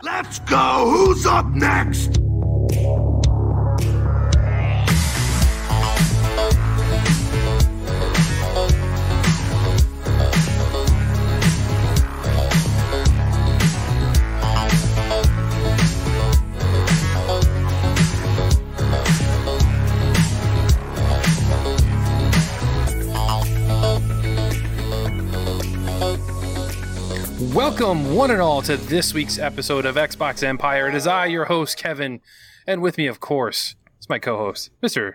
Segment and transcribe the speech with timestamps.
[0.00, 0.90] Let's go!
[0.92, 2.27] Who's up next?
[27.68, 30.88] Welcome, one and all, to this week's episode of Xbox Empire.
[30.88, 32.22] It is I, your host, Kevin,
[32.66, 35.12] and with me, of course, is my co host, Mr.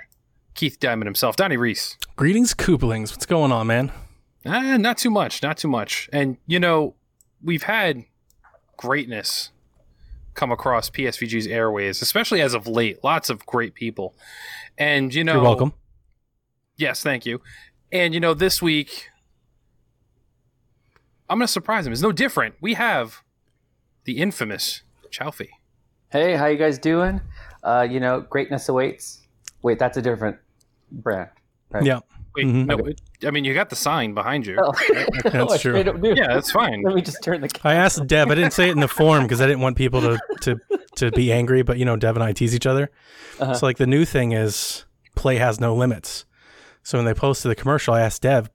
[0.54, 1.98] Keith Diamond himself, Donnie Reese.
[2.16, 3.10] Greetings, Koopalings.
[3.10, 3.92] What's going on, man?
[4.46, 6.08] Ah, not too much, not too much.
[6.14, 6.94] And, you know,
[7.44, 8.04] we've had
[8.78, 9.50] greatness
[10.36, 13.04] come across PSVG's airways, especially as of late.
[13.04, 14.14] Lots of great people.
[14.78, 15.34] And, you know.
[15.34, 15.74] You're welcome.
[16.78, 17.42] Yes, thank you.
[17.92, 19.10] And, you know, this week,
[21.34, 21.94] I'm going to surprise him.
[21.94, 22.54] It's no different.
[22.62, 23.24] We have
[24.04, 25.50] the infamous Chalfie.
[26.12, 27.22] Hey, how you guys doing?
[27.64, 29.24] Uh, you know, greatness awaits.
[29.64, 30.38] Wait, that's a different
[30.92, 31.32] brand.
[31.72, 31.84] Right?
[31.86, 32.02] Yeah.
[32.36, 32.66] Wait, Mhm.
[32.68, 34.60] no, it- I mean, you got the sign behind you.
[34.62, 34.74] Oh.
[35.24, 35.72] That's true.
[35.72, 36.14] straight up do.
[36.16, 36.84] Yeah, that's fine.
[36.84, 37.50] Let me just turn the.
[37.64, 38.30] I asked Dev.
[38.30, 40.60] I didn't say it in the form because I didn't want people to, to,
[40.98, 42.92] to be angry, but you know, Dev and I tease each other.
[43.40, 43.56] Uh-huh.
[43.56, 46.26] So, like, the new thing is play has no limits.
[46.84, 48.50] So, when they posted the commercial, I asked Dev,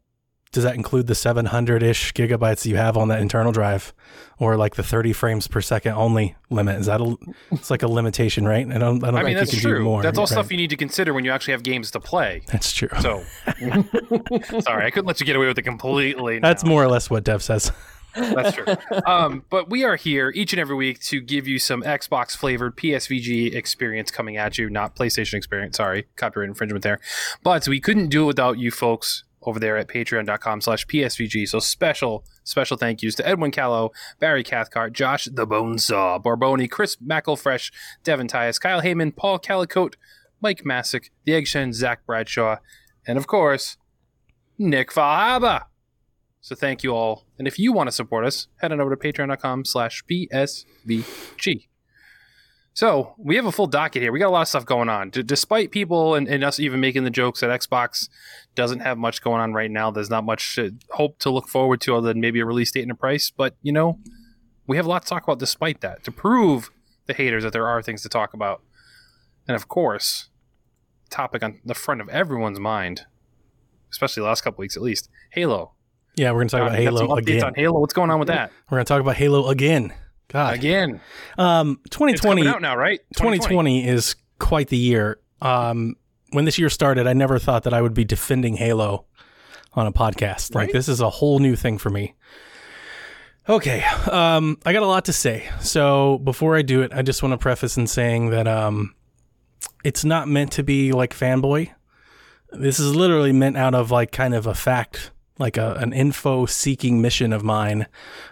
[0.53, 3.93] does that include the 700 ish gigabytes you have on that internal drive
[4.39, 6.81] or like the 30 frames per second only limit?
[6.81, 7.17] Is that a,
[7.51, 8.67] it's like a limitation, right?
[8.67, 9.83] I don't, I don't I mean, think that's true.
[9.85, 10.03] more.
[10.03, 10.29] that's all right?
[10.29, 12.43] stuff you need to consider when you actually have games to play.
[12.47, 12.89] That's true.
[13.01, 13.25] So,
[14.61, 16.39] sorry, I couldn't let you get away with it completely.
[16.39, 17.73] That's more or less what Dev says.
[18.15, 18.65] That's true.
[19.07, 22.77] Um, but we are here each and every week to give you some Xbox flavored
[22.77, 25.77] PSVG experience coming at you, not PlayStation experience.
[25.77, 27.01] Sorry, copyright infringement there.
[27.43, 31.49] But we couldn't do it without you folks over there at patreon.com slash PSVG.
[31.49, 36.97] So special, special thank yous to Edwin Callow, Barry Cathcart, Josh the Bonesaw, Barboni, Chris
[36.97, 37.73] McElfresh,
[38.05, 39.95] Devin Tyus, Kyle Heyman, Paul Calicote,
[40.41, 42.57] Mike Massick, The Eggshen, Zach Bradshaw,
[43.07, 43.79] and of course,
[44.59, 45.65] Nick Fahaba.
[46.41, 47.25] So thank you all.
[47.39, 51.69] And if you want to support us, head on over to patreon.com slash PSVG.
[52.75, 54.13] So we have a full docket here.
[54.13, 55.11] We got a lot of stuff going on.
[55.11, 58.09] D- despite people and, and us even making the jokes that Xbox
[58.55, 60.59] doesn't have much going on right now, there's not much
[60.91, 63.31] hope to look forward to other than maybe a release date and a price.
[63.31, 63.99] But, you know,
[64.69, 66.71] we have a lot to talk about despite that to prove
[67.07, 68.63] the haters that there are things to talk about.
[69.49, 70.29] And of course,
[71.11, 73.07] topic on the front of everyone's mind,
[73.91, 75.73] especially the last couple weeks at least, Halo.
[76.17, 77.45] Yeah, we're going to talk Uh, about got some Halo updates again.
[77.45, 77.81] on Halo.
[77.81, 78.53] What's going on with that?
[78.71, 79.95] We're going to talk about Halo again.
[80.29, 80.55] God.
[80.55, 81.01] Again,
[81.39, 83.01] Um, it's 2020, coming out now, right?
[83.17, 85.19] 2020 is quite the year.
[85.41, 85.97] Um,
[86.33, 89.07] when this year started, I never thought that I would be defending Halo
[89.73, 90.55] on a podcast.
[90.55, 90.73] Like Right.
[90.73, 92.15] this is a whole new thing for me.
[93.49, 95.49] Okay, um, I got a lot to say.
[95.61, 98.95] So before I do it, I just want to preface in saying that um,
[99.83, 101.71] it's not meant to be like fanboy.
[102.53, 106.47] This is literally meant out of like kind of a fact, like a, an info
[106.47, 107.87] seeking mission of mine.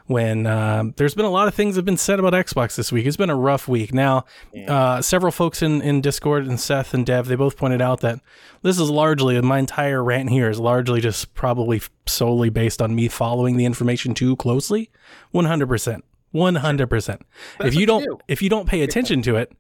[0.06, 2.93] When um, there's been a lot of things that have been said about Xbox this
[2.93, 3.06] week.
[3.06, 3.94] It's been a rough week.
[3.94, 4.25] Now,
[4.69, 8.21] uh, several folks in, in Discord and Seth and Dev, they both pointed out that
[8.62, 13.09] this is largely my entire rant here is largely just probably solely based on me
[13.09, 14.91] following the information too closely.
[15.31, 16.05] One hundred percent.
[16.33, 17.25] One hundred percent.
[17.61, 18.19] If you don't you do.
[18.28, 19.53] if you don't pay attention to it,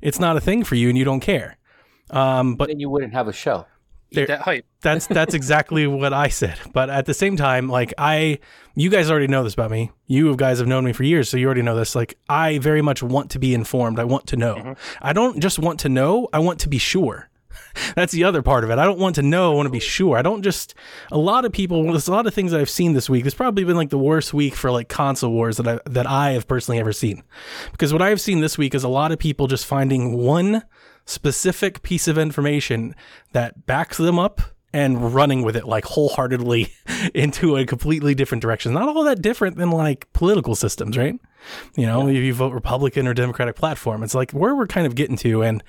[0.00, 1.56] it's not a thing for you and you don't care.
[2.10, 3.66] Um, but Then you wouldn't have a show.
[4.12, 4.66] Eat that hype.
[4.80, 6.58] that's that's exactly what I said.
[6.72, 8.38] But at the same time, like I,
[8.74, 9.90] you guys already know this about me.
[10.06, 11.94] You guys have known me for years, so you already know this.
[11.94, 13.98] Like I very much want to be informed.
[13.98, 14.56] I want to know.
[14.56, 14.72] Mm-hmm.
[15.00, 16.28] I don't just want to know.
[16.32, 17.28] I want to be sure.
[17.94, 18.78] That's the other part of it.
[18.78, 19.52] I don't want to know.
[19.52, 20.16] I want to be sure.
[20.16, 20.74] I don't just.
[21.12, 21.84] A lot of people.
[21.84, 23.26] There's a lot of things that I've seen this week.
[23.26, 26.32] It's probably been like the worst week for like console wars that I that I
[26.32, 27.22] have personally ever seen.
[27.72, 30.62] Because what I have seen this week is a lot of people just finding one
[31.10, 32.94] specific piece of information
[33.32, 34.40] that backs them up
[34.72, 36.72] and running with it like wholeheartedly
[37.14, 38.72] into a completely different direction.
[38.72, 41.18] Not all that different than like political systems, right?
[41.76, 44.94] You know, if you vote Republican or Democratic platform, it's like where we're kind of
[44.94, 45.42] getting to.
[45.42, 45.64] And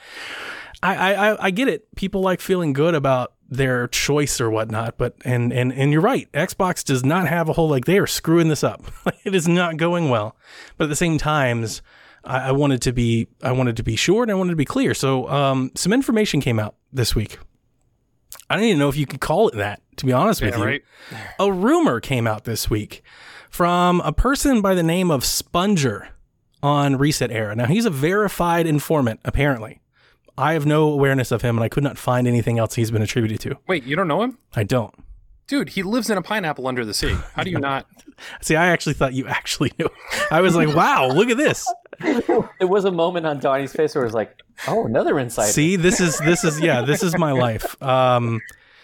[0.84, 1.94] I, I, I- I get it.
[1.96, 6.32] People like feeling good about their choice or whatnot, but and and and you're right.
[6.32, 8.84] Xbox does not have a whole like they are screwing this up.
[9.26, 10.38] it is not going well.
[10.78, 11.82] But at the same times,
[12.24, 14.66] I, I wanted to be I wanted to be sure and I wanted to be
[14.66, 14.94] clear.
[14.94, 17.38] So um, some information came out this week.
[18.50, 19.82] I don't even know if you could call it that.
[19.98, 20.82] To be honest with you, right.
[21.40, 23.04] a rumor came out this week
[23.50, 26.08] from a person by the name of Sponger
[26.64, 27.56] on ResetEra.
[27.56, 29.82] Now, he's a verified informant, apparently.
[30.38, 33.02] I have no awareness of him, and I could not find anything else he's been
[33.02, 33.58] attributed to.
[33.68, 34.38] Wait, you don't know him?
[34.56, 34.94] I don't.
[35.48, 37.16] Dude, he lives in a pineapple under the sea.
[37.36, 37.86] How do you not?
[38.42, 39.90] See, I actually thought you actually knew.
[40.32, 41.72] I was like, wow, look at this.
[42.60, 45.76] There was a moment on Donnie's face where it was like, "Oh, another insight." See,
[45.76, 47.82] this is this is yeah, this is my life.
[47.82, 48.42] Um,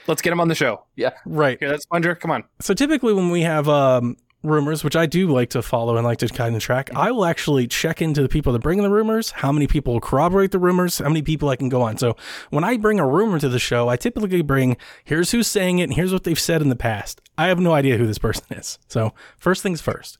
[0.08, 0.84] Let's get him on the show.
[0.96, 1.12] Yeah.
[1.25, 1.60] right.
[1.60, 2.16] Here, that's Sponger.
[2.16, 2.46] Come on.
[2.62, 6.19] So typically when we have um, rumors, which I do like to follow and like
[6.19, 9.31] to kind of track, I will actually check into the people that bring the rumors,
[9.31, 11.98] how many people corroborate the rumors, how many people I can go on.
[11.98, 12.16] So
[12.52, 15.84] when I bring a rumor to the show, I typically bring here's who's saying it
[15.84, 17.22] and here's what they've said in the past.
[17.38, 18.80] I have no idea who this person is.
[18.88, 20.18] So first things first.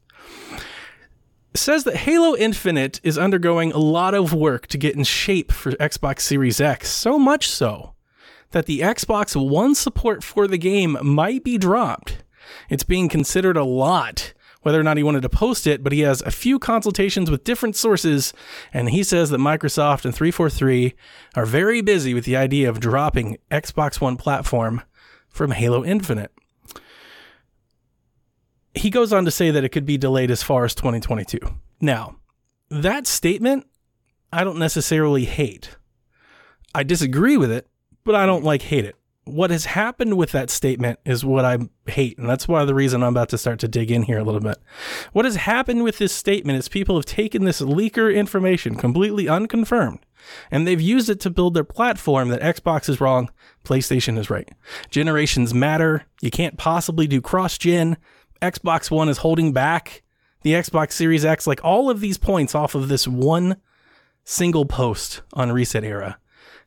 [1.58, 5.72] Says that Halo Infinite is undergoing a lot of work to get in shape for
[5.72, 7.94] Xbox Series X, so much so
[8.52, 12.24] that the Xbox One support for the game might be dropped.
[12.70, 16.02] It's being considered a lot whether or not he wanted to post it, but he
[16.02, 18.34] has a few consultations with different sources,
[18.72, 20.94] and he says that Microsoft and 343
[21.36, 24.84] are very busy with the idea of dropping Xbox One platform
[25.28, 26.32] from Halo Infinite.
[28.78, 31.40] He goes on to say that it could be delayed as far as 2022.
[31.82, 32.18] Now,
[32.70, 33.66] that statement
[34.32, 35.78] I don't necessarily hate.
[36.76, 37.68] I disagree with it,
[38.04, 38.96] but I don't like hate it.
[39.24, 43.04] What has happened with that statement is what I hate, and that's why the reason
[43.04, 44.58] I'm about to start to dig in here a little bit.
[45.12, 50.00] What has happened with this statement is people have taken this leaker information, completely unconfirmed,
[50.50, 53.30] and they've used it to build their platform that Xbox is wrong,
[53.66, 54.50] PlayStation is right.
[54.90, 56.06] Generations matter.
[56.22, 57.98] You can't possibly do cross gen.
[58.42, 60.04] Xbox One is holding back
[60.42, 61.48] the Xbox Series X.
[61.48, 63.58] Like all of these points off of this one
[64.24, 66.16] single post on ResetEra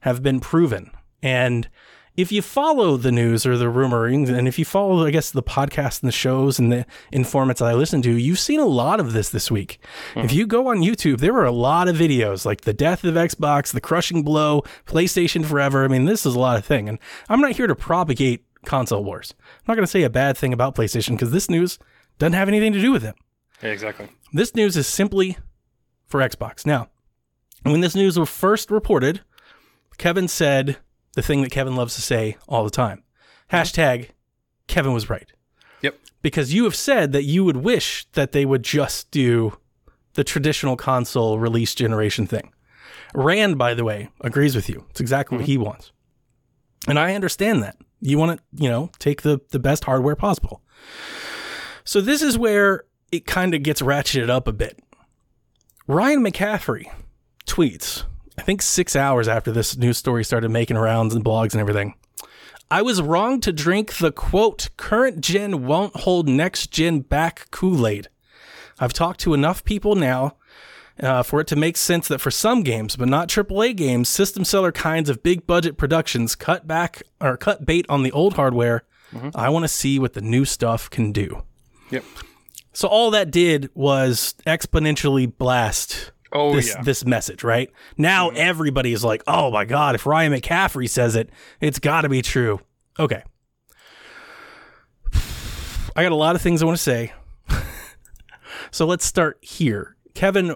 [0.01, 0.91] have been proven.
[1.23, 1.69] And
[2.17, 5.43] if you follow the news or the rumorings, and if you follow, I guess, the
[5.43, 9.01] podcast and the shows and the informants that I listen to, you've seen a lot
[9.01, 9.79] of this this week.
[10.15, 10.21] Hmm.
[10.21, 13.15] If you go on YouTube, there were a lot of videos like the death of
[13.15, 15.85] Xbox, the crushing blow, PlayStation forever.
[15.85, 16.89] I mean, this is a lot of thing.
[16.89, 19.35] And I'm not here to propagate console wars.
[19.71, 21.79] I'm not going to say a bad thing about PlayStation because this news
[22.19, 23.15] doesn't have anything to do with it.
[23.63, 24.09] Yeah, exactly.
[24.33, 25.39] This news is simply
[26.07, 26.67] for Xbox.
[26.67, 26.89] Now,
[27.63, 29.21] when this news was first reported,
[29.97, 30.79] Kevin said
[31.13, 33.05] the thing that Kevin loves to say all the time
[33.53, 34.09] hashtag
[34.67, 35.31] Kevin was right.
[35.83, 36.01] Yep.
[36.21, 39.57] Because you have said that you would wish that they would just do
[40.15, 42.53] the traditional console release generation thing.
[43.15, 44.87] Rand, by the way, agrees with you.
[44.91, 45.53] It's exactly what mm-hmm.
[45.53, 45.93] he wants.
[46.89, 47.77] And I understand that.
[48.01, 50.63] You want to, you know, take the, the best hardware possible.
[51.85, 54.79] So this is where it kind of gets ratcheted up a bit.
[55.87, 56.93] Ryan McCaffrey
[57.47, 58.05] tweets,
[58.39, 61.95] I think six hours after this news story started making rounds and blogs and everything.
[62.71, 67.87] I was wrong to drink the quote, current gen won't hold next gen back Kool
[67.87, 68.09] Aid.
[68.79, 70.37] I've talked to enough people now
[70.99, 74.45] uh, for it to make sense that for some games, but not AAA games, system
[74.45, 78.85] seller kinds of big budget productions cut back or cut bait on the old hardware.
[79.35, 81.43] I want to see what the new stuff can do.
[81.91, 82.05] Yep.
[82.73, 86.75] So all that did was exponentially blast Oh this yeah.
[86.75, 86.85] Mm-hmm.
[86.85, 87.71] this message, right?
[87.97, 92.09] Now everybody is like, "Oh my god, if Ryan McCaffrey says it, it's got to
[92.09, 92.61] be true."
[92.99, 93.23] Okay.
[95.97, 97.13] I got a lot of things I want to say.
[98.71, 99.97] so let's start here.
[100.15, 100.55] Kevin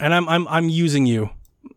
[0.00, 1.30] and I'm I'm I'm using you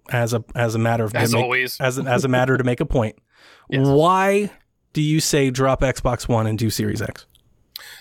[0.09, 1.79] as a as a matter of As make- always.
[1.79, 3.17] as a, as a matter to make a point.
[3.69, 3.87] Yes.
[3.87, 4.51] Why
[4.91, 7.25] do you say drop Xbox 1 and do Series X?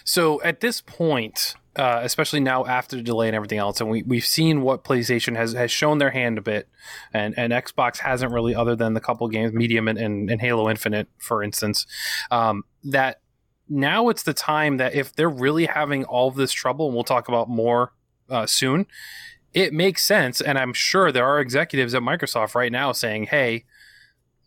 [0.04, 4.02] So at this point, uh, especially now after the delay and everything else, and we
[4.02, 6.68] we've seen what PlayStation has has shown their hand a bit,
[7.12, 10.68] and and Xbox hasn't really, other than the couple games, Medium and, and, and Halo
[10.68, 11.86] Infinite, for instance,
[12.32, 13.20] um, that
[13.68, 17.04] now it's the time that if they're really having all of this trouble, and we'll
[17.04, 17.92] talk about more
[18.28, 18.86] uh, soon,
[19.52, 23.64] it makes sense, and I'm sure there are executives at Microsoft right now saying, "Hey."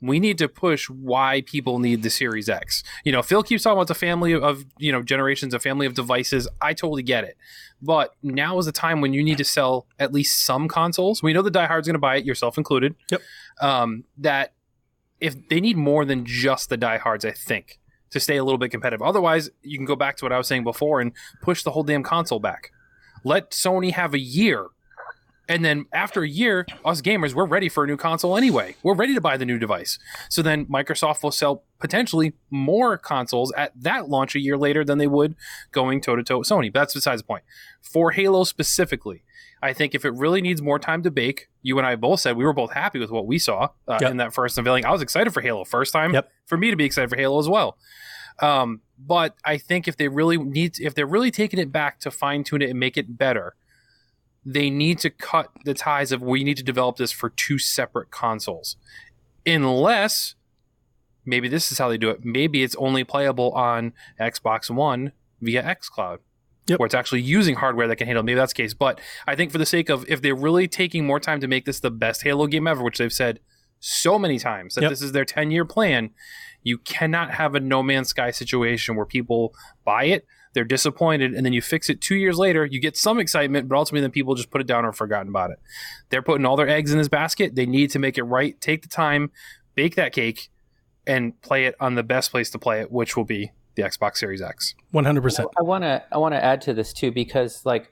[0.03, 2.83] we need to push why people need the Series X.
[3.05, 5.93] You know, Phil keeps talking about the family of, you know, generations, a family of
[5.93, 6.45] devices.
[6.61, 7.37] I totally get it.
[7.81, 11.23] But now is the time when you need to sell at least some consoles.
[11.23, 12.95] We know the diehard's going to buy it, yourself included.
[13.11, 13.21] Yep.
[13.61, 14.53] Um, that
[15.21, 17.79] if they need more than just the diehards, I think,
[18.09, 19.01] to stay a little bit competitive.
[19.01, 21.83] Otherwise, you can go back to what I was saying before and push the whole
[21.83, 22.71] damn console back.
[23.23, 24.67] Let Sony have a year
[25.53, 28.75] and then after a year, us gamers, we're ready for a new console anyway.
[28.83, 29.99] We're ready to buy the new device.
[30.29, 34.97] So then Microsoft will sell potentially more consoles at that launch a year later than
[34.97, 35.35] they would
[35.71, 36.71] going toe to toe with Sony.
[36.73, 37.43] But that's besides the point.
[37.81, 39.23] For Halo specifically,
[39.61, 42.35] I think if it really needs more time to bake, you and I both said
[42.35, 44.11] we were both happy with what we saw uh, Yep.
[44.11, 44.85] in that first unveiling.
[44.85, 46.13] I was excited for Halo first time.
[46.13, 46.29] Yep.
[46.45, 47.77] For me to be excited for Halo as well.
[48.39, 52.11] Um, but I think if they really need, if they're really taking it back to
[52.11, 53.55] fine tune it and make it better,
[54.45, 58.11] they need to cut the ties of we need to develop this for two separate
[58.11, 58.75] consoles
[59.45, 60.35] unless
[61.25, 62.23] maybe this is how they do it.
[62.23, 66.19] Maybe it's only playable on Xbox One via xCloud.
[66.67, 66.79] Yep.
[66.79, 68.23] Or it's actually using hardware that can handle.
[68.23, 68.73] Maybe that's the case.
[68.73, 71.65] But I think for the sake of if they're really taking more time to make
[71.65, 73.39] this the best Halo game ever, which they've said
[73.81, 74.89] so many times that Yep.
[74.89, 76.11] this is their 10 year plan,
[76.61, 81.45] you cannot have a No Man's Sky situation where people buy it, they're disappointed, and
[81.45, 82.65] then you fix it two years later.
[82.65, 85.51] You get some excitement, but ultimately then people just put it down or forgotten about
[85.51, 85.59] it.
[86.09, 87.55] They're putting all their eggs in this basket.
[87.55, 88.59] They need to make it right.
[88.61, 89.31] Take the time,
[89.75, 90.49] bake that cake,
[91.05, 94.17] and play it on the best place to play it, which will be the Xbox
[94.17, 94.75] Series X.
[94.91, 95.49] One hundred percent.
[95.57, 97.91] I want to I want to add to this too because like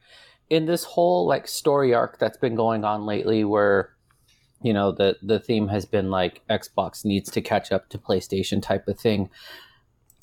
[0.50, 3.96] in this whole like story arc that's been going on lately where
[4.62, 8.62] you know the the theme has been like Xbox needs to catch up to PlayStation
[8.62, 9.30] type of thing.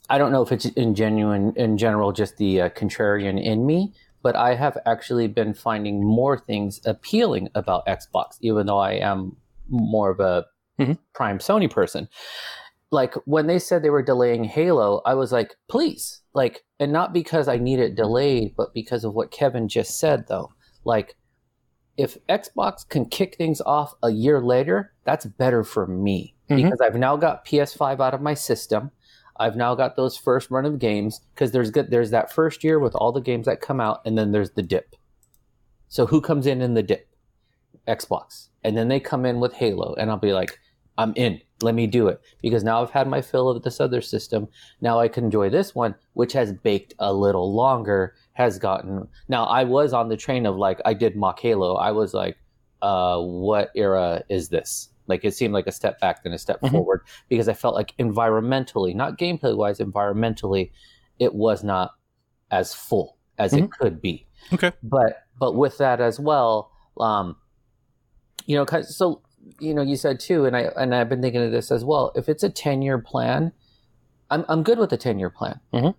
[0.08, 3.92] I don't know if it's in genuine in general just the uh, contrarian in me,
[4.22, 9.36] but I have actually been finding more things appealing about Xbox even though I am
[9.68, 10.46] more of a
[10.78, 10.96] Mhm.
[11.12, 12.08] prime Sony person
[12.90, 17.12] like when they said they were delaying Halo, I was like, please, like, and not
[17.12, 20.50] because I need it delayed, but because of what Kevin just said, though.
[20.84, 21.16] Like,
[21.96, 26.62] if Xbox can kick things off a year later, that's better for me Mhm.
[26.62, 28.90] because I've now got PS5 out of my system.
[29.38, 32.78] I've now got those first run of games because there's good there's that first year
[32.78, 34.96] with all the games that come out, and then there's the dip.
[35.88, 37.08] So who comes in in the dip?
[37.86, 40.58] Xbox, and then they come in with Halo, and I'll be like,
[40.98, 41.40] I'm in.
[41.60, 44.48] Let me do it because now I've had my fill of this other system.
[44.80, 48.14] Now I can enjoy this one, which has baked a little longer.
[48.34, 49.44] Has gotten now.
[49.44, 51.74] I was on the train of like I did mock Halo.
[51.74, 52.36] I was like,
[52.82, 54.90] uh, what era is this?
[55.08, 56.70] Like it seemed like a step back then a step Mhm.
[56.70, 60.70] forward because I felt like environmentally, not gameplay wise, environmentally,
[61.18, 61.92] it was not
[62.50, 64.72] as full as it could be Okay.
[64.82, 67.36] but but with that as well um
[68.46, 69.20] you know 'cause- so
[69.60, 72.10] you know you said too and i and i've been thinking of this as well
[72.16, 73.52] if it's a 10 year plan
[74.30, 75.94] i'm i'm good with a 10 year plan Mhm.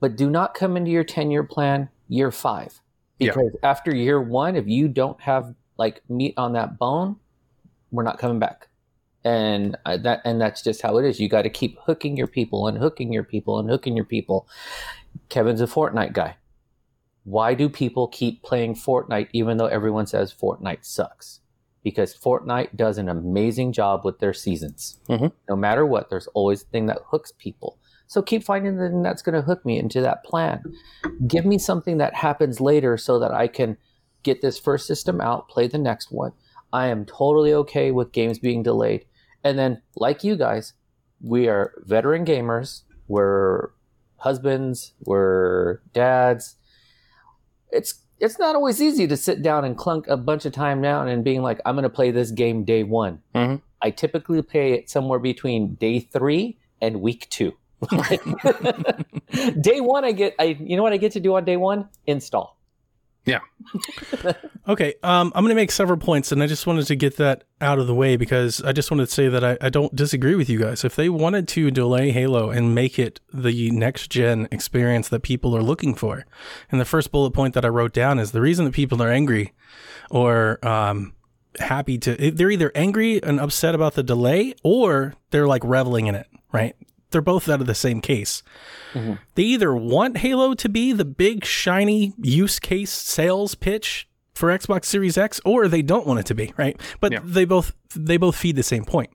[0.00, 2.80] but do not come into your 10 year plan year 5
[3.18, 3.32] Yeah.
[3.32, 7.16] because after year 1 if you don't have like meat on that bone
[7.90, 8.68] we're not coming back
[9.24, 12.68] and that and that's just how it is you got to keep hooking your people
[12.68, 14.48] and hooking your people and hooking your people
[15.28, 16.36] kevin's a fortnite guy
[17.28, 21.40] why do people keep playing Fortnite even though everyone says Fortnite sucks?
[21.84, 24.98] Because Fortnite does an amazing job with their seasons.
[25.08, 25.32] Mhm.
[25.46, 27.76] No matter what, there's always a thing that hooks people.
[28.06, 30.62] So keep finding the thing that's going to hook me into that plan.
[31.26, 33.76] Give me something that happens later so that I can
[34.22, 36.32] get this first system out, play the next one.
[36.72, 39.04] I am totally okay with games being delayed.
[39.44, 40.74] And then, like you guys,
[41.20, 42.82] we are veteran gamers.
[43.06, 43.70] We're
[44.16, 44.94] husbands.
[45.04, 46.56] We're dads
[47.70, 51.06] it's it's not always easy to sit down and clunk a bunch of time down
[51.06, 53.20] and being like, I'm going to play this game day one.
[53.34, 53.62] Mhm.
[53.80, 57.52] I typically play it somewhere between day three and week two.
[59.60, 61.88] day one, I get, I you know what I get to do on day one?
[62.06, 62.57] Install.
[64.68, 67.44] Okay, um, I'm going to make several points, and I just wanted to get that
[67.58, 70.34] out of the way because I just wanted to say that I, I don't disagree
[70.34, 70.84] with you guys.
[70.84, 75.56] If they wanted to delay Halo and make it the next gen experience that people
[75.56, 76.26] are looking for,
[76.70, 79.10] and the first bullet point that I wrote down is the reason that people are
[79.10, 79.54] angry
[80.10, 81.14] or um,
[81.58, 86.14] happy to, they're either angry and upset about the delay or they're like reveling in
[86.14, 86.76] it, right?
[87.10, 88.42] They're both out of the same case.
[88.92, 89.14] Mm-hmm.
[89.34, 94.84] They either want Halo to be the big, shiny use case sales pitch for Xbox
[94.84, 96.78] Series X, or they don't want it to be, right?
[97.00, 97.20] But Yeah.
[97.24, 99.10] they both they both feed the same point.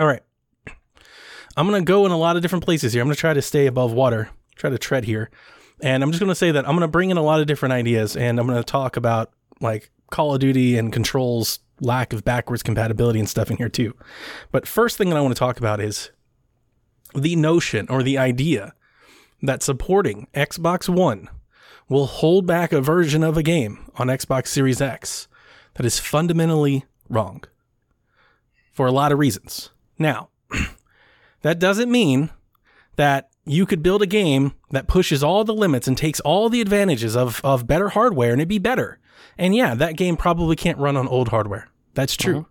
[0.00, 0.22] All right.
[1.56, 3.02] I'm gonna go in a lot of different places here.
[3.02, 5.30] I'm gonna try to stay above water, try to tread here.
[5.82, 8.16] And I'm just gonna say that I'm gonna bring in a lot of different ideas
[8.16, 9.30] and I'm gonna talk about
[9.60, 13.94] like Call of Duty and controls lack of backwards compatibility and stuff in here too.
[14.52, 16.10] But first thing that I want to talk about is
[17.14, 18.74] the notion or the idea
[19.42, 21.28] that supporting Xbox One
[21.88, 25.28] will hold back a version of a game on Xbox Series X
[25.74, 27.44] that is fundamentally wrong
[28.72, 29.70] for a lot of reasons.
[29.98, 30.30] Now,
[31.42, 32.30] that doesn't mean
[32.96, 36.60] that you could build a game that pushes all the limits and takes all the
[36.60, 38.98] advantages of, of better hardware and it'd be better.
[39.36, 41.68] And yeah, that game probably can't run on old hardware.
[41.94, 42.38] That's true.
[42.38, 42.48] Uh-huh.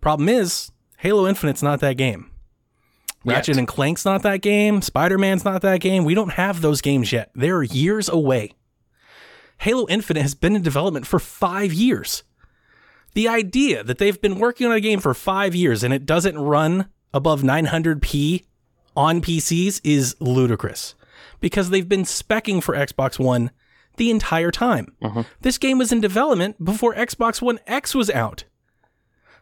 [0.00, 2.30] Problem is, Halo Infinite's not that game.
[3.24, 3.34] Yet.
[3.34, 4.82] Ratchet and Clank's not that game.
[4.82, 6.04] Spider Man's not that game.
[6.04, 7.30] We don't have those games yet.
[7.34, 8.52] They're years away.
[9.58, 12.22] Halo Infinite has been in development for five years.
[13.14, 16.38] The idea that they've been working on a game for five years and it doesn't
[16.38, 18.44] run above 900p
[18.96, 20.94] on PCs is ludicrous
[21.40, 23.50] because they've been specking for Xbox One
[23.96, 24.94] the entire time.
[25.02, 25.22] Mm-hmm.
[25.40, 28.44] This game was in development before Xbox One X was out.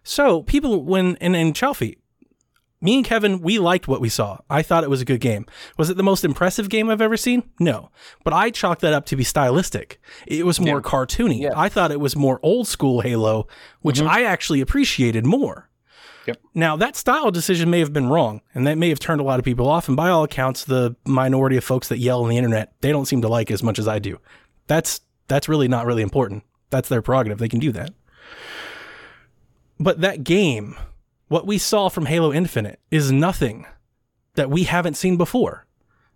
[0.03, 1.97] So people, when and, and Chalfie,
[2.83, 4.39] me and Kevin, we liked what we saw.
[4.51, 5.47] I thought it was a good game.
[5.79, 7.45] Was it the most impressive game I've ever seen?
[7.61, 7.91] No.
[8.25, 10.01] But I chalked that up to be stylistic.
[10.27, 11.43] It was more cartoony.
[11.43, 11.53] Yeah.
[11.55, 13.47] I thought it was more old school Halo,
[13.81, 14.09] which mm-hmm.
[14.09, 15.71] I actually appreciated more.
[16.27, 16.41] Yep.
[16.55, 19.39] Now, that style decision may have been wrong, and that may have turned a lot
[19.39, 19.89] of people off.
[19.89, 23.07] And by all accounts, the minority of folks that yell on the internet, they don't
[23.07, 24.19] seem to like as much as I do.
[24.67, 26.45] That's that's really not really important.
[26.71, 27.39] That's their prerogative.
[27.39, 27.93] They can do that.
[29.81, 30.77] But that game,
[31.33, 33.65] what we saw from Halo Infinite, is nothing
[34.35, 35.65] that we haven't seen before.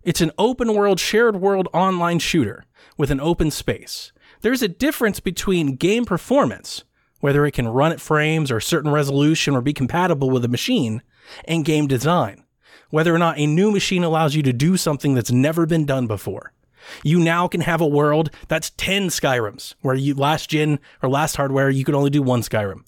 [0.03, 2.65] It's an open world, shared world online shooter
[2.97, 4.11] with an open space.
[4.41, 6.83] There's a difference between game performance,
[7.19, 11.01] whether it can run at frames or certain resolution or be compatible with a machine,
[11.45, 12.43] and game design,
[12.91, 16.05] whether or not a new machine allows you to do something that's never been done
[16.05, 16.53] before.
[17.03, 21.37] You now can have a world that's 10 Skyrims, where you last gen or last
[21.37, 22.83] hardware, you could only do one Skyrim.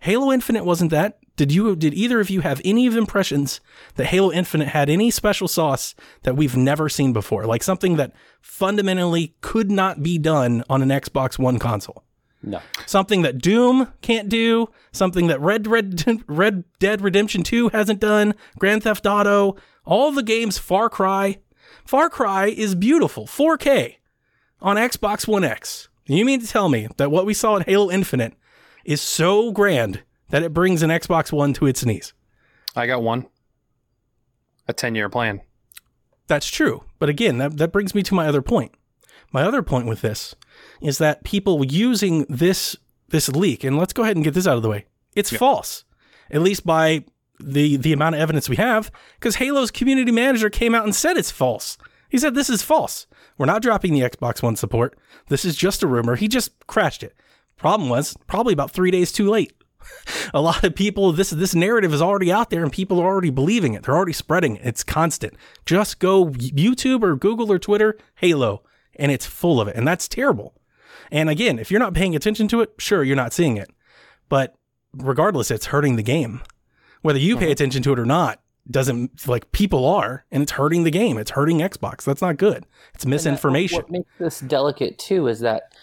[0.00, 1.18] Halo Infinite wasn't that.
[1.36, 3.60] Did you did either of you have any of impressions
[3.96, 7.44] that Halo Infinite had any special sauce that we've never seen before?
[7.44, 12.04] Like something that fundamentally could not be done on an Xbox One console.
[12.42, 12.60] No.
[12.86, 18.34] Something that Doom can't do, something that Red Red Red Dead Redemption 2 hasn't done,
[18.58, 21.38] Grand Theft Auto, all the games Far Cry.
[21.84, 23.96] Far Cry is beautiful, 4K
[24.60, 25.88] on Xbox One X.
[26.06, 28.34] You mean to tell me that what we saw in Halo Infinite
[28.84, 32.12] is so grand that it brings an Xbox One to its knees?
[32.76, 33.26] I got one.
[34.66, 35.42] A 10 year plan.
[36.26, 36.84] That's true.
[36.98, 38.72] But again, that, that brings me to my other point.
[39.32, 40.34] My other point with this
[40.80, 42.76] is that people using this
[43.08, 44.86] this leak, and let's go ahead and get this out of the way.
[45.14, 45.84] It's false.
[46.30, 47.04] At least by
[47.38, 51.16] the the amount of evidence we have, because Halo's community manager came out and said
[51.16, 51.76] it's false.
[52.08, 53.06] He said this is false.
[53.36, 54.96] We're not dropping the Xbox One support.
[55.28, 56.16] This is just a rumor.
[56.16, 57.14] He just crashed it.
[57.56, 59.52] Problem was probably about three days too late.
[60.34, 63.30] A lot of people this this narrative is already out there and people are already
[63.30, 63.82] believing it.
[63.82, 64.62] They're already spreading it.
[64.64, 65.34] It's constant.
[65.66, 68.62] Just go YouTube or Google or Twitter Halo
[68.96, 69.76] and it's full of it.
[69.76, 70.54] And that's terrible.
[71.10, 73.70] And again, if you're not paying attention to it, sure you're not seeing it.
[74.28, 74.56] But
[74.92, 76.42] regardless, it's hurting the game.
[77.02, 77.52] Whether you pay mm-hmm.
[77.52, 81.18] attention to it or not doesn't like people are and it's hurting the game.
[81.18, 82.04] It's hurting Xbox.
[82.04, 82.64] That's not good.
[82.94, 83.78] It's misinformation.
[83.78, 85.74] What makes this delicate too is that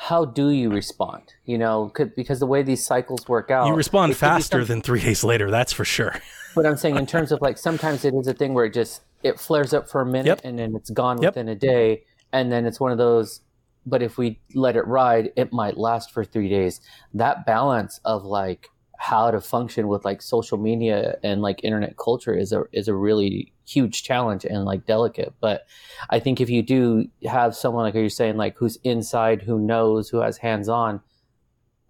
[0.00, 1.34] how do you respond?
[1.44, 4.28] You know, could, because the way these cycles work out, you respond it could be
[4.28, 6.14] faster than 3 days later, that's for sure.
[6.54, 9.02] But I'm saying in terms of like sometimes it is a thing where it just
[9.22, 10.40] it flares up for a minute Yep.
[10.44, 11.30] and then it's gone Yep.
[11.34, 13.40] within a day, and then it's one of those.
[13.86, 16.80] But if we let it ride, it might last for three days.
[17.14, 18.68] That balance of like
[19.00, 22.94] how to function with like social media and like internet culture is a is a
[22.94, 25.32] really huge challenge and like delicate.
[25.40, 25.66] But
[26.10, 30.08] I think if you do have someone like you're saying like who's inside, who knows,
[30.08, 31.00] who has hands on,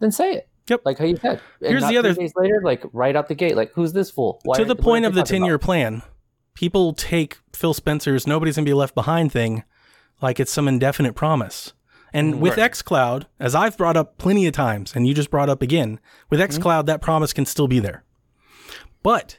[0.00, 0.48] then say it.
[0.68, 0.82] Yep.
[0.84, 1.40] Like how you said.
[1.62, 4.40] And Here's the other- days later, like right out the gate, like who's this fool?
[4.44, 6.02] Why- to the point of the 10 year plan,
[6.54, 9.64] people take Phil Spencer's nobody's going to be left behind thing
[10.20, 11.72] like it's some indefinite promise.
[12.12, 12.72] And mm, with Right.
[12.72, 16.40] xCloud, as I've brought up plenty of times, and you just brought up again, with
[16.40, 16.62] mm-hmm.
[16.62, 18.04] xCloud, that promise can still be there.
[19.02, 19.38] But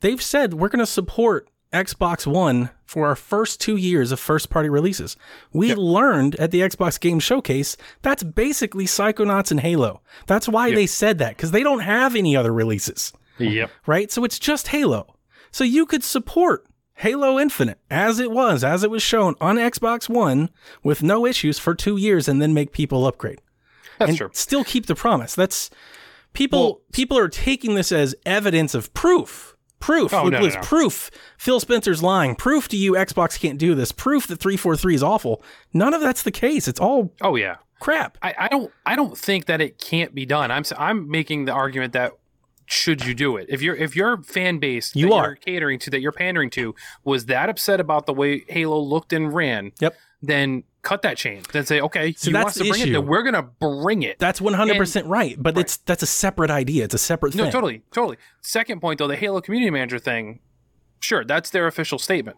[0.00, 4.50] they've said we're going to support Xbox One for our first two years of first
[4.50, 5.16] party releases.
[5.52, 10.02] We learned at the Xbox Game Showcase that's basically Psychonauts and Halo.
[10.26, 13.70] That's why they said that, because they don't have any other releases Yep.
[13.86, 14.12] right?
[14.12, 15.16] So it's just Halo.
[15.50, 20.08] So you could support Halo Infinite as it was, as it was shown on Xbox
[20.08, 20.50] One
[20.82, 23.40] with no issues for two years and then make people upgrade.
[23.98, 24.30] That's and true.
[24.32, 25.34] still keep the promise.
[25.34, 25.70] That's
[26.32, 29.56] people Well- people are taking this as evidence of proof.
[29.80, 30.14] Proof.
[30.14, 30.60] Oh, no, no, no.
[30.60, 31.10] proof.
[31.38, 32.36] Phil Spencer's lying.
[32.36, 33.90] Proof to you Xbox can't do this.
[33.90, 35.42] Proof that 343 is awful.
[35.72, 36.68] None of that's the case.
[36.68, 37.56] It's all Oh yeah.
[37.80, 38.16] crap.
[38.22, 40.52] I, I don't I don't think that it can't be done.
[40.52, 42.12] I'm I'm making the argument that
[42.66, 45.26] should you do it if your if your fan base You that are.
[45.26, 49.12] you're catering to that you're pandering to was that upset about the way Halo looked
[49.12, 49.94] and ran, Yep.
[50.22, 51.42] then cut that chain.
[51.52, 52.92] Then say okay, So you that's want us to the bring it, issue.
[52.94, 54.18] then we're gonna bring it.
[54.18, 56.84] That's 100% right, but it's that's a separate idea.
[56.84, 57.48] It's a separate No, thing.
[57.48, 58.16] No, totally, totally.
[58.40, 60.40] Second point though, the Halo community manager thing,
[61.00, 62.36] sure, that's their official statement.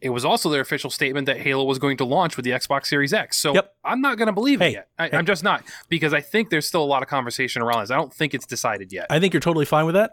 [0.00, 2.86] It was also their official statement that Halo was going to launch with the Xbox
[2.86, 3.36] Series X.
[3.38, 3.74] So Yep.
[3.84, 4.88] I'm not going to believe Hey, it yet.
[4.98, 5.16] I, hey.
[5.16, 7.90] I'm just not because I think there's still a lot of conversation around this.
[7.90, 9.06] I don't think it's decided yet.
[9.10, 10.12] I think you're totally fine with that.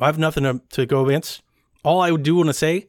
[0.00, 1.42] I have nothing to, to go against.
[1.84, 2.88] All I do want to say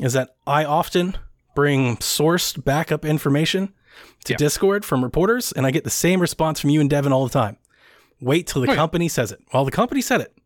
[0.00, 1.16] is that I often
[1.54, 3.72] bring sourced backup information
[4.24, 4.36] to Yeah.
[4.36, 7.32] Discord from reporters, and I get the same response from you and Devin all the
[7.32, 7.56] time.
[8.20, 8.76] Wait till the Oh, yeah.
[8.76, 9.40] company says it.
[9.52, 10.36] Well, the company said it.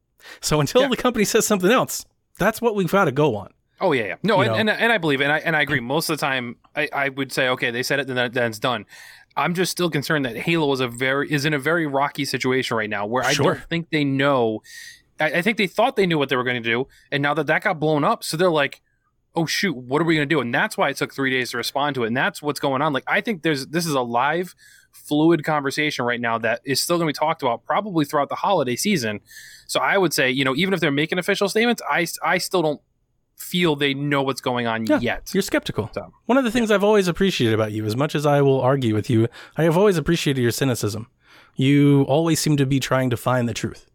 [0.40, 0.88] So until Yeah.
[0.88, 2.04] the company says something else,
[2.38, 3.52] that's what we've got to go on.
[3.80, 4.14] Oh yeah, yeah.
[4.22, 5.80] No, and, and and I believe it, and I and I agree.
[5.80, 8.58] Most of the time, I, I would say, okay, they said it, then then it's
[8.58, 8.86] done.
[9.36, 12.76] I'm just still concerned that Halo is a very is in a very rocky situation
[12.76, 13.54] right now, where I Sure.
[13.54, 14.62] don't think they know
[15.20, 17.34] I, I think they thought they knew what they were going to do, and now
[17.34, 18.80] that that got blown up, so they're like,
[19.34, 21.50] "Oh shoot, what are we going to do?" And that's why it took three days
[21.52, 22.92] to respond to it, and that's what's going on.
[22.92, 24.54] Like I think there's this is a live,
[24.92, 28.34] fluid conversation right now that is still going to be talked about probably throughout the
[28.36, 29.20] holiday season.
[29.66, 32.62] So I would say, you know, even if they're making official statements, I I still
[32.62, 32.80] don't
[33.38, 35.30] feel they know what's going on Yeah, yet.
[35.32, 35.90] You're skeptical.
[35.94, 38.60] So, One of the things I've always appreciated about you, as much as I will
[38.60, 41.06] argue with you, I have always appreciated your cynicism.
[41.56, 43.90] You always seem to be trying to find the truth.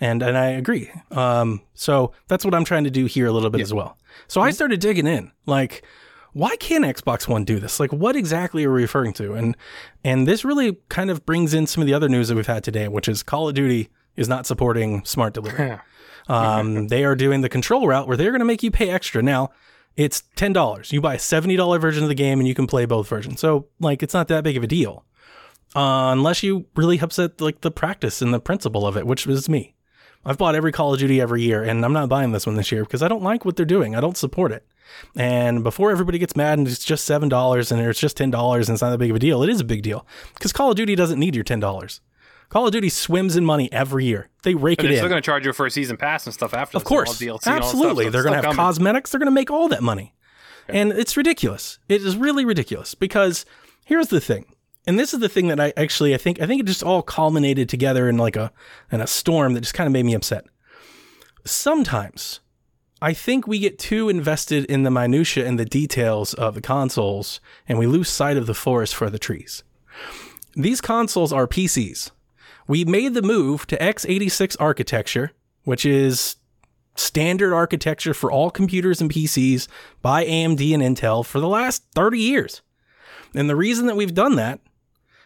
[0.00, 0.90] And and I agree.
[1.10, 3.98] Um, so that's what I'm trying to do here a little bit as well.
[4.28, 5.30] So I started digging in.
[5.44, 5.84] Like,
[6.32, 7.78] why can't Xbox One do this?
[7.80, 9.34] Like, what exactly are we referring to?
[9.34, 9.56] And
[10.02, 12.64] and this really kind of brings in some of the other news that we've had
[12.64, 15.78] today, which is Call of Duty is not supporting smart delivery.
[16.30, 19.22] Um, they are doing the control route where they're going to make you pay extra.
[19.22, 19.50] Now,
[19.96, 20.92] it's ten dollars.
[20.92, 23.40] You buy a seventy dollar version of the game and you can play both versions.
[23.40, 25.04] So like, it's not that big of a deal,
[25.74, 29.48] uh, unless you really upset like the practice and the principle of it, which is
[29.48, 29.74] me.
[30.24, 32.70] I've bought every Call of Duty every year, and I'm not buying this one this
[32.70, 33.96] year because I don't like what they're doing.
[33.96, 34.66] I don't support it.
[35.16, 38.68] And before everybody gets mad and it's just seven dollars and it's just ten dollars
[38.68, 40.70] and it's not that big of a deal, it is a big deal because Call
[40.70, 42.00] of Duty doesn't need your ten dollars.
[42.50, 44.28] Call of Duty swims in money every year.
[44.42, 44.98] They rake but it they're in.
[44.98, 46.76] still going to charge you for a season pass and stuff after.
[46.76, 48.04] Of course, DLC and all stuff, absolutely.
[48.06, 48.56] so They're going to have coming.
[48.56, 49.10] cosmetics.
[49.10, 50.14] They're going to make all that money,
[50.68, 51.78] and it's ridiculous.
[51.88, 53.46] It is really ridiculous because
[53.86, 54.52] here's the thing,
[54.86, 57.02] and this is the thing that I actually I think I think it just all
[57.02, 58.52] culminated together in like a
[58.92, 60.44] in a storm that just kind of made me upset.
[61.44, 62.40] Sometimes
[63.00, 67.40] I think we get too invested in the minutia and the details of the consoles,
[67.68, 69.62] and we lose sight of the forest for the trees.
[70.54, 72.10] These consoles are PCs.
[72.66, 75.32] We made the move to x86 architecture,
[75.64, 76.36] which is
[76.94, 79.68] standard architecture for all computers and PCs
[80.02, 82.62] by AMD and Intel for the last 30 years.
[83.34, 84.60] And the reason that we've done that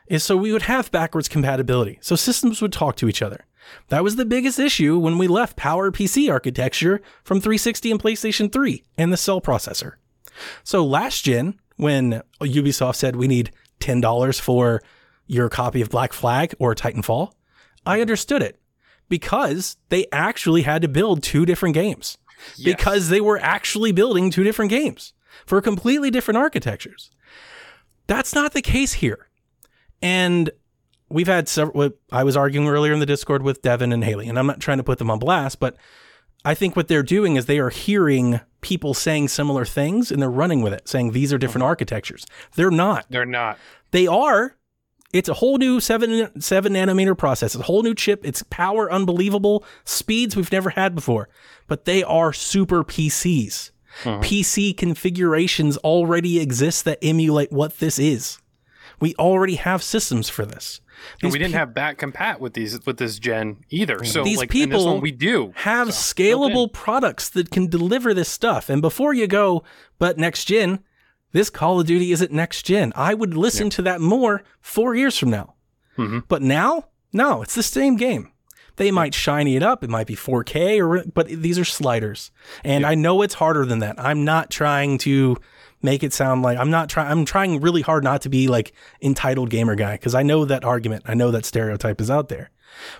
[0.06, 1.98] is so we would have backwards compatibility.
[2.02, 3.46] So systems would talk to each other.
[3.88, 8.84] That was the biggest issue when we left PowerPC architecture from 360 and PlayStation 3
[8.98, 9.94] and the cell processor.
[10.62, 14.82] So last gen, when Ubisoft said we need $10 for
[15.26, 17.32] your copy of Black Flag or Titanfall,
[17.86, 18.60] I understood it
[19.08, 22.18] because they actually had to build two different games
[22.62, 25.12] because they were actually building two different games
[25.46, 27.10] for completely different architectures.
[28.06, 29.28] That's not the case here.
[30.02, 30.50] And
[31.08, 34.38] we've had several, I was arguing earlier in the Discord with Devin and Haley, and
[34.38, 35.76] I'm not trying to put them on blast, but
[36.44, 40.30] I think what they're doing is they are hearing people saying similar things and they're
[40.30, 41.70] running with it, saying these are different mm-hmm.
[41.70, 42.26] architectures.
[42.54, 43.06] They're not.
[43.08, 43.58] They're not.
[43.92, 44.56] They are.
[45.14, 47.54] It's a whole new seven seven nanometer process.
[47.54, 48.22] It's a whole new chip.
[48.24, 51.28] It's power unbelievable speeds we've never had before.
[51.68, 53.70] But they are super PCs.
[54.04, 54.18] Uh-huh.
[54.20, 58.38] PC configurations already exist that emulate what this is.
[58.98, 60.80] We already have systems for this.
[61.22, 64.02] And we didn't pe- have back compat with these with this gen either.
[64.04, 65.52] So These like people one we do.
[65.56, 68.68] have So, scalable products that can deliver this stuff.
[68.68, 69.62] And before you go,
[70.00, 70.80] but next gen,
[71.34, 72.92] this Call of Duty isn't next gen.
[72.94, 75.54] I would listen to that more four years from now.
[75.98, 76.20] Mm-hmm.
[76.28, 78.30] But now, no, it's the same game.
[78.76, 79.82] They might shiny it up.
[79.82, 82.30] It might be 4K, or but these are sliders.
[82.62, 83.96] And I know it's harder than that.
[83.98, 85.36] I'm not trying to
[85.82, 87.10] make it sound like I'm not trying.
[87.10, 90.62] I'm trying really hard not to be like entitled gamer guy because I know that
[90.62, 91.02] argument.
[91.06, 92.50] I know that stereotype is out there.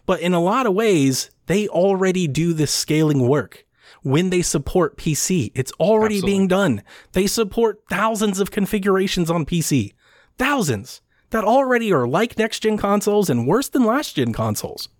[0.07, 3.65] But in a lot of ways, they already do this scaling work.
[4.05, 6.83] When they support PC, it's already being done.
[7.13, 9.95] They support thousands of configurations on PC.
[10.37, 14.91] Thousands that already are like next gen consoles and worse than last gen consoles.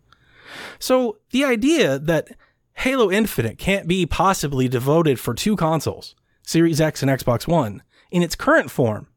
[0.79, 2.31] So the idea that
[2.79, 8.23] Halo Infinite can't be possibly devoted for two consoles, Series X and Xbox One, in
[8.23, 9.09] its current form,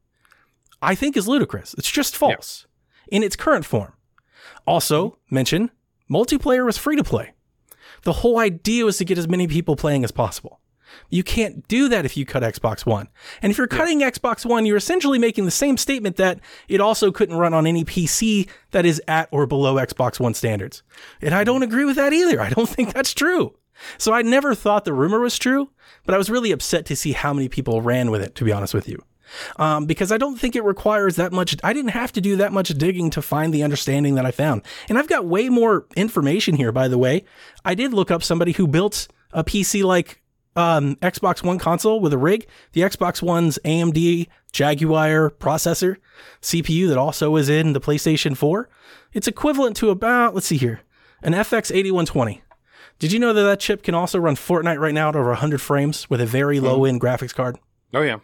[0.82, 1.74] I think is ludicrous.
[1.74, 2.66] It's just false
[3.08, 3.94] in its current form.
[4.66, 5.70] Also, mention
[6.10, 7.32] multiplayer was free to play.
[8.02, 10.60] The whole idea was to get as many people playing as possible.
[11.10, 13.08] You can't do that if you cut Xbox One.
[13.42, 17.10] And if you're cutting Xbox One, you're essentially making the same statement that it also
[17.10, 20.82] couldn't run on any PC that is at or below Xbox One standards.
[21.20, 22.40] And I don't agree with that either.
[22.40, 23.54] I don't think that's true.
[23.96, 25.70] So I never thought the rumor was true,
[26.04, 28.52] but I was really upset to see how many people ran with it, to be
[28.52, 29.02] honest with you.
[29.56, 31.56] Um, because I don't think it requires that much.
[31.62, 34.62] I didn't have to do that much digging to find the understanding that I found.
[34.88, 37.24] And I've got way more information here, by the way.
[37.64, 40.22] I did look up somebody who built a PC like
[40.56, 42.46] um, Xbox One console with a rig.
[42.72, 45.96] The Xbox One's AMD Jaguar processor,
[46.42, 48.68] CPU that also is in the PlayStation 4.
[49.12, 50.80] It's equivalent to about, let's see here,
[51.22, 52.42] an FX 8120.
[52.98, 55.60] Did you know that that chip can also run Fortnite right now at over 100
[55.60, 57.56] frames with a very low end graphics card?
[57.94, 58.18] Oh yeah.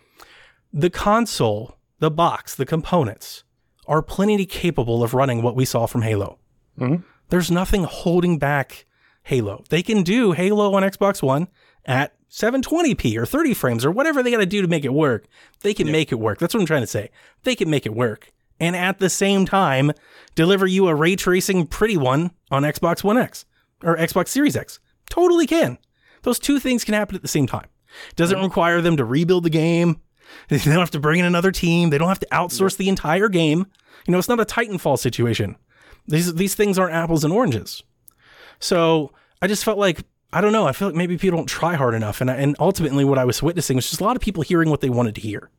[0.75, 3.45] The console, the box, the components
[3.87, 6.39] are plenty capable of running what we saw from Halo.
[6.79, 7.03] Mm-hmm.
[7.29, 8.85] There's nothing holding back
[9.23, 9.63] Halo.
[9.71, 11.47] They can do Halo on Xbox One
[11.85, 15.27] at 720p or 30 frames or whatever they got to do to make it work.
[15.61, 16.41] They can make it work.
[16.41, 17.11] That's what I'm trying to say.
[17.45, 18.33] They can make it work.
[18.59, 19.93] And at the same time,
[20.35, 23.45] deliver you a ray tracing pretty one on Xbox One X
[23.83, 24.81] or Xbox Series X.
[25.09, 25.79] Totally can.
[26.23, 27.69] Those two things can happen at the same time.
[28.17, 28.47] Doesn't mm-hmm.
[28.47, 30.01] require them to rebuild the game.
[30.49, 31.91] They don't have to bring in another team.
[31.91, 33.67] They don't have to outsource the entire game.
[34.07, 35.57] You know, it's not a Titanfall situation.
[36.07, 37.83] These these things aren't apples and oranges.
[38.59, 40.67] So I just felt like I don't know.
[40.67, 43.25] I feel like maybe people don't try hard enough, and I, and ultimately what I
[43.25, 45.51] was witnessing was just a lot of people hearing what they wanted to hear.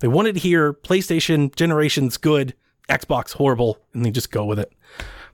[0.00, 2.54] They wanted to hear PlayStation generations good,
[2.88, 4.72] Xbox horrible, and they just go with it.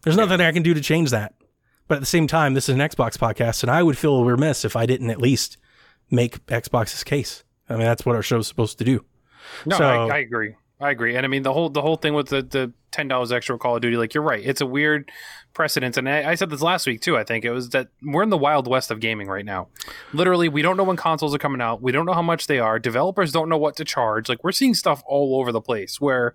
[0.03, 1.35] There's nothing I can do to change that.
[1.89, 4.65] But at the same time, this is an Xbox podcast, and I would feel remiss
[4.65, 5.57] if I didn't at least
[6.11, 7.45] make Xbox's case.
[7.69, 9.05] I mean, that's what our show's supposed to do.
[9.67, 10.57] No, So- I, I agree.
[10.81, 11.17] I agree.
[11.17, 13.77] And I mean the whole the whole thing with the the ten dollars extra Call
[13.77, 14.45] of Duty, like you're right.
[14.45, 15.11] It's a weird
[15.55, 15.97] precedent.
[15.97, 17.45] And I, I said this last week too, I think.
[17.45, 19.69] It was that we're in the wild west of gaming right now.
[20.13, 21.81] Literally, we don't know when consoles are coming out.
[21.81, 22.79] We don't know how much they are.
[22.81, 24.29] Developers don't know what to charge.
[24.29, 26.35] Like we're seeing stuff all over the place where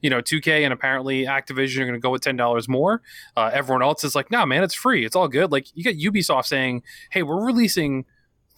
[0.00, 3.02] you know, 2K and apparently Activision are going to go with ten dollars more.
[3.36, 5.04] Uh, everyone else is like, "No, man, it's free.
[5.04, 8.06] It's all good." Like you got Ubisoft saying, "Hey, we're releasing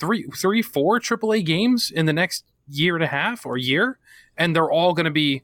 [0.02, 3.98] three, three, four AAA games in the next year and a half or year,
[4.36, 5.42] and they're all going to be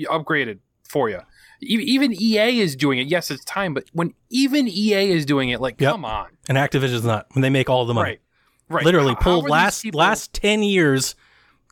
[0.00, 0.58] upgraded
[0.88, 1.20] for you."
[1.60, 3.08] Even EA is doing it.
[3.08, 5.92] Yes, it's time, but when even EA is doing it, like, Yep.
[5.92, 8.10] come on, And Activision's not when they make all the money.
[8.10, 8.20] right,
[8.68, 8.84] right.
[8.84, 11.16] Literally, How- how pull are last people- last ten years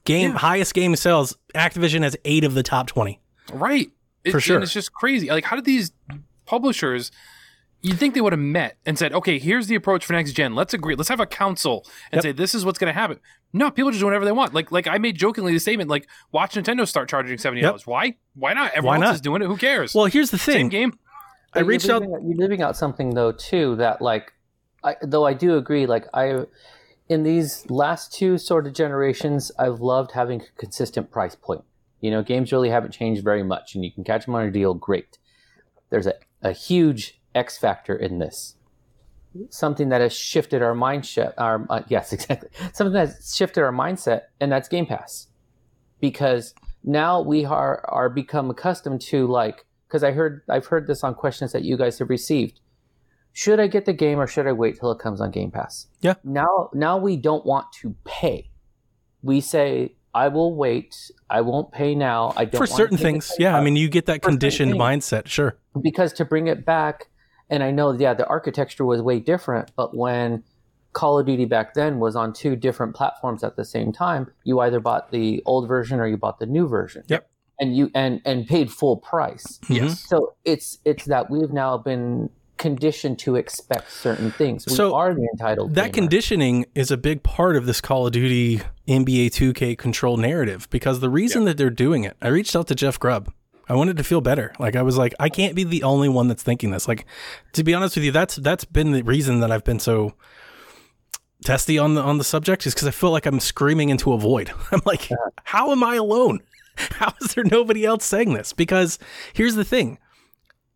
[0.04, 0.38] game Yeah.
[0.38, 1.36] highest game sales.
[1.54, 3.20] Activision has eight of the top twenty.
[3.52, 3.90] Right.
[4.24, 4.56] It- For sure.
[4.56, 5.28] And it's just crazy.
[5.28, 5.92] Like, how did these
[6.46, 7.12] publishers,
[7.86, 10.54] you'd think they would have met and said, okay, here's the approach for next gen.
[10.54, 10.94] Let's agree.
[10.94, 12.22] Let's have a council and Yep.
[12.22, 13.20] say, this is what's going to happen.
[13.52, 14.52] No, people just do whatever they want.
[14.54, 17.86] Like, like I made jokingly the statement, like, watch Nintendo start charging $70.
[17.86, 18.16] Why?
[18.34, 18.72] Why not?
[18.74, 19.46] Everyone Why else is doing it.
[19.46, 19.94] Who cares?
[19.94, 20.52] Well, here's the thing.
[20.54, 20.80] Same thing.
[20.90, 20.98] game.
[21.54, 22.02] I But reached you're out.
[22.02, 24.32] leaving, You're leaving out something though too that like,
[24.84, 25.86] I, though I do agree.
[25.86, 26.44] Like I,
[27.08, 31.62] in these last two sort of generations, I've loved having a consistent price point.
[32.00, 34.50] You know, games really haven't changed very much, and you can catch them on a
[34.50, 34.74] deal.
[34.74, 35.18] Great.
[35.88, 38.54] There's a, a huge X factor in this.
[39.50, 41.34] Something that has shifted our mindset.
[41.36, 42.48] Our uh, yes, exactly.
[42.72, 45.28] Something that's shifted our mindset, and that's Game Pass,
[46.00, 51.04] because now we are are become accustomed to like because I heard I've heard this
[51.04, 52.60] on questions that you guys have received.
[53.32, 55.88] Should I get the game or should I wait till it comes on Game Pass?
[56.00, 56.14] Yeah.
[56.24, 58.50] Now now we don't want to pay.
[59.22, 60.96] We say I will wait.
[61.28, 62.32] I won't pay now.
[62.36, 63.54] I don't for certain things, yeah.
[63.54, 65.58] I mean, you get that For conditioned mindset, sure.
[65.82, 67.10] because to bring it back
[67.50, 70.42] and i know yeah the architecture was way different but when
[70.92, 74.60] call of duty back then was on two different platforms at the same time you
[74.60, 77.28] either bought the old version or you bought the new version Yep.
[77.60, 79.76] and you and and paid full price Mhm.
[79.76, 80.00] Yes.
[80.08, 85.12] so it's it's that we've now been conditioned to expect certain things we So, are
[85.12, 86.04] the entitled That gamer.
[86.06, 91.00] conditioning is a big part of this Call of Duty NBA 2K control narrative because
[91.00, 93.30] the reason that they're doing it, I reached out to Jeff Grubb.
[93.68, 94.52] I wanted to feel better.
[94.58, 96.86] Like I was like, I can't be the only one that's thinking this.
[96.86, 97.06] Like,
[97.52, 100.14] to be honest with you, that's that's been the reason that I've been so
[101.44, 104.18] testy on the on the subject is because I feel like I'm screaming into a
[104.18, 104.52] void.
[104.72, 105.10] I'm like,
[105.44, 106.40] how am I alone?
[106.76, 108.52] How is there nobody else saying this?
[108.52, 108.98] Because
[109.32, 109.98] here's the thing.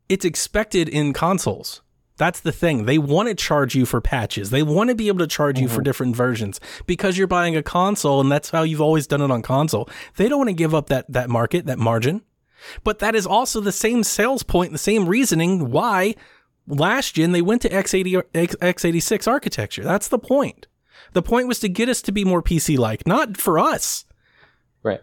[0.09, 1.83] It's expected in consoles.
[2.17, 2.87] That's the thing.
[2.87, 4.49] They want to charge you for patches.
[4.49, 5.85] They want to be able to charge you for mm-hmm.
[5.85, 9.43] different versions because you're buying a console and that's how you've always done it on
[9.43, 9.89] console.
[10.17, 12.23] They don't want to give up that that market, that margin.
[12.85, 16.15] But that is also the same sales point, the same reasoning why
[16.67, 19.83] last gen they went to x80 X- x86 architecture.
[19.83, 20.67] That's the point.
[21.13, 24.05] The point was to get us to be more PC like, not for us
[24.83, 25.01] right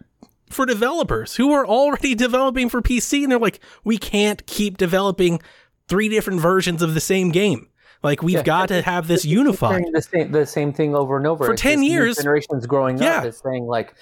[0.50, 5.40] for developers who are already developing for PC and they're like, we can't keep developing
[5.88, 7.68] three different versions of the same game.
[8.02, 8.42] Like we've Yeah.
[8.44, 9.84] got to have this unified.
[9.92, 13.18] The same the same thing over and over For It's 10 years- generations growing Yeah.
[13.18, 13.94] up is saying like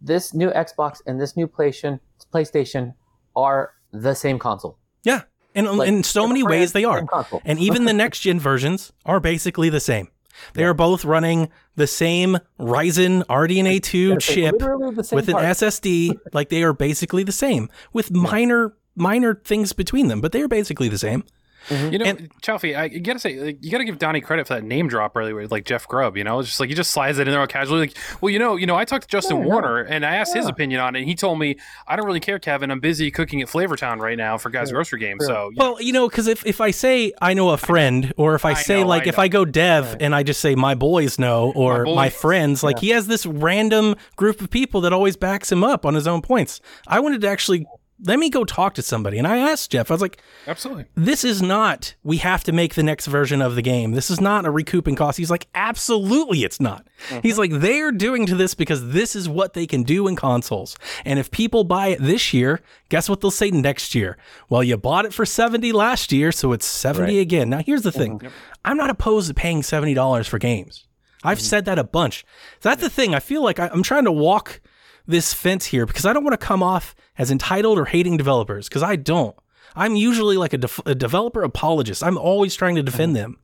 [0.00, 1.98] this new xbox and this new playstation
[2.34, 2.94] playstation
[3.36, 5.22] are the same console Yeah.
[5.54, 7.06] And Like, in so many ways they are.
[7.44, 10.08] And even the next gen versions are basically the same.
[10.54, 15.34] They are both running the same Ryzen RDNA 2 chip literally the same with an
[15.34, 15.44] part.
[15.44, 16.18] SSD.
[16.32, 20.48] Like they are basically the same with minor minor things between them, but they are
[20.48, 21.22] basically the same.
[21.68, 21.92] Mm-hmm.
[21.92, 24.54] You know, And- Chalfie, I you gotta say, like, you gotta give Donnie credit for
[24.54, 26.16] that name drop earlier, like Jeff Grubb.
[26.16, 27.80] You know, it's just like he just slides it in there all casually.
[27.80, 29.48] Like, well, you know, you know, I talked to Justin Yeah, no.
[29.48, 31.00] Warner and I asked his opinion on it.
[31.00, 32.70] and He told me, I don't really care, Kevin.
[32.70, 35.24] I'm busy cooking at Flavortown right now for Guys Grocery Games.
[35.26, 35.62] So, yeah.
[35.62, 38.50] Well, you know, because if, if I say I know a friend, or if I,
[38.50, 39.18] I say know, like I if.
[39.18, 42.78] I go dev and I just say my boys know or My my, friends, like
[42.78, 46.20] he has this random group of people that always backs him up on his own
[46.20, 46.60] points.
[46.86, 47.66] I wanted to actually
[48.06, 49.18] let me go talk to somebody.
[49.18, 50.84] And I asked Jeff, I was like, Absolutely.
[50.94, 53.92] this is not, we have to make the next version of the game.
[53.92, 55.18] This is not a recouping cost.
[55.18, 56.86] He's like, absolutely it's not.
[57.08, 57.20] Mm-hmm.
[57.22, 60.76] He's like, they're doing to this because this is what they can do in consoles.
[61.04, 64.18] And if people buy it this year, guess what they'll say next year?
[64.48, 67.20] Well, you bought it for 70 last year, so it's 70 Right.
[67.20, 67.50] again.
[67.50, 68.28] Now, here's the thing mm-hmm.
[68.64, 70.86] I'm not opposed to paying $70 for games.
[71.22, 71.44] I've mm-hmm.
[71.44, 72.24] said that a bunch.
[72.60, 73.14] That's the thing.
[73.14, 74.60] I feel like I, I'm trying to walk
[75.06, 78.68] this fence here because I don't want to come off as entitled or hating developers
[78.68, 79.36] because I don't.
[79.76, 82.02] I'm usually like a, def- a developer apologist.
[82.02, 83.22] I'm always trying to defend mm-hmm.
[83.22, 83.38] them.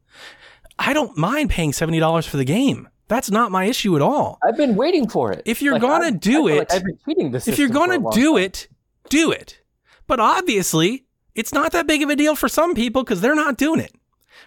[0.78, 2.88] I don't mind paying $70 for the game.
[3.08, 4.38] That's not my issue at all.
[4.46, 5.42] I've been waiting for it.
[5.44, 7.48] If you're Like, gonna I- I do like it- I've been tweeting this.
[7.48, 8.68] If you're going to do it,
[9.08, 9.60] do it.
[10.06, 13.56] But obviously, it's not that big of a deal for some people because they're not
[13.56, 13.92] doing it.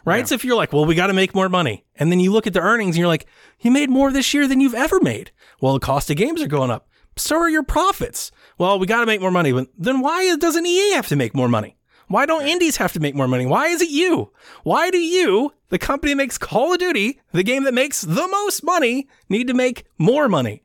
[0.06, 0.28] Right?
[0.28, 1.86] So if you're like, well, we got to make more money.
[1.95, 3.26] And then you look at the earnings and you're like,
[3.62, 5.32] you made more this year than you've ever made.
[5.62, 6.89] Well, the cost of games are going up.
[7.15, 8.32] So are your profits.
[8.58, 9.52] Well, we got to make more money.
[9.52, 11.78] But then why doesn't EA have to make more money?
[12.08, 13.45] Why don't indies have to make more money?
[13.45, 14.32] Why is it you?
[14.63, 18.28] Why do you, the company that makes Call of Duty, the game that makes the
[18.28, 20.63] most money, need to make more money?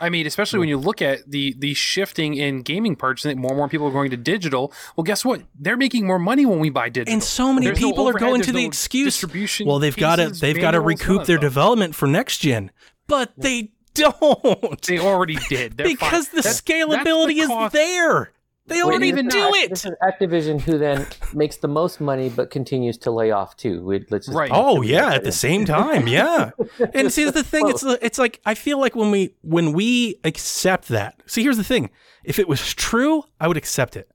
[0.00, 3.58] I mean, especially when you look at the the shifting in gaming purchasing, more and
[3.58, 4.72] more people are going to digital.
[4.96, 5.42] Well, guess what?
[5.58, 7.12] They're making more money when we buy digital.
[7.12, 9.06] And so many There's no people are going to the no excuse.
[9.06, 11.42] distribution Well, they've got to they've got to recoup their that.
[11.42, 12.70] development for next gen,
[13.06, 16.36] but they don't They already did They're because fine.
[16.36, 18.32] the That's- that's scalability the is there.
[18.66, 19.56] They already even do not.
[19.56, 19.70] it.
[19.70, 23.82] This is Activision, who then makes the most money but continues to lay off too.
[23.82, 24.50] We- Let's just Right.
[24.52, 26.50] Oh yeah, at the same time, yeah.
[26.94, 30.88] and see, the thing it's it's like I feel like when we when we accept
[30.88, 31.22] that.
[31.26, 31.88] See, here's the thing:
[32.24, 34.10] if it was true, I would accept it.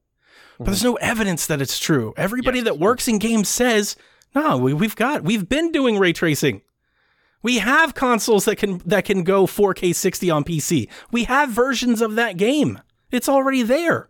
[0.59, 0.89] But there's mm-hmm.
[0.89, 2.13] no evidence that it's true.
[2.15, 2.65] Everybody Yes.
[2.65, 3.95] that works in games says,
[4.36, 6.62] "No, we, we've got we've been doing ray tracing.
[7.43, 10.89] We have consoles that can that can go 4K 60 on PC.
[11.12, 12.79] We have versions of that game.
[13.12, 14.10] It's already there.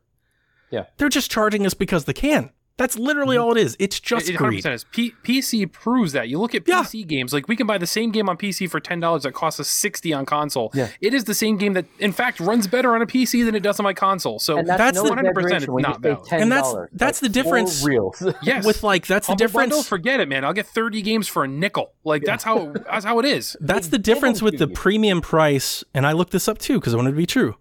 [0.71, 0.85] Yeah.
[0.97, 2.51] They're just charging us because they can.
[2.75, 3.45] That's literally mm-hmm.
[3.45, 3.77] all it is.
[3.79, 4.63] It's just It greed.
[4.63, 4.83] 100% is.
[4.85, 6.27] P- PC proves that.
[6.27, 6.81] You look at Yeah.
[6.81, 9.33] PC games, like we can buy the same game on PC for ten dollars that
[9.33, 10.71] costs us sixty on console.
[10.73, 10.89] Yeah.
[10.99, 13.61] It is the same game that, in fact, runs better on a PC than it
[13.61, 14.39] does on my console.
[14.39, 16.27] So And that's, That's the- 100% it's not you valid.
[16.31, 16.89] And that's- dollars.
[16.93, 17.83] that's the difference.
[17.83, 18.11] Real.
[18.41, 19.69] yes, with like that's the Humble difference.
[19.69, 20.43] Bundle, forget it, man.
[20.43, 21.93] I'll get thirty games for a nickel.
[22.03, 23.55] Like that's how that's how it is.
[23.59, 26.97] That's the difference with the premium price, and I looked this up too because I
[26.97, 27.55] wanted to be true.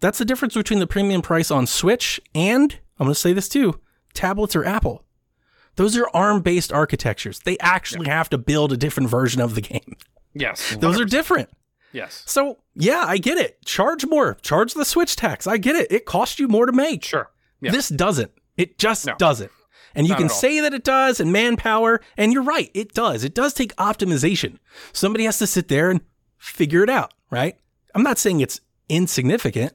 [0.00, 3.48] That's the difference between the premium price on Switch and I'm going to say this
[3.48, 3.78] too:
[4.14, 5.04] tablets or Apple.
[5.76, 7.38] Those are ARM-based architectures.
[7.40, 9.96] They actually have to build a different version of the game.
[10.34, 11.48] Yes, Those are different.
[11.92, 13.64] yes, So yeah, I get it.
[13.64, 14.34] Charge more.
[14.42, 15.46] Charge the Switch tax.
[15.46, 15.90] I get it.
[15.92, 17.04] It costs you more to make.
[17.04, 17.30] sure.
[17.60, 17.70] Yeah.
[17.70, 18.32] This doesn't.
[18.56, 19.14] It just No.
[19.16, 19.50] doesn't.
[19.94, 23.24] And you Not can say that it does and manpower, and you're right, it does.
[23.24, 24.58] It does take optimization.
[24.92, 26.00] Somebody has to sit there and
[26.36, 27.56] figure it out, right?
[27.94, 29.72] I'm not saying it's insignificant.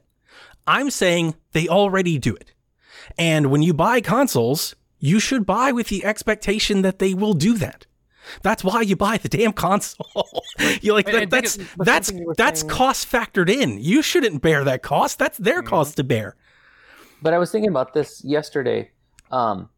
[0.66, 2.52] I'm saying they already do it.
[3.18, 7.56] And when you buy consoles, you should buy with the expectation that they will do
[7.58, 7.86] that.
[8.42, 10.08] That's why you buy the damn console.
[10.80, 13.78] You're like that, that's that's something you were that's saying- cost factored in.
[13.78, 15.18] You shouldn't bear that cost.
[15.18, 15.68] That's their Mm-hmm.
[15.68, 16.36] cost to bear.
[17.20, 18.90] But I was thinking about this yesterday.
[19.30, 19.68] Um,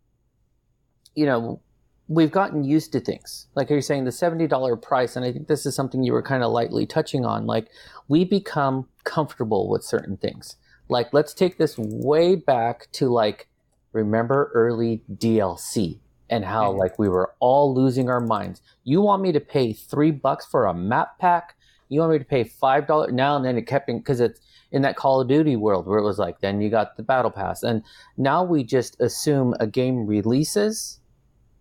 [1.17, 1.61] you know,
[2.09, 3.49] we've gotten used to things.
[3.57, 6.43] Like you're saying, the $70 price, and I think this is something you were kind
[6.45, 7.47] of lightly touching on.
[7.47, 7.69] Like,
[8.09, 10.57] we become comfortable with certain things.
[10.89, 13.49] Like, let's take this way back to, like,
[13.93, 16.79] remember early DLC and how, Mhm.
[16.79, 18.61] like, we were all losing our minds.
[18.85, 21.57] You want me to pay three bucks for a map pack?
[21.89, 23.57] You want me to pay five dollars now and then?
[23.57, 24.41] It kept because it's
[24.73, 27.31] in that Call of Duty world where it was like, then you got the battle
[27.31, 27.83] pass, and
[28.17, 31.01] now we just assume a game releases.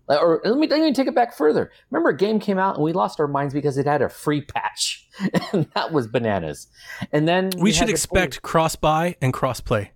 [0.07, 1.71] Or let me, let me take it back further.
[1.89, 4.41] Remember, a game came out and we lost our minds because it had a free
[4.41, 5.07] patch,
[5.51, 6.67] and that was bananas.
[7.11, 9.91] And then We had should expect cross buy and cross play.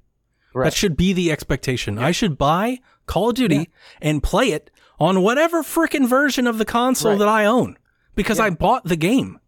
[0.54, 0.66] Right.
[0.66, 2.00] That should be the expectation.
[2.00, 3.70] I should buy Call of Duty
[4.02, 7.20] and play it on whatever frickin' version of the console Right.
[7.20, 7.78] that I own
[8.16, 9.40] because I bought the game.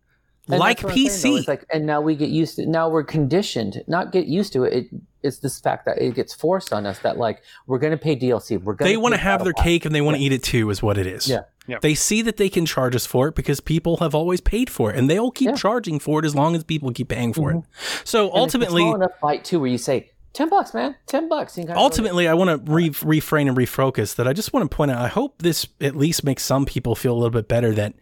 [0.47, 1.43] And like that's saying.
[1.43, 1.47] PC.
[1.47, 2.65] Like, and now we get used to.
[2.67, 4.73] Now we're conditioned, not get used to it.
[4.73, 4.85] it
[5.23, 8.15] it's this fact that it gets forced on us that like we're going to pay
[8.15, 8.61] DLC.
[8.61, 8.89] We're going.
[8.91, 10.97] they want to have their cake and they want to eat it too, is what
[10.97, 11.27] it is.
[11.27, 11.43] Yeah.
[11.67, 11.77] Yeah.
[11.81, 14.91] They see that they can charge us for it because people have always paid for
[14.91, 15.55] it and they'll keep Yeah.
[15.55, 17.55] charging for it as long as people keep paying for it.
[17.57, 18.01] Mm-hmm.
[18.03, 20.95] So And it's a ultimately, small enough bite too, where you say ten bucks, man,
[21.05, 21.57] ten bucks.
[21.57, 24.89] You ultimately i want to re- refrain and refocus that i just want to point
[24.89, 27.93] out i hope this at least makes some people feel a little bit better that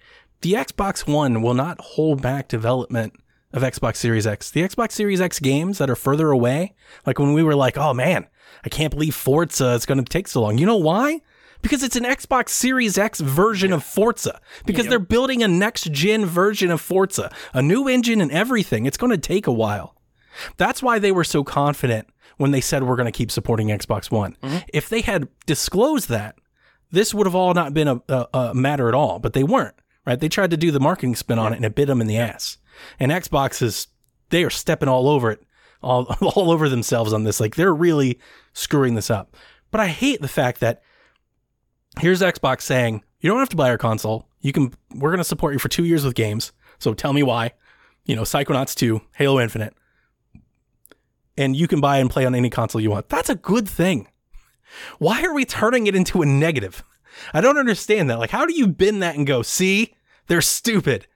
[0.41, 3.13] the xbox one will not hold back development
[3.53, 6.75] of xbox series x the xbox series x games that are further away
[7.05, 8.27] like when we were like oh man
[8.63, 11.19] i can't believe forza is going to take so long you know why
[11.61, 14.39] because it's an Xbox Series X version of Forza.
[14.65, 18.85] Because they're building a next gen version of Forza, a new engine and everything.
[18.85, 19.95] It's going to take a while.
[20.57, 24.09] That's why they were so confident when they said we're going to keep supporting Xbox
[24.09, 24.37] One.
[24.41, 24.57] Mm-hmm.
[24.73, 26.35] If they had disclosed that,
[26.91, 29.75] this would have all not been a, a, a matter at all, but they weren't,
[30.05, 30.19] right?
[30.19, 32.17] They tried to do the marketing spin on it and it bit them in the
[32.17, 32.57] ass.
[32.99, 33.87] And Xbox is,
[34.29, 35.41] they are stepping all over it,
[35.81, 37.39] all, all over themselves on this.
[37.39, 38.19] Like they're really
[38.53, 39.35] screwing this up.
[39.71, 40.81] But I hate the fact that
[41.99, 44.27] here's Xbox saying, you don't have to buy our console.
[44.41, 46.51] You can, we're going to support you for two years with games.
[46.79, 47.51] So tell me why.
[48.05, 49.73] You know, Psychonauts 2, Halo Infinite.
[51.37, 53.09] And you can buy and play on any console you want.
[53.09, 54.07] That's a good thing.
[54.97, 56.83] Why are we turning it into a negative?
[57.33, 58.19] I don't understand that.
[58.19, 59.95] Like, how do you bend that and go, see,
[60.27, 61.07] they're stupid?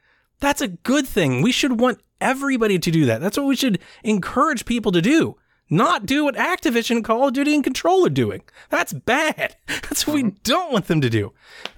[0.44, 1.42] That's a good thing.
[1.42, 3.22] We should want everybody to do that.
[3.22, 5.38] That's what we should encourage people to do.
[5.70, 8.42] Not do what Activision, Call of Duty, and Control are doing.
[8.70, 9.56] That's bad.
[9.68, 11.32] That's what we don't want them to do.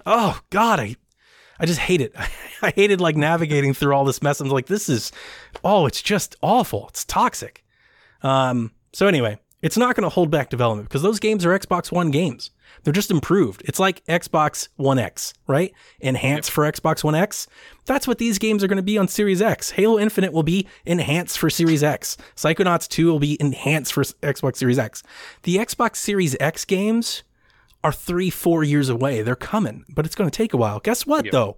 [0.04, 0.96] Oh God, I,
[1.60, 2.12] I just hate it.
[2.60, 4.40] I hated like navigating through all this mess.
[4.40, 5.12] I'm like, this is,
[5.62, 6.88] oh, it's just awful.
[6.88, 7.64] It's toxic.
[8.22, 8.72] Um.
[8.92, 12.10] So anyway, it's not going to hold back development because those games are Xbox One
[12.10, 12.50] games.
[12.86, 13.62] They're just improved.
[13.64, 15.72] It's like Xbox One X, right?
[15.98, 17.48] Enhanced for Xbox One X.
[17.84, 19.72] That's what these games are going to be on Series X.
[19.72, 22.16] Halo Infinite will be enhanced for Series X.
[22.36, 25.02] Psychonauts 2 will be enhanced for Xbox Series X.
[25.42, 27.24] The Xbox Series X games
[27.82, 29.20] are three, four years away.
[29.20, 30.78] They're coming, but it's going to take a while.
[30.78, 31.56] Guess what, though?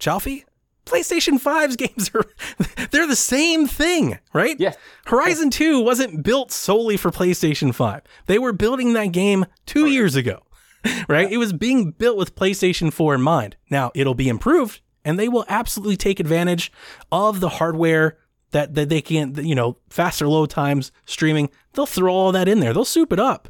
[0.00, 0.42] Chalfie?
[0.86, 2.24] PlayStation 5's games are
[2.90, 4.56] they're the same thing, right?
[4.58, 4.76] Yes.
[5.06, 8.02] Horizon 2 wasn't built solely for PlayStation 5.
[8.26, 10.42] They were building that game 2 years ago.
[11.08, 11.30] Right?
[11.30, 13.56] It was being built with PlayStation 4 in mind.
[13.70, 16.72] Now, it'll be improved and they will absolutely take advantage
[17.12, 18.18] of the hardware
[18.52, 21.50] that, that they can, you know, faster load times, streaming.
[21.72, 22.72] They'll throw all that in there.
[22.72, 23.48] They'll soup it up.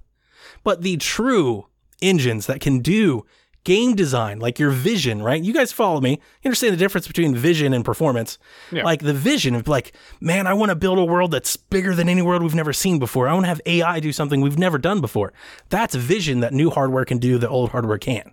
[0.62, 1.66] But the true
[2.02, 3.24] engines that can do
[3.64, 5.42] game design, like your vision, right?
[5.42, 6.10] You guys follow me.
[6.42, 8.38] You understand the difference between vision and performance.
[8.70, 8.84] Yeah.
[8.84, 12.08] Like the vision of like, man, I want to build a world that's bigger than
[12.08, 13.26] any world we've never seen before.
[13.26, 15.32] I want to have AI do something we've never done before.
[15.70, 18.32] That's vision that new hardware can do that old hardware can't.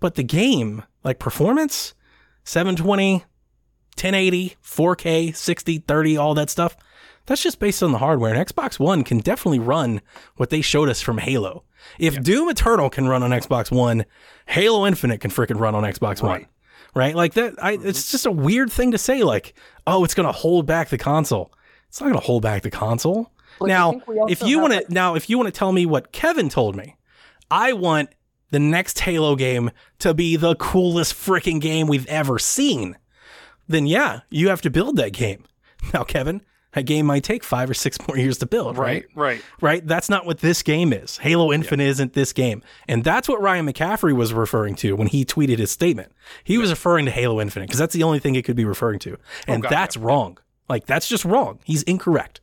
[0.00, 1.94] But the game, like performance,
[2.44, 3.24] 720,
[3.96, 6.76] 1080, 4K, 60, 30, all that stuff,
[7.28, 8.34] that's just based on the hardware.
[8.34, 10.00] And Xbox One can definitely run
[10.36, 11.64] what they showed us from Halo.
[11.98, 14.04] If Doom Eternal can run on Xbox One,
[14.46, 16.46] Halo Infinite can freaking run on Xbox One.
[16.94, 17.14] Right?
[17.14, 19.54] Like that I it's just a weird thing to say like,
[19.86, 21.52] "Oh, it's going to hold back the console."
[21.88, 23.30] It's not going to hold back the console.
[23.60, 26.48] Now, if you want to like- now if you want to tell me what Kevin
[26.48, 26.96] told me,
[27.50, 28.10] I want
[28.50, 32.96] the next Halo game to be the coolest freaking game we've ever seen.
[33.68, 35.44] Then yeah, you have to build that game.
[35.94, 36.42] Now, Kevin,
[36.72, 39.06] that game might take 5 or 6 more years to build, right?
[39.14, 39.42] Right.
[39.60, 39.86] right?
[39.86, 41.18] That's not what this game is.
[41.18, 42.62] Halo Infinite isn't this game.
[42.86, 46.12] And that's what Ryan McCaffrey was referring to when he tweeted his statement.
[46.44, 48.98] He was referring to Halo Infinite because that's the only thing it could be referring
[49.00, 49.14] to.
[49.14, 49.74] Oh, and gotcha.
[49.74, 50.38] that's wrong.
[50.68, 51.60] Like, that's just wrong.
[51.64, 52.40] He's incorrect.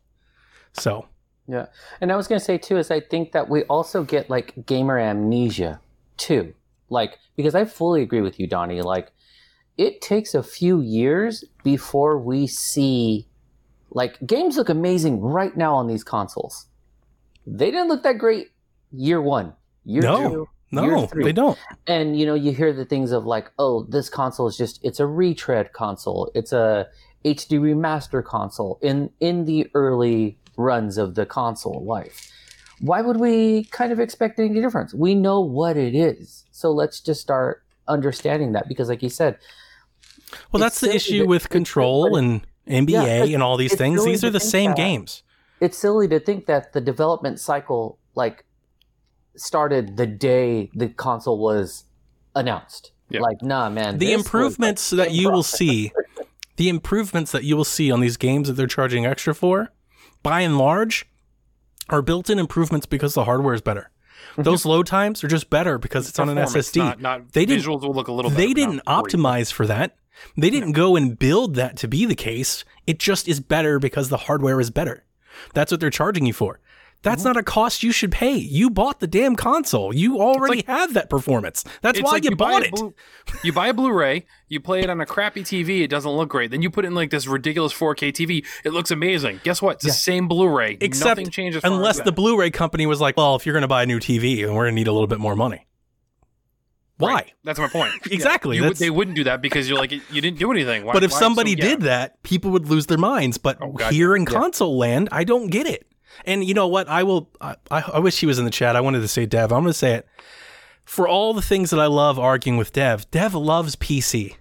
[0.73, 1.07] So,
[1.47, 1.67] Yeah.
[2.01, 4.65] And I was going to say too is I think that we also get like
[4.65, 5.80] gamer amnesia
[6.17, 6.53] too.
[6.89, 9.11] Like because I fully agree with you Donnie like
[9.78, 13.28] it takes a few years before we see
[13.95, 16.67] like games look amazing right now on these consoles.
[17.47, 18.49] They didn't look that great
[18.91, 19.53] year 1,
[19.85, 20.29] year No.
[20.29, 21.57] 2, no, year 3 they don't.
[21.87, 24.99] and you know you hear the things of like oh this console is just it's
[24.99, 26.87] a retread console it's a
[27.23, 32.29] hd remaster console in in the early runs of the console life
[32.81, 36.99] why would we kind of expect any difference we know what it is so let's
[36.99, 39.37] just start understanding that because like you said
[40.51, 44.03] Well, that's the issue that- with Control and NBA Yeah, and all these things.
[44.03, 44.78] These are the same that.
[44.78, 45.24] games.
[45.61, 48.45] it's silly to think that the development cycle like
[49.36, 51.86] started the day the console was
[52.36, 53.22] announced Yeah.
[53.22, 55.91] like nah man the improvements like, that you will see
[56.55, 59.72] the improvements that you will see on these games that they're charging extra for
[60.24, 61.05] by and large
[61.89, 63.91] are built-in improvements because the hardware is better
[64.32, 64.43] mm-hmm.
[64.43, 67.63] those load times are just better because it's on an ssd Not, not They didn't-
[67.66, 68.32] visuals will look a little.
[68.32, 69.95] they didn't optimize for that
[70.38, 74.09] they didn't go and build that to be the case it just is better because
[74.09, 75.03] the hardware is better
[75.53, 76.59] that's what they're charging you for
[77.01, 77.28] that's Mm-hmm.
[77.34, 78.34] not a cost you should pay.
[78.36, 79.93] You bought the damn console.
[79.93, 81.63] You already like- have that performance.
[81.82, 82.72] That's why like you, buy bought it.
[82.72, 82.95] Blu-
[83.43, 86.49] you buy a Blu-ray, you play it on a crappy TV, it doesn't look great.
[86.49, 89.39] Then you put it in like this ridiculous 4K TV, it looks amazing.
[89.43, 89.76] Guess what?
[89.76, 90.80] It's the same Blu-ray.
[90.82, 91.63] Except Nothing changes.
[91.63, 94.43] unless the Blu-ray company was like, "Well, if you're going to buy a new TV,
[94.43, 95.68] then we're going to need a little bit more money."
[96.97, 97.13] Why?
[97.13, 97.33] Right.
[97.43, 97.91] That's my point.
[98.11, 100.85] Exactly, You would- they wouldn't do that because you're like you didn't do anything.
[100.85, 101.63] Why, But if somebody so, yeah.
[101.69, 103.37] did that, people would lose their minds.
[103.37, 104.29] But Oh, God, here in yeah.
[104.39, 105.87] console land, I don't get it.
[106.25, 106.87] And you know what?
[106.87, 107.29] I will.
[107.41, 108.77] I, I I wish he was in the chat.
[108.77, 109.51] I wanted to say Dev.
[109.51, 110.07] I'm going to say it.
[110.85, 114.35] For all the things that I love arguing with Dev, Dev loves PC.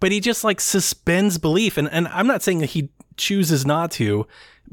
[0.00, 1.76] but he just like suspends belief.
[1.76, 4.26] And, and I'm not saying that he chooses not to.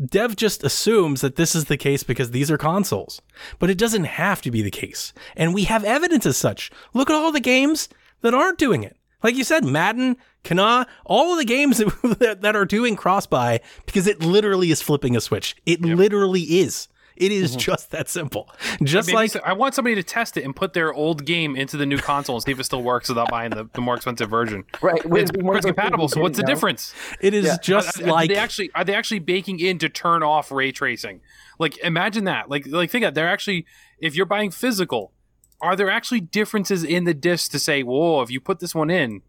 [0.04, 3.22] Dev just assumes that this is the case because these are consoles,
[3.60, 5.14] but it doesn't have to be the case.
[5.36, 6.72] And we have evidence as such.
[6.94, 7.90] Look at all the games
[8.22, 8.98] that aren't doing it.
[9.24, 13.62] Like you said, Madden, Kana, all of the games that, that are doing cross buy
[13.86, 15.56] because it literally is flipping a switch.
[15.66, 16.88] It literally is.
[17.16, 17.60] It is mm-hmm.
[17.60, 18.50] just that simple.
[18.84, 21.78] Just like so- I want somebody to test it and put their old game into
[21.78, 24.30] the new console and see if it still works without buying the, the more expensive
[24.30, 24.66] version.
[24.82, 25.02] Right.
[25.04, 26.08] It's backwards compatible.
[26.10, 26.48] So what's the know?
[26.48, 26.94] difference?
[27.22, 27.58] it is Yeah.
[27.62, 30.72] just Are- are like they actually are they actually baking in to turn off ray
[30.72, 31.22] tracing?
[31.58, 32.50] Like imagine that.
[32.50, 33.66] Like like think of they're actually
[34.00, 35.14] if you're buying physical,
[35.62, 38.90] are there actually differences in the disc to say, whoa, if you put this one
[38.90, 39.22] in,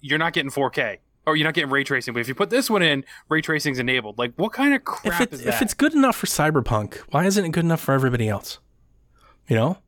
[0.00, 2.70] you're not getting 4K or you're not getting ray tracing, but if you put this
[2.70, 4.18] one in, ray tracing's enabled.
[4.18, 7.24] Like what kind of crap if it, is if it's good enough for Cyberpunk, why
[7.26, 8.58] isn't it good enough for everybody else?
[9.48, 9.78] You know,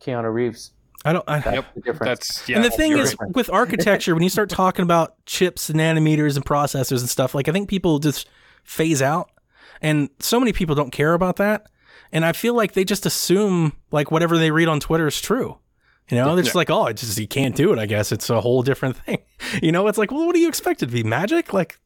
[0.00, 0.72] Keanu Reeves.
[1.04, 1.24] I don't.
[1.28, 1.74] I, That's Yep.
[1.74, 2.08] the difference.
[2.08, 2.56] That's yeah.
[2.56, 3.32] and the thing is, right.
[3.34, 7.48] with architecture, when you start talking about chips, and nanometers, and processors and stuff, like
[7.48, 8.28] I think people just
[8.64, 9.30] phase out,
[9.80, 11.68] and so many people don't care about that.
[12.12, 15.58] And I feel like they just assume like whatever they read on Twitter is true.
[16.10, 17.78] You know, they're just like, oh, it's just you can't do it.
[17.78, 19.18] I guess it's a whole different thing.
[19.62, 21.02] You know, it's like, well, what do you expect it to be?
[21.02, 21.52] Magic?
[21.52, 21.78] Like,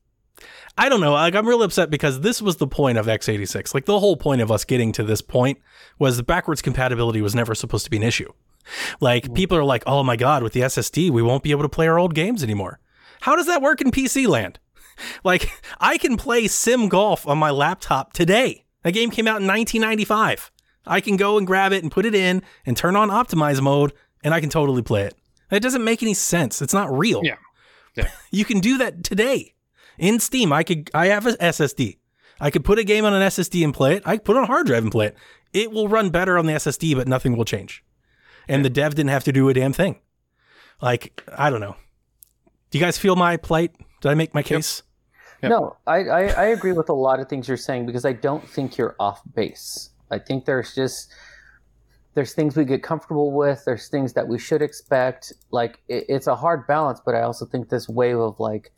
[0.76, 1.12] I don't know.
[1.12, 3.74] Like, I'm really upset because this was the point of x86.
[3.74, 5.58] Like, the whole point of us getting to this point
[5.98, 8.32] was the backwards compatibility was never supposed to be an issue.
[9.00, 9.34] Like, mm-hmm.
[9.34, 11.88] people are like, oh my God, with the SSD, we won't be able to play
[11.88, 12.78] our old games anymore.
[13.22, 14.58] How does that work in PC land?
[15.24, 15.50] Like,
[15.80, 18.66] I can play Sim Golf on my laptop today.
[18.82, 20.50] That game came out in 1995.
[20.86, 23.94] I can go and grab it and put it in and turn on optimize mode,
[24.22, 25.14] and I can totally play it.
[25.50, 26.62] That doesn't make any sense.
[26.62, 27.22] It's not real.
[27.24, 27.36] Yeah.
[27.96, 28.10] Yeah.
[28.30, 29.54] You can do that today
[29.98, 30.52] in Steam.
[30.52, 30.90] I could.
[30.94, 31.98] I have an SSD.
[32.40, 34.02] I could put a game on an SSD and play it.
[34.06, 35.16] I could put it on a hard drive and play it.
[35.52, 37.84] It will run better on the SSD, but nothing will change.
[38.48, 39.98] And the dev didn't have to do a damn thing.
[40.80, 41.76] Like I don't know.
[42.70, 43.74] Do you guys feel my plight?
[44.00, 44.82] Did I make my case?
[45.42, 45.50] Yep.
[45.50, 48.46] No, I, I, I agree with a lot of things you're saying because I don't
[48.48, 49.90] think you're off base.
[50.10, 51.12] I think there's just
[52.14, 53.64] there's things we get comfortable with.
[53.64, 55.32] There's things that we should expect.
[55.50, 58.72] Like it, it's a hard balance, but I also think this wave of like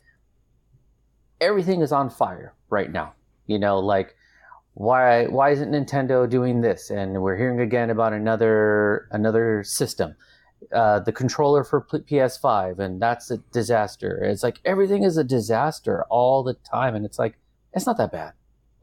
[1.41, 3.13] everything is on fire right now.
[3.47, 4.15] You know, like
[4.75, 6.89] why why isn't Nintendo doing this?
[6.89, 10.15] And we're hearing again about another another system.
[10.71, 14.23] Uh, the controller for PS5, and that's a disaster.
[14.23, 17.37] It's like everything is a disaster all the time, and it's like
[17.73, 18.33] it's not that bad.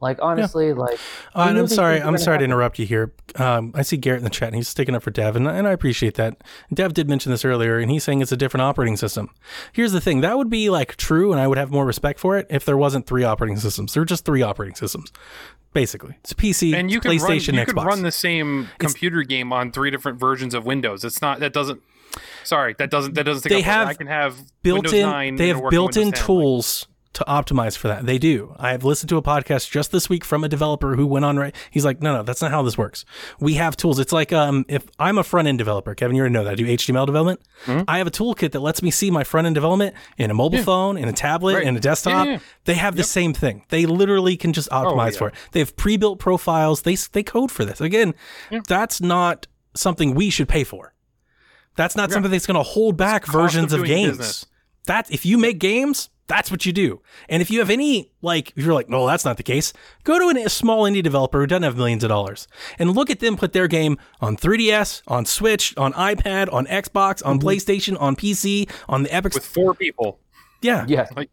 [0.01, 0.97] Like honestly, like
[1.35, 1.97] Uh, and I'm sorry.
[1.99, 3.13] I'm gonna sorry to interrupt you here.
[3.35, 5.67] Um, I see Garrett in the chat, and he's sticking up for Dev, and, and
[5.67, 6.37] I appreciate that.
[6.73, 9.29] Dev did mention this earlier, and he's saying it's a different operating system.
[9.71, 12.35] Here's the thing: that would be like true, and I would have more respect for
[12.37, 13.93] it if there wasn't three operating systems.
[13.93, 15.11] There are just three operating systems,
[15.73, 16.15] basically.
[16.21, 17.65] It's PC, and you it's can run, PlayStation, you Xbox.
[17.75, 21.05] can run the same computer game on three different versions of Windows.
[21.05, 21.81] It's not that doesn't.
[22.43, 23.43] Sorry, that doesn't that doesn't.
[23.43, 23.73] Take They up work.
[23.75, 24.33] have I can have
[24.65, 25.01] Windows built-in.
[25.09, 28.05] 9 They have built-in Windows 10, like- tools to optimize for that.
[28.05, 28.55] They do.
[28.57, 31.37] I have listened to a podcast just this week from a developer who went on
[31.37, 31.53] right.
[31.69, 33.03] He's like, no, no, that's not how this works.
[33.39, 33.99] We have tools.
[33.99, 36.51] It's like um, if I'm a front end developer, Kevin, you already know that.
[36.51, 37.41] I do HTML development.
[37.65, 37.83] Mm-hmm.
[37.87, 40.63] I have a toolkit that lets me see my front end development in a mobile
[40.63, 41.63] phone, in a tablet, Right.
[41.67, 42.25] in a desktop.
[42.25, 42.39] Yeah, yeah.
[42.63, 43.63] They have the same thing.
[43.69, 45.17] They literally can just optimize yeah.
[45.17, 45.35] for it.
[45.51, 46.83] They have pre-built profiles.
[46.83, 47.81] They they code for this.
[47.81, 48.13] Again,
[48.67, 50.93] that's not something we should pay for.
[51.75, 54.17] That's not something that's going to hold back of versions of, doing games.
[54.17, 54.45] business.
[54.87, 57.01] That if you make games, that's what you do.
[57.27, 59.73] And if you have any like, if you're like, no, that's not the case.
[60.05, 62.47] Go to an, a small indie developer who doesn't have millions of dollars
[62.79, 67.21] and look at them put their game on 3DS, on Switch, on iPad, on Xbox,
[67.25, 67.47] on mm-hmm.
[67.49, 69.33] PlayStation, on PC, on the Epic.
[69.33, 70.19] with four people.
[70.61, 71.29] yeah, yeah, Like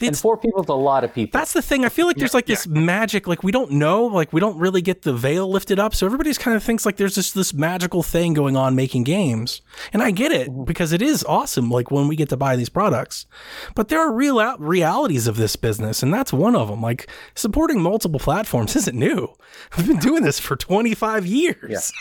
[0.00, 1.38] and It's- four people is a lot of people.
[1.38, 1.84] That's the thing.
[1.84, 4.80] I feel like there's like this magic, like we don't know, like we don't really
[4.80, 5.94] get the veil lifted up.
[5.94, 9.60] So everybody's kind of thinks like there's just this magical thing going on making games.
[9.92, 10.64] And I get it mm-hmm.
[10.64, 13.26] because it is awesome, like when we get to buy these products.
[13.74, 16.80] But there are real out- realities of this business, and that's one of them.
[16.80, 19.28] Like supporting multiple platforms isn't new.
[19.76, 21.92] We've been doing this for 25 years.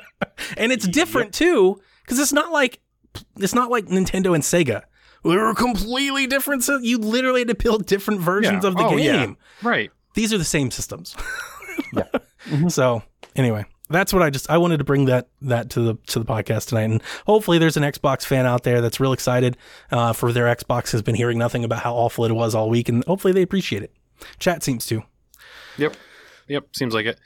[0.56, 2.80] and it's different too, because it's not like
[3.36, 4.82] it's not like Nintendo and Sega.
[5.24, 6.64] They were completely different.
[6.64, 8.68] So you literally had to build different versions Yeah.
[8.70, 9.26] of the Oh, yeah.
[9.26, 9.36] game.
[9.62, 9.90] right.
[10.14, 11.14] These are the same systems.
[11.94, 12.04] Yeah.
[12.68, 13.02] So
[13.36, 16.24] anyway, that's what I just I wanted to bring that that to the to the
[16.24, 19.56] podcast tonight, and hopefully there's an Xbox fan out there that's real excited
[19.90, 22.88] uh, for their Xbox has been hearing nothing about how awful it was all week,
[22.90, 23.92] and hopefully they appreciate it.
[24.38, 25.02] Chat seems to.
[25.78, 25.96] Yep.
[26.48, 26.66] Yep.
[26.76, 27.18] Seems like it.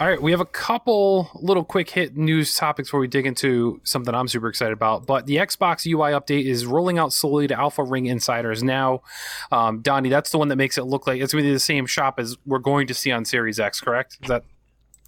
[0.00, 0.22] All right.
[0.22, 4.28] We have a couple little quick hit news topics before we dig into something I'm
[4.28, 5.06] super excited about.
[5.06, 9.02] But the Xbox UI update is rolling out slowly to Alpha Ring insiders now.
[9.50, 11.58] Um, Donnie, that's the one that makes it look like it's going to be the
[11.58, 14.18] same shop as we're going to see on Series X, correct?
[14.22, 14.44] Is that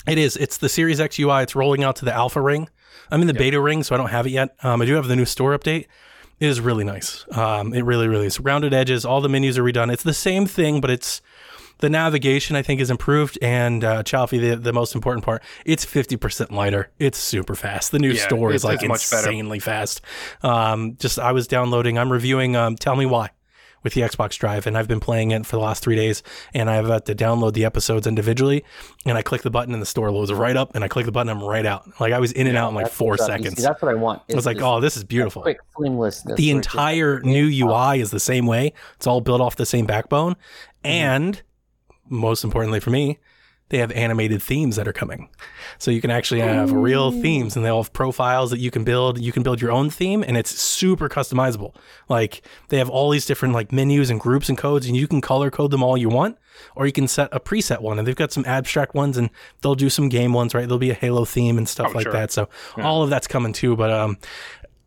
[0.08, 0.36] It is.
[0.36, 1.44] It's the Series X UI.
[1.44, 2.68] It's rolling out to the Alpha Ring.
[3.12, 4.56] I'm in the beta ring, so I don't have it yet.
[4.64, 5.86] Um, I do have the new store update.
[6.40, 7.26] It is really nice.
[7.36, 8.40] Um, it really, really is.
[8.40, 9.92] Rounded edges, all the menus are redone.
[9.92, 11.20] It's the same thing, but it's
[11.80, 13.38] the navigation I think is improved.
[13.42, 16.90] And uh, Chalfie, the, the most important part, it's 50% lighter.
[16.98, 17.92] It's super fast.
[17.92, 19.28] The new Yeah, store is like it's much better.
[19.30, 20.00] insanely fast.
[20.42, 23.30] Um, just I was downloading, I'm reviewing um, Tell Me Why
[23.82, 26.22] with the Xbox Drive, and I've been playing it for the last three days.
[26.52, 28.62] And I've had to download the episodes individually,
[29.06, 31.12] and I click the button, and the store loads right up, and I click the
[31.12, 31.88] button, I'm right out.
[31.98, 33.56] Like I was in and out in like four what's seconds.
[33.56, 34.20] see, that's what I want.
[34.30, 35.40] I was like, oh, this is beautiful.
[35.40, 36.36] quick seamlessness.
[36.36, 38.74] The where it's just entire new UI is the same way.
[38.96, 40.36] It's all built off the same backbone.
[40.84, 41.40] And
[42.10, 43.18] most importantly for me,
[43.70, 45.28] they have animated themes that are coming.
[45.78, 49.20] So you can actually have real themes and they'll have profiles that you can build.
[49.20, 51.76] You can build your own theme and it's super customizable.
[52.08, 55.20] Like they have all these different like menus and groups and codes and you can
[55.20, 56.36] color code them all you want
[56.74, 59.30] or you can set a preset one and they've got some abstract ones and
[59.62, 60.62] they'll do some game ones, right?
[60.62, 62.12] There'll be a Halo theme and stuff Oh, like sure.
[62.12, 62.32] that.
[62.32, 64.18] So all of that's coming too, but um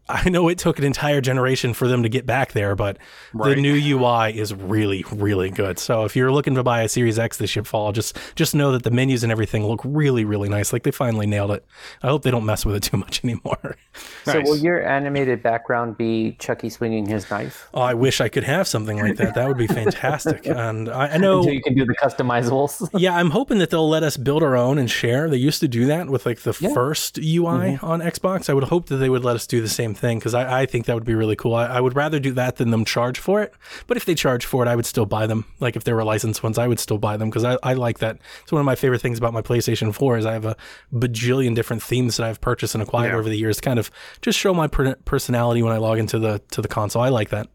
[0.10, 2.98] I know it took an entire generation for them to get back there, but
[3.34, 5.80] the new UI is really, really good.
[5.80, 8.74] So if you're looking to buy a Series X this year fall, just just know
[8.74, 10.74] that the menus and everything look really, really nice.
[10.74, 11.66] Like they finally nailed it.
[12.02, 13.78] I hope they don't mess with it too much anymore.
[14.26, 14.48] So Nice.
[14.48, 17.70] will your animated background be Chucky swinging his knife?
[17.74, 19.36] Oh, I wish I could have something like that.
[19.36, 20.48] That would be fantastic.
[20.54, 21.40] And I, I know.
[21.40, 22.90] Until you can do the customizables.
[23.00, 25.30] Yeah, I'm hoping that they'll let us build our own and share.
[25.30, 26.74] They used to do that with like the Yeah.
[26.74, 27.86] first UI mm-hmm.
[27.86, 28.50] on Xbox.
[28.50, 30.66] I would hope that they would let us do the same thing because I, I
[30.66, 31.56] think that would be really cool.
[31.56, 33.54] I, I would rather do that than them charge for it.
[33.88, 35.46] But if they charge for it, I would still buy them.
[35.60, 38.00] Like if they were licensed ones, I would still buy them because I, I like
[38.00, 38.18] that.
[38.44, 40.56] It's one of my favorite things about my PlayStation 4 is I have a
[40.94, 43.18] bajillion different themes that I've purchased and acquired Yeah.
[43.20, 43.60] over the years.
[43.62, 43.90] Kind of
[44.22, 47.02] just show my per- personality when I log into the to the console.
[47.02, 47.48] I like that.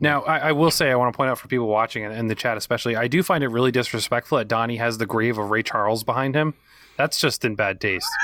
[0.00, 2.28] Now, I, I will say, I want to point out for people watching and in
[2.28, 5.50] the chat especially, I do find it really disrespectful that Donnie has the grave of
[5.50, 6.54] Ray Charles behind him.
[6.96, 8.08] That's just in bad taste.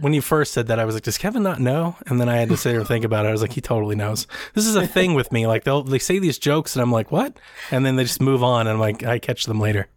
[0.00, 2.36] when you first said that, I was like, "Does Kevin not know?" And then I
[2.36, 3.28] had to sit here and think about it.
[3.28, 5.46] I was like, "He totally knows." This is a thing with me.
[5.46, 7.38] Like they'll they say these jokes, and I'm like, "What?"
[7.70, 9.88] And then they just move on, and I'm like, I catch them later.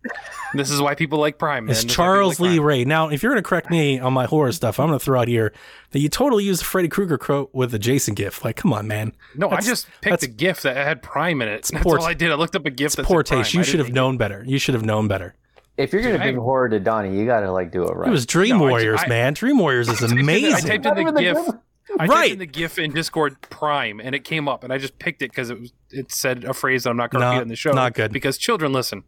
[0.54, 1.66] This is why people like Prime.
[1.66, 1.72] Man.
[1.72, 2.68] It's This is why people Charles like Lee Prime.
[2.68, 2.86] Ray.
[2.86, 5.20] Now, if you're going to correct me on my horror stuff, I'm going to throw
[5.20, 5.54] out here
[5.92, 8.44] that you totally used the Freddy Krueger quote with the Jason gif.
[8.44, 9.14] Like, come on, man.
[9.36, 11.70] No, I just picked that's a GIF that had Prime in it.
[11.72, 12.32] That's poor all I did.
[12.32, 12.96] I looked up a GIF.
[12.96, 13.54] That's Poor taste.
[13.54, 14.44] You should have known better.
[14.46, 15.36] You should have known better.
[15.80, 18.08] If you're gonna I- bring horror to Donnie, you gotta like do it right.
[18.08, 19.34] It was Dream No, Warriors, I- man.
[19.34, 20.20] Dream Warriors is amazing.
[20.20, 20.22] I
[20.60, 20.70] amazing.
[20.70, 21.46] typed Not in the the GIF.
[21.46, 21.56] GIF.
[22.00, 25.00] I typed in the GIF in Discord Prime, and it came up, and I just
[25.00, 27.32] picked it because it was it said a phrase that I'm not going to Not-
[27.32, 27.72] repeat in the show.
[27.72, 28.12] not good.
[28.12, 29.04] because children listen.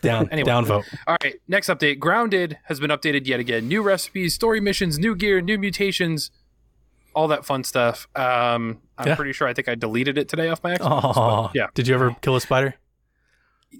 [0.00, 0.46] down, Anyway.
[0.46, 0.84] down vote.
[1.08, 1.98] All right, next update.
[1.98, 3.66] Grounded has been updated yet again.
[3.66, 6.30] New recipes, story missions, new gear, new mutations,
[7.14, 8.06] all that fun stuff.
[8.14, 9.14] Um, I'm Yeah.
[9.16, 11.12] pretty sure I think I deleted it today off my Xbox.
[11.16, 11.66] Oh, yeah.
[11.74, 12.76] Did you ever kill a spider?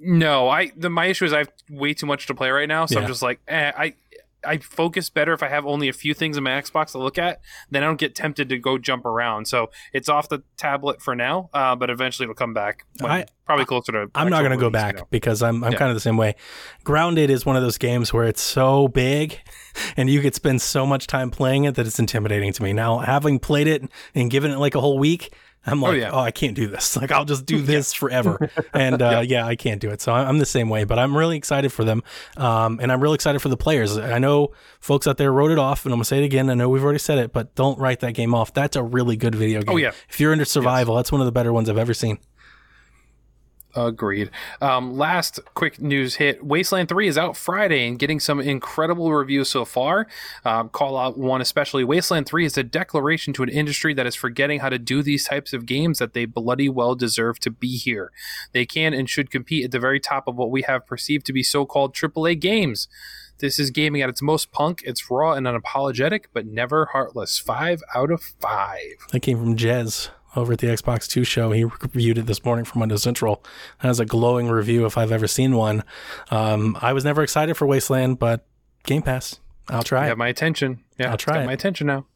[0.00, 2.86] No, I the my issue is I have way too much to play right now,
[2.86, 3.02] so Yeah.
[3.02, 3.94] I'm just like, eh, I
[4.44, 7.16] I focus better if I have only a few things in my Xbox to look
[7.16, 7.40] at.
[7.70, 9.46] Then I don't get tempted to go jump around.
[9.46, 12.84] So it's off the tablet for now, uh, but eventually it'll come back.
[13.00, 14.10] I- probably closer to.
[14.16, 15.06] I'm not going to go back you know.
[15.10, 15.78] because I'm I'm Yeah.
[15.78, 16.34] kind of the same way.
[16.82, 19.38] Grounded is one of those games where it's so big
[19.96, 22.72] and you could spend so much time playing it that it's intimidating to me.
[22.72, 23.84] Now, having played it
[24.14, 25.32] and given it like a whole week,
[25.66, 26.16] I'm like, oh, yeah.
[26.16, 26.96] I can't do this.
[27.02, 28.50] Like, I'll just do this forever.
[28.74, 29.46] And uh, yeah.
[29.46, 30.00] I can't do it.
[30.00, 32.02] So I'm the same way, but I'm really excited for them.
[32.36, 33.98] Um, and I'm really excited for the players.
[33.98, 36.48] I know folks out there wrote it off, and I'm going to say it again.
[36.48, 38.54] I know we've already said it, but don't write that game off.
[38.54, 39.74] That's a really good video game.
[39.74, 39.92] Oh, yeah.
[40.08, 42.18] If you're into survival, that's one of the better ones I've ever seen.
[43.74, 44.30] Agreed.
[44.60, 49.48] Um, last quick news hit: Wasteland Three is out Friday and getting some incredible reviews
[49.48, 50.06] so far.
[50.44, 51.82] Um, call out one especially.
[51.82, 55.24] Wasteland Three is a declaration to an industry that is forgetting how to do these
[55.24, 58.12] types of games that they bloody well deserve to be here.
[58.52, 61.32] They can and should compete at the very top of what we have perceived to
[61.32, 62.88] be so-called AAA games.
[63.38, 64.82] This is gaming at its most punk.
[64.84, 67.38] It's raw and unapologetic, but never heartless.
[67.38, 69.06] Five out of five.
[69.10, 71.52] That came from Jez over at the Xbox 2 show.
[71.52, 73.44] He reviewed it this morning from Windows Central.
[73.82, 75.84] That was a glowing review if I've ever seen one.
[76.30, 78.46] Um, I was never excited for Wasteland, but
[78.84, 79.38] Game Pass.
[79.68, 80.82] I'll try You have my attention.
[80.98, 81.46] Yeah, I'll try got it.
[81.46, 82.06] my attention now.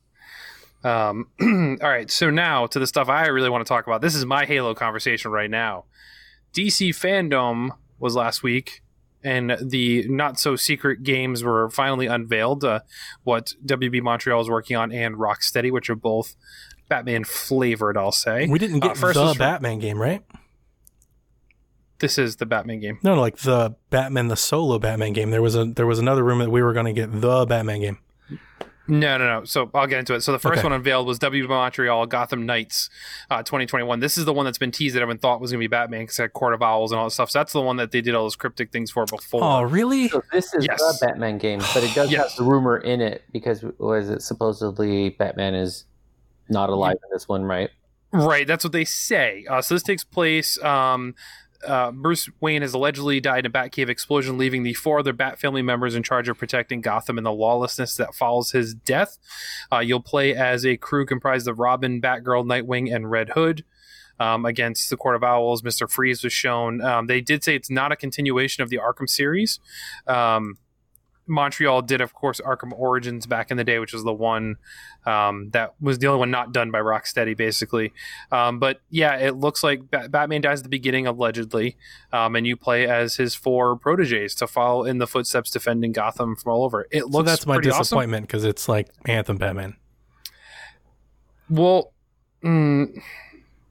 [0.85, 1.29] Um,
[1.83, 4.03] all right, so now to the stuff I really want to talk about.
[4.03, 5.85] This is my Halo conversation right now.
[6.55, 8.83] DC Fandom was last week,
[9.23, 12.65] and the not so secret games were finally unveiled.
[12.65, 12.81] Uh,
[13.25, 16.37] what WB Montreal is working on and Rocksteady, which are both
[16.89, 18.47] Batman flavored, I'll say.
[18.47, 20.23] We didn't Uh, get first the Batman game, right?
[21.99, 22.99] This is the Batman game.
[23.03, 25.31] No, like the Batman, the solo Batman game.
[25.31, 27.81] There was a there was another rumor that we were going to get the Batman
[27.81, 27.99] game.
[28.89, 29.45] No, no, no.
[29.45, 30.21] So I'll get into it.
[30.21, 30.63] So the first Okay.
[30.63, 32.89] one unveiled was W Montreal Gotham Knights,
[33.31, 33.99] uh, 2021.
[33.99, 36.03] This is the one that's been teased that everyone thought was going to be Batman
[36.03, 37.31] because it had Court of Owls and all that stuff.
[37.31, 39.43] So that's the one that they did all those cryptic things for before.
[39.43, 40.09] Oh, really?
[40.09, 40.79] So this is Yes.
[40.79, 42.29] the Batman game, but it does Yes.
[42.31, 45.85] have the rumor in it because was it supposedly Batman is
[46.49, 47.71] not alive in this one, right?
[48.13, 49.45] Right, that's what they say.
[49.49, 50.63] Uh, so this takes place.
[50.63, 51.15] Um,
[51.67, 55.39] uh, Bruce Wayne has allegedly died in a Batcave explosion, leaving the four other Bat
[55.41, 59.19] family members in charge of protecting Gotham and the lawlessness that follows his death.
[59.73, 63.65] Uh, you'll play as a crew comprised of Robin, Batgirl, Nightwing, and Red Hood.
[64.19, 66.81] Um, against the Court of Owls, Mister Freeze was shown.
[66.81, 69.61] Um, they did say it's not a continuation of the Arkham series.
[70.07, 70.57] Um,
[71.27, 74.57] Montreal did, of course, Arkham Origins back in the day, which was the one
[75.05, 77.93] um, that was the only one not done by Rocksteady, basically.
[78.31, 81.77] Um, but yeah, it looks like Ba- Batman dies at the beginning, allegedly,
[82.13, 86.37] um, and you play as his four proteges to follow in the footsteps, defending Gotham
[86.37, 86.87] from all over.
[86.91, 89.77] It looks So that's my disappointment because it's like Anthem Batman.
[91.49, 91.93] Well,
[92.43, 93.01] mm,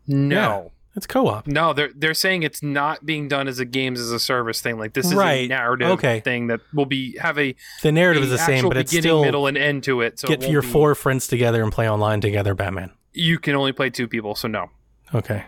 [0.08, 0.64] no.
[0.64, 0.70] Yeah.
[0.96, 1.46] It's co-op.
[1.48, 4.78] No, they're they're saying it's not being done as a games as a service thing.
[4.80, 5.26] Like this is right.
[5.34, 5.50] a Right.
[5.50, 6.22] narrative Okay.
[6.22, 9.04] thing that will be have a, The narrative a is the same, but it's beginning,
[9.04, 10.20] still middle, and end to it.
[10.20, 12.92] So get won't your be- four friends together and play online together, Batman.
[13.14, 14.68] You can only play two people, so no.
[15.14, 15.44] Okay.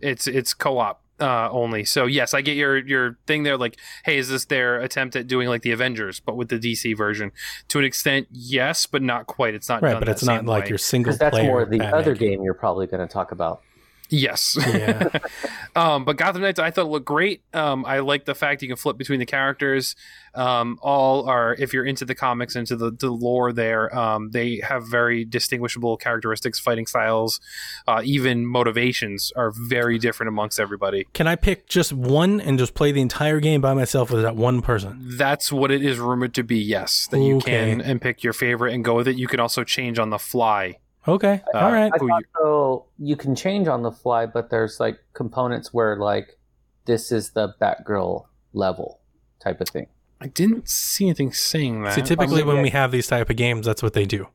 [0.00, 1.84] it's it's co-op uh, only.
[1.84, 3.56] So yes, I get your your thing there.
[3.56, 6.96] Like, hey, is this their attempt at doing like the Avengers, but with the DC
[6.96, 7.30] version?
[7.68, 9.54] To an extent, yes, but not quite.
[9.54, 11.64] It's not Right, done but that it's not same like your single Because that's more
[11.64, 13.62] the Batman other game you're probably going to talk about.
[14.10, 14.58] Yes.
[14.58, 15.08] Yeah.
[15.76, 17.42] um, but Gotham Knights, I thought it looked great.
[17.54, 19.94] Um, I like the fact you can flip between the characters.
[20.34, 24.60] Um, all are, if you're into the comics, into the, the lore there, um, they
[24.62, 27.40] have very distinguishable characteristics, fighting styles,
[27.86, 31.06] uh, even motivations are very different amongst everybody.
[31.14, 34.36] Can I pick just one and just play the entire game by myself with that
[34.36, 34.98] one person?
[35.16, 36.58] That's what it is rumored to be.
[36.58, 39.16] Yes, that you can and pick your favorite and go with it.
[39.16, 40.76] You can also change on the fly.
[41.08, 41.40] Okay.
[41.54, 41.90] Uh, All right.
[41.94, 42.86] I thought you- so.
[42.98, 46.38] You can change on the fly, but there's like components where like
[46.84, 49.00] this is the Batgirl level
[49.40, 49.86] type of thing.
[50.20, 51.94] I didn't see anything saying that.
[51.94, 52.62] See, typically Um, when yeah.
[52.62, 54.26] we have these type of games, that's what they do.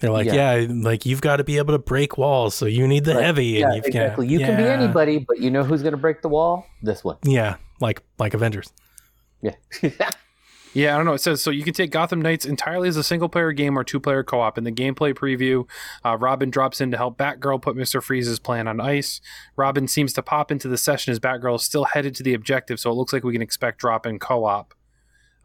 [0.00, 0.54] They're like, Yeah.
[0.56, 3.24] yeah, like you've got to be able to break walls, so you need the Right.
[3.24, 3.44] heavy.
[3.46, 4.26] Yeah, and you've exactly.
[4.26, 6.66] Got, You can be anybody, but you know who's going to break the wall?
[6.82, 7.18] This one.
[7.22, 8.72] Yeah, like like Avengers.
[9.42, 9.54] Yeah.
[10.72, 11.14] Yeah, I don't know.
[11.14, 13.82] It says so you can take Gotham Knights entirely as a single player game or
[13.82, 14.56] two player co op.
[14.56, 15.68] In the gameplay preview,
[16.04, 18.00] uh, Robin drops in to help Batgirl put Mr.
[18.02, 19.20] Freeze's plan on ice.
[19.56, 22.78] Robin seems to pop into the session as Batgirl is still headed to the objective,
[22.78, 24.74] so it looks like we can expect drop in co op.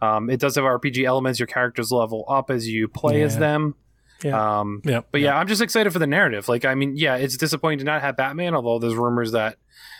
[0.01, 1.39] Um, it does have RPG elements.
[1.39, 3.75] Your characters level up as you play as them.
[4.23, 4.59] Yeah.
[4.59, 5.01] Um, Yeah.
[5.11, 6.47] but yeah, I'm just excited for the narrative.
[6.47, 9.57] Like, I mean, yeah, it's disappointing to not have Batman, although there's rumors that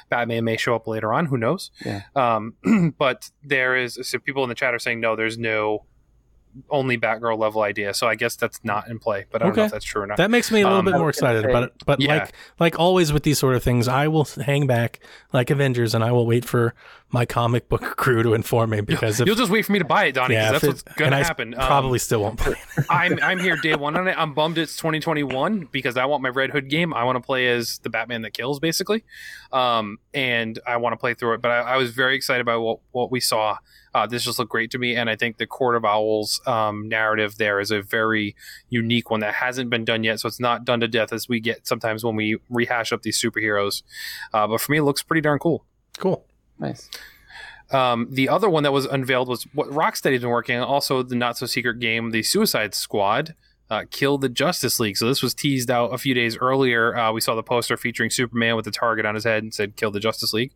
[0.10, 1.26] Batman may show up later on.
[1.26, 1.72] Who knows?
[1.86, 2.01] Yeah.
[2.16, 2.53] Um,
[2.97, 5.86] but there is so people in the chat are saying no, there's no
[6.70, 7.93] only Batgirl level idea.
[7.93, 9.26] So I guess that's not in play.
[9.30, 10.16] But I don't know if that's true or not.
[10.18, 12.16] That makes me a little Um, bit more excited, say- but but Yeah.
[12.16, 14.99] like like always with these sort of things, I will hang back
[15.34, 16.74] like Avengers, and I will wait for
[17.12, 19.86] my comic book crew to inform me because if You'll just wait for me to
[19.86, 20.36] buy it, Donnie.
[20.36, 21.53] yeah, that's what's gonna happen.
[21.53, 22.53] Um, probably still won't play.
[22.53, 22.86] it.
[22.89, 24.18] I'm I'm here day one on it.
[24.18, 26.93] I'm bummed it's 2021 because I want my Red Hood game.
[26.93, 29.03] I want to play as the Batman that kills, basically,
[29.53, 31.41] um, and I want to play through it.
[31.41, 33.58] But I, I was very excited by what what we saw.
[33.93, 36.89] Uh, this just looked great to me, and I think the Court of Owls um,
[36.89, 38.36] narrative there is a very
[38.68, 40.20] unique one that hasn't been done yet.
[40.20, 43.18] So it's not done to death as we get sometimes when we rehash up these
[43.22, 43.84] superheroes.
[44.34, 45.64] Uh, but for me, it looks pretty darn cool.
[45.97, 46.26] Cool.
[46.60, 46.89] Nice.
[47.72, 51.16] Um, the other one that was unveiled was what Rocksteady's been working on, also the
[51.16, 53.36] not so secret game, The Suicide Squad.
[53.68, 54.95] Uh, Kill the Justice League.
[54.95, 56.95] So this was teased out a few days earlier.
[56.95, 59.76] Uh, we saw the poster featuring Superman with the target on his head and said
[59.76, 60.51] "Kill the Justice League."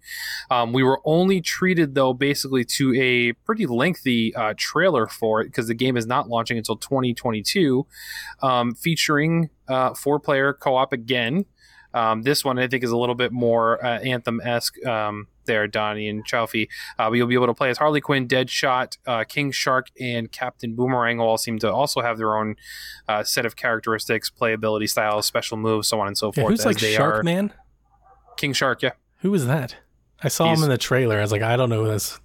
[0.51, 5.45] Um, we were only treated though, basically, to a pretty lengthy uh, trailer for it
[5.45, 7.87] because the game is not launching until 2022,
[8.43, 11.45] um, featuring uh, four-player co-op again.
[11.93, 14.83] Um, this one I think is a little bit more uh, anthem esque.
[14.85, 16.67] Um, there, Donnie and Chaufi.
[16.99, 20.31] Uh, but you'll be able to play as Harley Quinn, Deadshot, uh, King Shark, and
[20.31, 21.19] Captain Boomerang.
[21.19, 22.55] All seem to also have their own
[23.07, 26.51] uh, set of characteristics, playability styles, special moves, so on and so Yeah, forth.
[26.51, 27.23] who's like they Shark are.
[27.23, 27.51] Man?
[28.37, 28.91] King Shark, yeah.
[29.21, 29.77] Who is that?
[30.21, 31.17] I saw He's- him in the trailer.
[31.17, 32.19] I was like, I don't know this.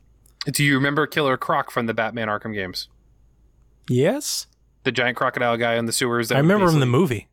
[0.44, 2.88] Do you remember Killer Croc from the Batman Arkham games?
[3.88, 4.46] Yes,
[4.84, 6.28] The giant crocodile guy in the sewers.
[6.28, 7.28] that I remember him in the movie.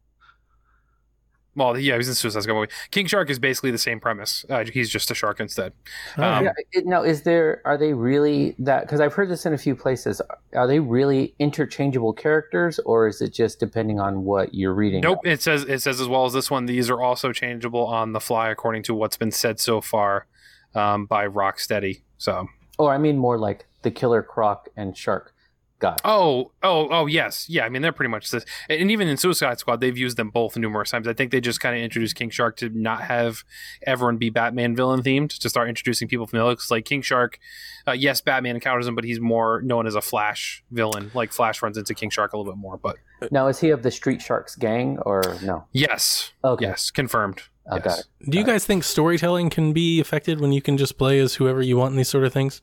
[1.56, 2.72] Well, yeah, he was in Suicide Squad movie.
[2.92, 4.46] King Shark is basically the same premise.
[4.50, 5.74] Uh, he's just a shark instead.
[6.18, 6.38] All right.
[6.38, 7.62] Um, yeah, it, now, is there?
[7.66, 8.82] Are they really that?
[8.82, 10.22] Because I've heard this in a few places.
[10.54, 15.02] Are they really interchangeable characters, or is it just depending on what you're reading?
[15.02, 15.20] Nope.
[15.26, 16.68] It says it says as well as this one.
[16.68, 20.28] These are also changeable on the fly, according to what's been said so far
[20.74, 22.02] um, by Rocksteady.
[22.18, 22.48] So
[22.80, 25.34] Or I mean more like the Killer Croc and Shark.
[25.82, 25.98] Guy.
[26.06, 27.66] Oh, oh, oh, yes, yeah.
[27.66, 30.56] I mean, they're pretty much this, and even in Suicide Squad, they've used them both
[30.56, 31.08] numerous times.
[31.08, 33.44] I think they just kind of introduced King Shark to not have
[33.86, 37.40] everyone be Batman villain themed, to start introducing people from the looks like King Shark.
[37.86, 41.12] Uh, yes, Batman encounters him, but he's more known as a Flash villain.
[41.14, 42.96] Like Flash runs into King Shark a little bit more, but
[43.32, 45.66] Now, is he of the Street Sharks gang or no?
[45.74, 46.66] yes, Okay.
[46.66, 47.42] yes, confirmed.
[47.72, 47.84] I yes.
[47.84, 48.06] got it.
[48.30, 51.62] Do you guys think storytelling can be affected when you can just play as whoever
[51.62, 52.62] you want in these sort of things?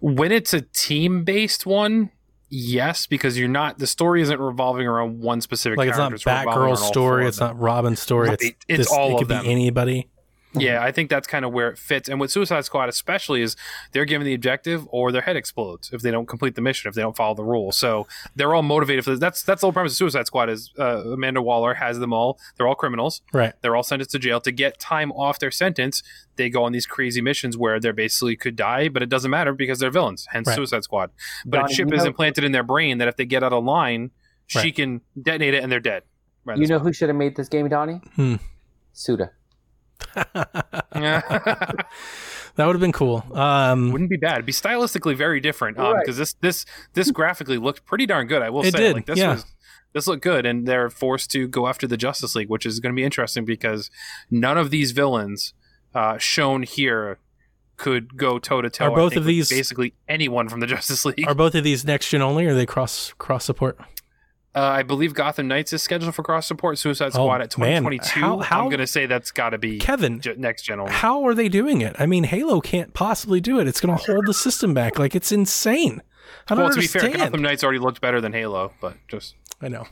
[0.00, 2.10] When it's a team based one,
[2.48, 5.76] yes, because you're not the story isn't revolving around one specific.
[5.78, 8.28] Like it's not character, revolving around Batgirl's story, it's not Robin's story.
[8.28, 8.38] Right.
[8.40, 9.44] It's, It's this, all it of could them.
[9.44, 10.08] be anybody.
[10.54, 12.08] Yeah, I think that's kind of where it fits.
[12.08, 13.54] And with Suicide Squad, especially, is
[13.92, 16.94] they're given the objective or their head explodes if they don't complete the mission, if
[16.94, 17.76] they don't follow the rules.
[17.76, 19.20] So they're all motivated for this.
[19.20, 20.48] That's that's the whole premise of Suicide Squad.
[20.48, 22.38] Is uh, Amanda Waller has them all?
[22.56, 23.20] They're all criminals.
[23.32, 23.52] Right.
[23.60, 26.02] They're all sentenced to jail to get time off their sentence.
[26.36, 29.52] They go on these crazy missions where they basically could die, but it doesn't matter
[29.52, 30.26] because they're villains.
[30.30, 30.54] Hence Right.
[30.56, 31.10] Suicide Squad.
[31.44, 33.52] But Donnie, a chip is know- implanted in their brain that if they get out
[33.52, 34.12] of line,
[34.46, 34.74] she Right.
[34.76, 36.04] can detonate it and they're dead.
[36.46, 38.00] Right, You that's know who should have made this game, Donnie?
[38.16, 38.36] Hmm.
[38.94, 39.32] Suda.
[42.56, 43.24] That would have been cool.
[43.34, 44.34] Um, wouldn't be bad.
[44.34, 46.06] It'd be stylistically very different because Right.
[46.16, 48.42] this this this graphically looked pretty darn good.
[48.42, 49.34] I will It say, did, like this yeah.
[49.34, 49.44] was
[49.92, 52.92] this looked good, and they're forced to go after the Justice League, which is going
[52.92, 53.90] to be interesting because
[54.30, 55.54] none of these villains
[55.94, 57.18] uh, shown here
[57.76, 58.86] could go toe to toe.
[58.86, 61.28] Are both of these- basically anyone from the Justice League?
[61.28, 63.78] are both of these next gen only, or are they cross cross support?
[64.58, 66.78] Uh, I believe Gotham Knights is scheduled for cross support.
[66.78, 68.20] Suicide Oh, Squad at 2022.
[68.20, 70.92] How- how- I'm going to say that's got to be Kevin, next gen only.
[70.92, 71.94] how are they doing it?
[71.98, 73.68] I mean, Halo can't possibly do it.
[73.68, 74.98] It's going to hold the system back.
[74.98, 76.02] Like it's insane.
[76.48, 77.12] I don't Well, to understand.
[77.12, 79.86] be fair, Gotham Knights already looked better than Halo, but just I know.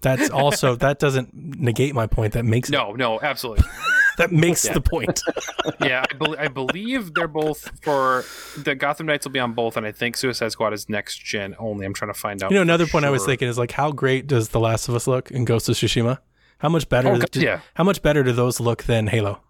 [0.00, 2.34] That's also that doesn't negate my point.
[2.34, 3.64] That makes it, no, no, absolutely.
[4.18, 4.72] that makes Yeah.
[4.74, 5.20] the point.
[5.80, 8.24] yeah, I, bel I believe they're both for
[8.56, 11.54] the Gotham Knights will be on both, and I think Suicide Squad is next gen
[11.58, 11.86] only.
[11.86, 12.50] I'm trying to find out.
[12.50, 14.94] You know, another point I was thinking is like, how great does The Last of
[14.94, 16.18] Us look in Ghost of Tsushima?
[16.58, 17.08] How much better?
[17.08, 17.60] Oh, God, do, yeah.
[17.74, 19.40] How much better do those look than Halo?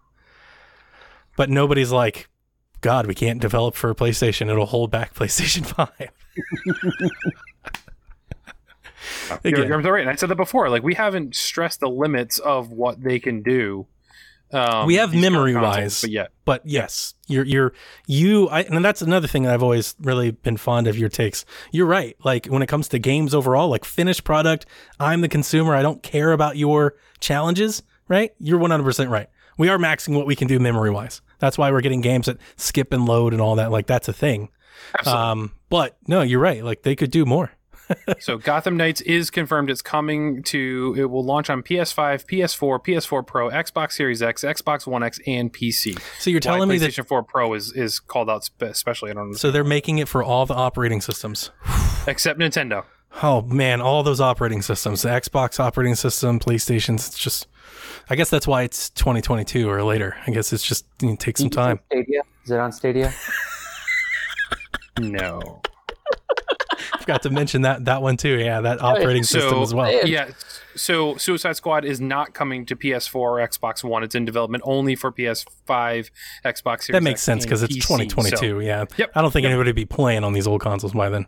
[1.37, 2.27] But nobody's like,
[2.81, 4.49] God, we can't develop for PlayStation.
[4.49, 6.11] It'll hold back PlayStation Five.
[9.43, 10.01] You're, you're right.
[10.01, 10.69] And I said that before.
[10.69, 13.87] Like we haven't stressed the limits of what they can do.
[14.51, 16.01] Um, We have memory wise.
[16.01, 17.73] but yet But yes, you're you're
[18.07, 18.47] you.
[18.49, 21.45] I, and that's another thing that I've always really been fond of your takes.
[21.71, 22.15] You're right.
[22.23, 24.65] Like when it comes to games overall, like finished product,
[24.99, 25.75] I'm the consumer.
[25.75, 27.83] I don't care about your challenges.
[28.07, 28.33] Right?
[28.39, 29.27] You're 100 percent right.
[29.57, 31.21] We are maxing what we can do memory wise.
[31.39, 33.71] That's why we're getting games that skip and load and all that.
[33.71, 34.49] Like that's a thing.
[34.99, 35.23] absolutely.
[35.23, 36.63] Um, but no, you're right.
[36.63, 37.51] Like they could do more.
[38.19, 39.69] So Gotham Knights is confirmed.
[39.69, 40.95] It's coming to.
[40.97, 45.51] It will launch on PS5, PS4, PS4 Pro, Xbox Series X, Xbox One X, and
[45.53, 45.99] PC.
[46.19, 46.91] So you're Why telling me that.
[46.91, 49.11] PlayStation 4 Pro is is called out spe- especially.
[49.11, 49.37] I don't know.
[49.37, 51.51] So they're making it for all the operating systems.
[52.07, 52.85] except Nintendo.
[53.23, 57.47] Oh man, all those operating systems, the Xbox operating system, PlayStation's it's just
[58.09, 60.17] I guess that's why it's 2022 or later.
[60.27, 61.79] I guess it's just you know, take some time.
[61.87, 62.21] Stadia.
[62.43, 63.13] Is it on Stadia?
[64.99, 65.61] No.
[67.05, 68.37] Forgot to mention that that one too.
[68.39, 69.91] Yeah, that operating So- system as well.
[69.91, 70.05] Yeah.
[70.05, 70.29] Yeah.
[70.75, 74.03] So Suicide Squad is not coming to PS4 or Xbox One.
[74.03, 76.09] It's in development only for PS5,
[76.43, 78.35] Xbox Series That makes X, sense because it's 2022.
[78.37, 78.85] So- yeah.
[78.97, 79.11] Yep.
[79.15, 79.51] I don't think Yep.
[79.51, 81.27] anybody would be playing on these old consoles by then.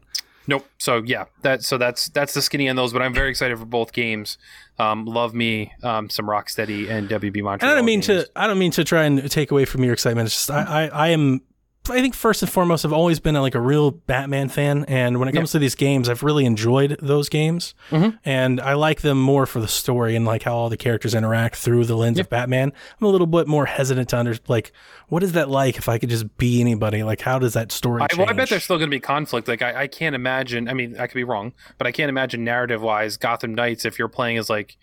[0.50, 0.66] Nope.
[0.78, 2.94] So yeah, that so that's that's the skinny on those.
[2.94, 4.38] But I'm very excited for both games.
[4.80, 7.60] Um, love me um, some Rocksteady and WB Montreal.
[7.62, 8.24] And I don't mean games.
[8.26, 8.30] to.
[8.34, 10.28] I don't mean to try and take away from your excitement.
[10.28, 10.86] It's just I.
[10.86, 11.42] I, I am.
[11.90, 15.28] I think first and foremost, I've always been like a real Batman fan, and when
[15.30, 18.18] it comes to these games, I've really enjoyed those games, Mhm.
[18.26, 21.56] and I like them more for the story and like how all the characters interact
[21.56, 22.74] through the lens of Batman.
[23.00, 24.72] I'm a little bit more hesitant to under like
[25.10, 27.04] what is that like if I could just be anybody?
[27.04, 28.02] Like how does that story?
[28.02, 28.20] I, change?
[28.20, 29.48] well, I bet there's still going to be conflict.
[29.48, 30.68] Like I, I can't imagine.
[30.68, 33.98] I mean, I could be wrong, but I can't imagine narrative wise Gotham Knights if
[33.98, 34.76] you're playing as like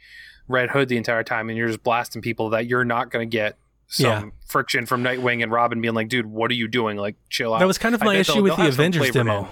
[0.48, 3.36] Red Hood the entire time and you're just blasting people that you're not going to
[3.36, 3.56] get
[3.94, 4.30] some Yeah.
[4.46, 6.96] friction from Nightwing and Robin being like, dude, what are you doing?
[6.96, 7.58] Like, chill out.
[7.60, 9.48] That was kind of my issue with the Avengers demo.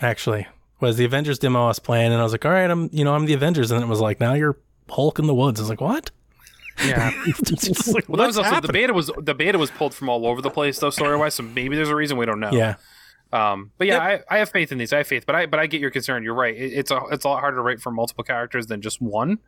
[0.00, 0.46] Actually,
[0.80, 3.04] was the Avengers demo I was playing, and I was like, all right, I'm you
[3.04, 4.58] know I'm the Avengers, and it was like now you're
[4.90, 5.58] Hulk in the woods.
[5.58, 6.10] I was like, what?
[6.84, 7.10] Yeah.
[7.88, 10.42] Like, Well, that was also the beta was the beta was pulled from all over
[10.42, 11.34] the place though story wise.
[11.34, 12.50] So maybe there's a reason we don't know.
[12.52, 12.74] Yeah.
[13.32, 14.92] Um, but yeah, I, I have faith in these.
[14.92, 16.22] I have faith, but I but I get your concern.
[16.22, 16.54] You're right.
[16.54, 19.38] It, it's a it's a lot harder to write for multiple characters than just one.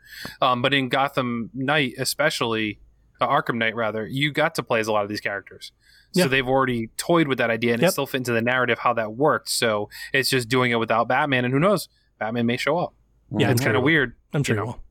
[0.43, 2.81] Um, but in Gotham Knight, especially
[3.21, 5.73] uh, Arkham Knight, rather, you got to play as a lot of these characters.
[6.13, 6.27] So Yeah.
[6.29, 7.89] they've already toyed with that idea, and Yep.
[7.89, 9.49] it still fit into the narrative how that worked.
[9.51, 11.89] So it's just doing it without Batman, and who knows,
[12.19, 12.95] Batman may show up.
[13.37, 14.15] Yeah, it's kind of weird.
[14.33, 14.73] I'm sure you you know.
[14.73, 14.83] will.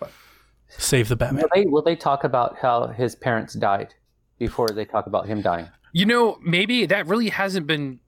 [0.00, 0.12] But-
[0.68, 1.42] Save the Batman.
[1.44, 3.94] Will they, will they talk about how his parents died
[4.38, 5.68] before they talk about him dying?
[5.92, 8.00] You know, maybe that really hasn't been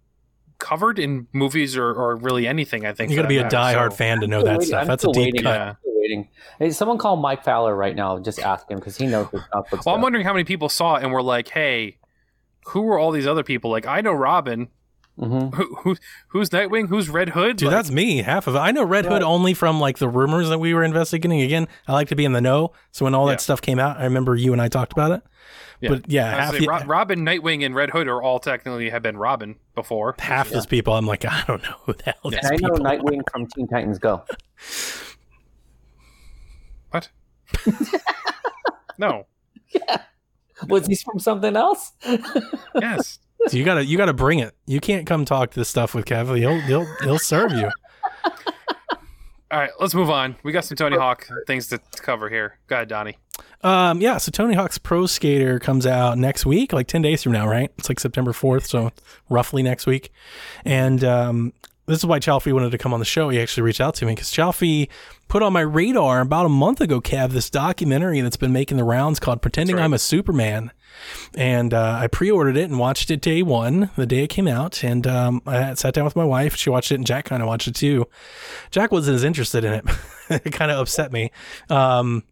[0.59, 2.85] covered in movies or, or really anything.
[2.85, 4.62] I think You got to be a that matter, diehard so- fan to know that
[4.62, 4.87] still stuff.
[4.87, 5.43] That's I'm a deep waiting.
[5.43, 5.55] cut.
[5.59, 5.75] Yeah.
[6.01, 6.28] I'm still waiting.
[6.59, 8.18] Hey, someone call Mike Fowler right now.
[8.18, 10.68] Just ask him because he knows his comic book Well, I'm wondering how many people
[10.68, 11.98] saw it and were like, "Hey,
[12.66, 13.70] who were all these other people?
[13.70, 14.68] Like, I know Robin.
[15.18, 15.53] Mhm.
[15.55, 15.96] Who, who
[16.28, 16.88] who's Nightwing?
[16.88, 17.57] Who's Red Hood?
[17.59, 18.18] Dude, Like, that's me.
[18.22, 18.59] Half of it.
[18.59, 21.42] I know Red Hood only from like the rumors that we were investigating.
[21.42, 22.72] Again, I like to be in the know.
[22.92, 23.32] So when all Yeah.
[23.34, 25.22] that stuff came out, I remember you and I talked about it.
[25.82, 25.88] Yeah.
[25.90, 29.16] But yeah, half, say, Ro- Robin, Nightwing, and Red Hood are all technically have been
[29.18, 30.14] Robin before.
[30.18, 32.74] half those people, I'm like, I don't know who the hell these And I know
[32.74, 32.78] people.
[32.86, 34.22] Nightwing from Teen Titans Go.
[36.91, 37.11] What?
[38.99, 39.26] no.
[39.68, 40.03] Yeah.
[40.68, 41.93] Was he from something else?
[42.80, 43.18] Yes.
[43.49, 44.55] So you gotta you gotta bring it.
[44.66, 46.36] You can't come talk this stuff with Kev.
[46.36, 47.70] He'll he'll he'll serve you.
[49.51, 50.36] All right, let's move on.
[50.45, 52.59] We got some Tony Hawk things to cover here.
[52.68, 53.16] Go ahead, Donnie.
[53.62, 57.32] Um, yeah, so Tony Hawk's Pro Skater comes out next week, like 10 days from
[57.32, 57.70] now, right?
[57.76, 58.93] It's like September 4th, so
[59.28, 60.12] roughly next week.
[60.64, 61.53] And um,
[61.91, 63.28] this is why Chalfie wanted to come on the show.
[63.28, 64.88] He actually reached out to me because Chalfie
[65.28, 68.84] put on my radar about a month ago, Kev, this documentary that's been making the
[68.84, 69.84] rounds called Pretending right.
[69.84, 70.72] I'm a Superman.
[71.34, 74.49] And uh, I pre ordered it and watched it day one, the day it came
[74.49, 74.84] out.
[74.84, 76.57] And um, I sat down with my wife.
[76.57, 78.07] She watched it, and Jack kind of watched it too.
[78.70, 79.84] Jack wasn't as interested in it.
[80.30, 81.30] it kind of upset me.
[81.68, 82.24] Um,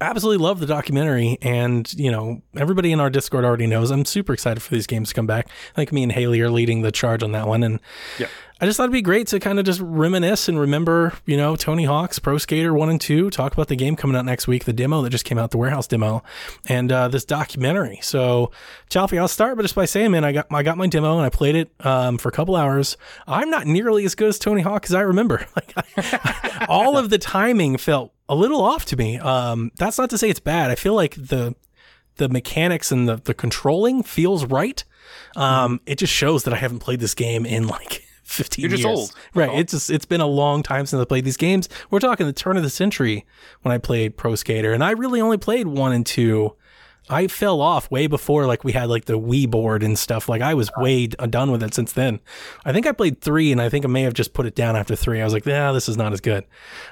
[0.00, 4.34] absolutely love the documentary and you know everybody in our discord already knows i'm super
[4.34, 5.48] excited for these games to come back.
[5.48, 7.62] I think me and haley are leading the charge on that one.
[7.62, 7.80] And
[8.18, 8.28] Yep.
[8.60, 11.56] i just thought it'd be great to kind of just reminisce and remember you know
[11.56, 14.64] tony hawk's pro skater 1 and 2 talk about the game coming out next week
[14.64, 16.22] the demo that just came out the warehouse demo
[16.68, 17.98] and uh, this documentary.
[18.02, 18.50] So
[18.90, 21.24] Chalfie, i'll start but just by saying man i got i got my demo and
[21.24, 22.96] i played it um, for a couple hours.
[23.26, 25.46] I'm not nearly as good as tony hawk as i remember.
[25.56, 29.18] Like I, all of the timing felt a little off to me.
[29.18, 30.70] Um, that's not to say it's bad.
[30.70, 31.54] I feel like the
[32.16, 34.82] the mechanics and the the controlling feels right.
[35.36, 38.82] Um, it just shows that I haven't played this game in like 15 You're just
[38.84, 38.98] years.
[38.98, 39.14] old.
[39.34, 39.58] Right.
[39.58, 41.68] It's just it's been a long time since I played these games.
[41.90, 43.24] We're talking the turn of the century
[43.62, 46.54] when I played Pro Skater, and I really only played one and two.
[47.08, 50.28] I fell off way before like we had like the Wii board and stuff.
[50.28, 52.20] Like I was way done with it since then.
[52.64, 54.74] I think I played three, and I think I may have just put it down
[54.76, 55.20] after three.
[55.20, 56.44] I was like, yeah, this is not as good.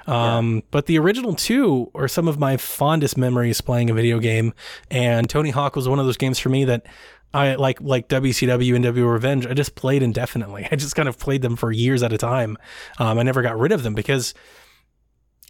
[0.06, 4.54] Um, But the original two are some of my fondest memories playing a video game,
[4.90, 6.86] and Tony Hawk was one of those games for me that.
[7.32, 9.44] I like like WCW and W Revenge.
[9.44, 10.68] I just played indefinitely.
[10.70, 12.56] I just kind of played them for years at a time.
[13.00, 14.34] Um, I never got rid of them because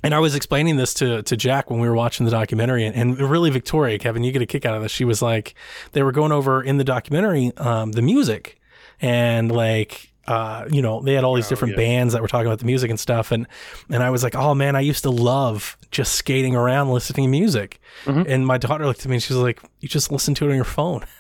[0.03, 2.95] and I was explaining this to to Jack when we were watching the documentary, and,
[2.95, 4.93] and really Victoria, Kevin, you get a kick out of this.
[4.93, 5.55] She was like,
[5.93, 8.61] they were going over in the documentary um, the music,
[9.01, 10.11] and like.
[10.27, 11.85] Uh, you know, they had all these different yeah.
[11.85, 13.47] bands that were talking about the music and stuff, and
[13.91, 17.31] and I was like, oh man, I used to love just skating around listening to
[17.31, 17.79] music.
[18.27, 20.49] And my daughter looked at me and she was like, you just listen to it
[20.49, 21.05] on your phone.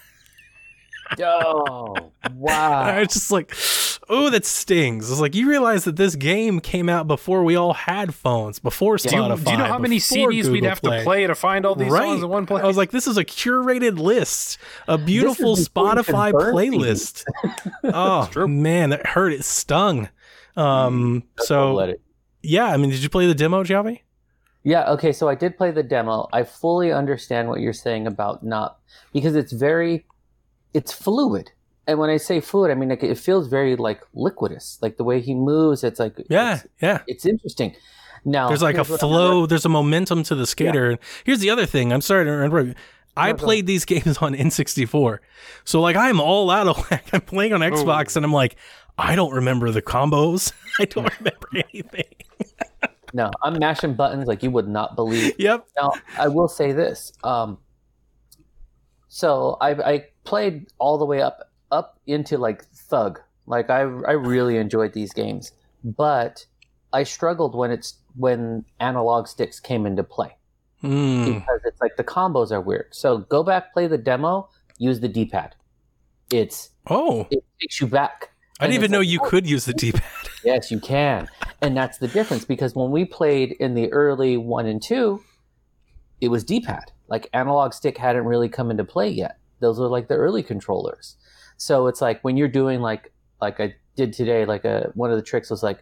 [1.20, 2.12] Oh,
[2.89, 3.55] And I was just like,
[4.09, 5.11] oh, that stings.
[5.11, 8.97] It's like you realize that this game came out before we all had phones, before
[8.97, 9.45] Do you, Spotify.
[9.45, 11.75] do you know how many before CDs we'd Google have to play to find all
[11.75, 12.63] these songs in one place?
[12.63, 17.25] I was like, this is a curated list, a beautiful before you could Spotify playlist.
[17.85, 19.33] oh man, that hurt.
[19.33, 20.09] It stung.
[20.57, 22.01] Um, so Let it.
[22.43, 24.01] yeah, I mean, did you play the demo, Javi?
[24.63, 26.29] Yeah, okay, so I did play the demo.
[26.33, 28.79] I fully understand what you're saying about not
[29.13, 30.07] because it's very
[30.73, 31.51] it's fluid.
[31.87, 34.78] And when I say fluid, I mean like it feels very like liquidous.
[34.80, 37.03] Like the way he moves, it's like Yeah, it's, yeah.
[37.07, 37.74] it's interesting.
[38.24, 39.47] Now There's like a here's what I'm flow.
[39.47, 40.99] There's a momentum to the skater.
[41.24, 41.93] Here's the other thing.
[41.93, 42.78] I'm sorry to interrupt.
[43.16, 45.18] I No, played these games on N64,
[45.64, 47.11] so like I'm all out of whack.
[47.12, 48.57] I'm playing on Xbox, and I'm like,
[48.99, 50.53] I don't remember the combos.
[50.80, 52.05] I don't remember anything.
[53.12, 55.35] No, I'm mashing buttons like you would not believe.
[55.39, 55.68] Yep.
[55.76, 57.12] Now, I will say this.
[57.22, 57.59] Um,
[59.07, 63.20] so I, I played all the way up up into like Thug.
[63.47, 65.53] Like I I really enjoyed these games,
[65.83, 66.47] but
[66.93, 70.37] I struggled when it's when analog sticks came into play
[70.81, 71.25] Hmm.
[71.25, 72.89] because it's like the combos are weird.
[72.93, 74.49] So go back, play the demo,
[74.79, 75.55] use the D-pad.
[76.31, 78.31] It's Oh, it takes you back.
[78.61, 80.03] I didn't even know like, you oh, could use the D-pad.
[80.45, 81.27] Yes, you can.
[81.62, 85.22] And that's the difference because when we played in the early one and two,
[86.20, 86.93] it was D pad.
[87.09, 89.39] Like analog stick hadn't really come into play yet.
[89.61, 91.16] Those were like the early controllers.
[91.57, 95.17] So it's like when you're doing like like I did today, like a one of
[95.17, 95.81] the tricks was like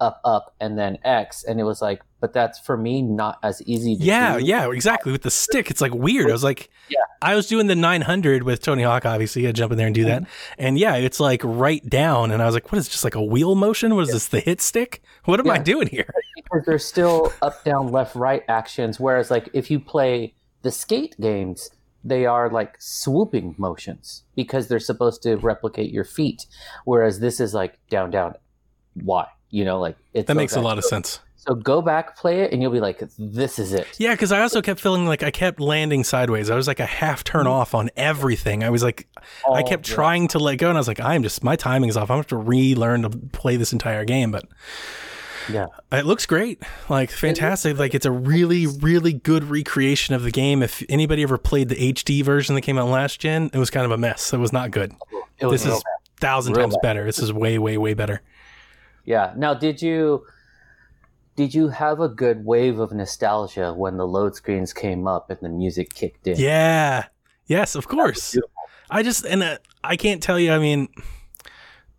[0.00, 3.62] up, up, and then X, and it was like, but that's for me not as
[3.66, 3.96] easy.
[3.96, 4.44] to Yeah, do.
[4.44, 5.12] yeah, exactly.
[5.12, 6.28] With the stick, it's like weird.
[6.28, 6.98] I was like, Yeah.
[7.20, 9.06] I was doing the 900 with Tony Hawk.
[9.06, 10.24] Obviously, I jump in there and do that.
[10.58, 12.32] And yeah, it's like right down.
[12.32, 13.94] And I was like, what is just like a wheel motion?
[13.94, 14.26] What is this?
[14.26, 15.02] The hit stick?
[15.24, 16.12] What am I doing here?
[16.34, 18.98] because there's still up, down, left, right actions.
[18.98, 21.70] Whereas like if you play the skate games,
[22.04, 26.46] they are like swooping motions because they're supposed to replicate your feet,
[26.84, 28.34] whereas this is like down down.
[28.94, 29.26] Why?
[29.50, 31.20] You know, like it's That makes a lot of sense.
[31.36, 34.42] So go back, play it, and you'll be like, "This is it." Yeah, because I
[34.42, 36.50] also kept feeling like I kept landing sideways.
[36.50, 37.52] I was like a half turn mm-hmm.
[37.52, 38.62] off on everything.
[38.62, 39.08] I was like,
[39.52, 41.96] I Oh, kept trying to let go, and I was like, I'm just my timing's
[41.96, 42.04] off.
[42.04, 44.30] I'm gonna have to relearn to play this entire game.
[44.30, 44.44] But
[45.50, 45.66] Yeah.
[45.90, 47.78] it looks great, like fantastic.
[47.78, 50.62] Like it's a really, really good recreation of the game.
[50.62, 53.84] If anybody ever played the HD version that came out last gen, it was kind
[53.84, 54.32] of a mess.
[54.32, 54.92] It was not good.
[55.40, 55.82] Was This is
[56.20, 56.82] thousand Real times bad.
[56.82, 57.04] better.
[57.04, 58.20] This is way, way, way better.
[59.04, 59.32] Yeah.
[59.36, 60.24] Now, did you
[61.34, 65.40] did you have a good wave of nostalgia when the load screens came up and
[65.40, 66.38] the music kicked in?
[66.38, 67.06] Yeah.
[67.46, 68.36] Yes, of course.
[68.90, 70.52] I just and uh, I can't tell you.
[70.52, 70.88] I mean,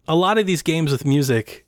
[0.08, 1.63] a lot of these games with music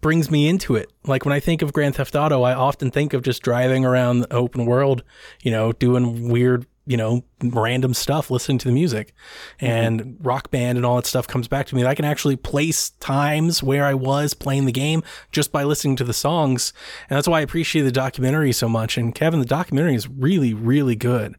[0.00, 0.92] brings me into it.
[1.04, 4.20] Like when I think of Grand Theft Auto, I often think of just driving around
[4.20, 5.02] the open world,
[5.42, 9.12] you know, doing weird, you know, random stuff, listening to the music,
[9.60, 9.66] mm-hmm.
[9.66, 11.84] and Rock Band and all that stuff comes back to me.
[11.84, 16.04] I can actually place times where I was playing the game just by listening to
[16.04, 16.72] the songs,
[17.10, 18.96] and that's why I appreciate the documentary so much.
[18.96, 21.36] And Kevin, the documentary is really, really good.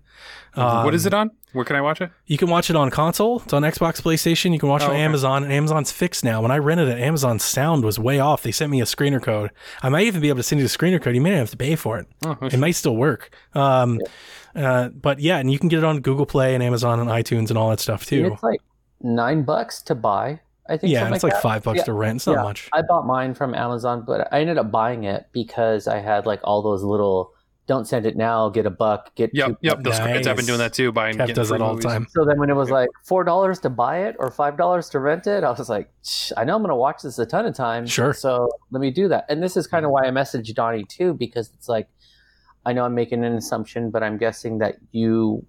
[0.56, 1.32] What is it on?
[1.54, 2.12] Where can I watch it?
[2.28, 3.40] You can watch it on console.
[3.42, 4.54] It's on Xbox, PlayStation.
[4.54, 5.02] You can watch it Oh, on okay.
[5.04, 6.42] Amazon, and Amazon's fixed now.
[6.44, 8.44] When I rented it, Amazon's sound was way off.
[8.44, 9.50] They sent me a screener code.
[9.82, 11.16] I might even be able to send you the screener code.
[11.16, 12.06] You may not have to pay for it.
[12.24, 13.36] Oh, It might still work.
[13.56, 14.00] Um,
[14.56, 17.50] uh, but yeah, and you can get it on Google Play and Amazon and iTunes
[17.50, 18.34] and all that stuff And too.
[18.34, 18.60] It's like
[19.02, 20.40] nine bucks to buy.
[20.68, 20.92] I think.
[20.94, 21.42] Yeah, something and it's like that.
[21.42, 21.84] five bucks Yeah.
[21.86, 22.18] to rent.
[22.18, 22.44] It's not Yeah.
[22.44, 22.70] much.
[22.74, 26.42] I bought mine from Amazon, but I ended up buying it because I had like
[26.44, 27.34] all those little
[27.70, 29.76] "don't send it now, get a buck, get Yep, two yep.
[29.76, 30.28] bucks." Those credits.
[30.28, 30.92] I've been doing that too.
[30.92, 32.08] Buying Kev does free that all the time.
[32.10, 35.00] So then when it was like four dollars to buy it or five dollars to
[35.00, 35.90] rent it, I was like,
[36.36, 37.92] I know I'm going to watch this a ton of times.
[37.92, 38.14] Sure.
[38.14, 39.26] So let me do that.
[39.30, 41.88] And this is kind of why I messaged Donnie too, because it's like,
[42.66, 45.46] I know I'm making an assumption, but I'm guessing that you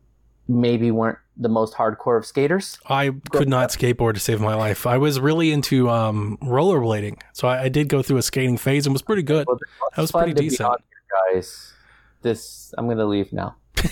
[0.47, 2.79] maybe weren't the most hardcore of skaters.
[2.89, 4.87] I could not skateboard to save my life.
[4.87, 8.85] I was really into um, rollerblading, so I, I did go through a skating phase
[8.85, 9.47] and was pretty good.
[9.47, 9.59] Well,
[9.97, 10.69] That was Fun pretty decent.
[11.33, 11.73] guys.
[12.23, 13.57] This I'm going to leave now.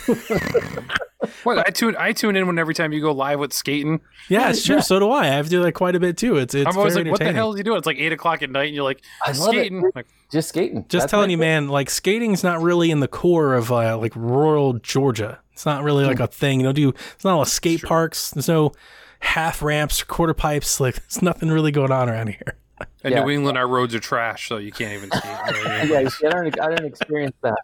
[1.42, 4.00] What I tune I tune in when every time you go live with skating.
[4.28, 4.76] Yeah, it's true.
[4.76, 4.80] Yeah.
[4.82, 5.22] So do I.
[5.22, 6.36] I have to do that quite a bit too.
[6.36, 7.76] It's it's I'm always very like, what the hell is you doing?
[7.76, 9.90] It's like eight o'clock at night, and you're like I love skating.
[9.94, 10.84] Like, Just skating.
[10.88, 11.40] Just That's telling you, thing.
[11.40, 15.40] man, like skating's not really in the core of uh, like rural Georgia.
[15.52, 16.60] It's not really like a thing.
[16.60, 18.30] You know, do it's not a lot of skate parks.
[18.30, 18.72] There's no
[19.20, 20.78] half ramps quarter pipes.
[20.80, 22.56] Like there's nothing really going on around here.
[23.02, 23.24] in Yeah.
[23.24, 25.24] New England, our roads are trash, so you can't even skate.
[25.90, 27.58] yeah, see, I don't, I don't experience that.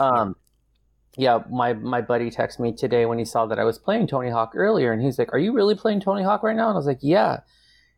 [0.00, 0.36] Um,
[1.16, 4.30] yeah, my my buddy texted me today when he saw that I was playing Tony
[4.30, 6.76] Hawk earlier, and he's like, "Are you really playing Tony Hawk right now?" And I
[6.78, 7.40] was like, "Yeah,"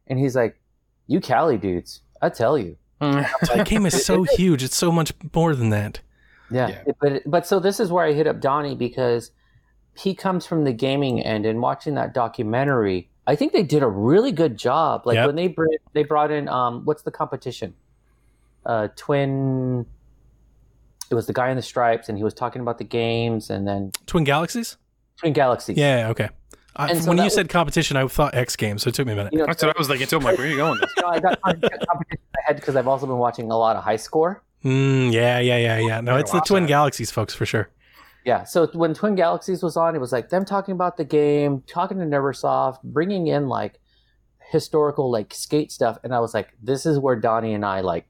[0.07, 0.59] and he's like,
[1.07, 4.63] "You Cali dudes, I tell you." That game is so huge.
[4.63, 6.01] It's so much more than that.
[6.51, 6.93] Yeah, Yeah.
[7.01, 9.31] But but so this is where I hit up Donnie because
[9.95, 13.89] he comes from the gaming end, and watching that documentary, I think they did a
[13.89, 15.03] really good job.
[15.07, 15.27] Like Yep.
[15.27, 17.75] when they br- they brought in um, what's the competition?
[18.65, 19.87] Uh, twin.
[21.11, 23.67] It was the guy in the stripes, and he was talking about the games, and
[23.67, 24.77] then Twin Galaxies?
[25.19, 25.77] Twin Galaxies.
[25.77, 26.29] Yeah, okay.
[26.77, 29.07] I, so when that you was- said competition, I thought X Games, so it took
[29.07, 29.33] me a minute.
[29.33, 30.17] You know, That's what I was thinking too.
[30.19, 30.73] I'm like, where are you going?
[30.73, 30.93] With this?
[30.97, 31.79] you know, I got competition
[32.13, 34.43] in my head because I've also been watching a lot of High Score.
[34.65, 36.01] Mm, yeah, yeah, yeah, yeah.
[36.01, 36.69] No, it's the Twin that.
[36.69, 37.71] Galaxies, folks, for sure.
[38.25, 41.63] Yeah, so when Twin Galaxies was on, it was like them talking about the game,
[41.67, 43.81] talking to Neversoft, bringing in like
[44.51, 48.07] historical like skate stuff, and I was like, this is where Donnie and I like,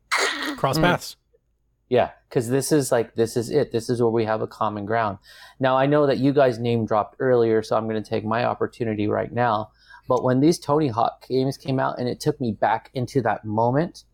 [0.57, 0.83] Cross Mm.
[0.83, 1.17] paths.
[1.89, 3.73] yeah, because this is like this is it.
[3.73, 5.19] This is where we have a common ground.
[5.59, 8.45] Now I know that you guys name dropped earlier, so I'm going to take my
[8.45, 9.73] opportunity right now.
[10.09, 13.45] But when these Tony Hawk games came out, and it took me back into that
[13.45, 14.05] moment,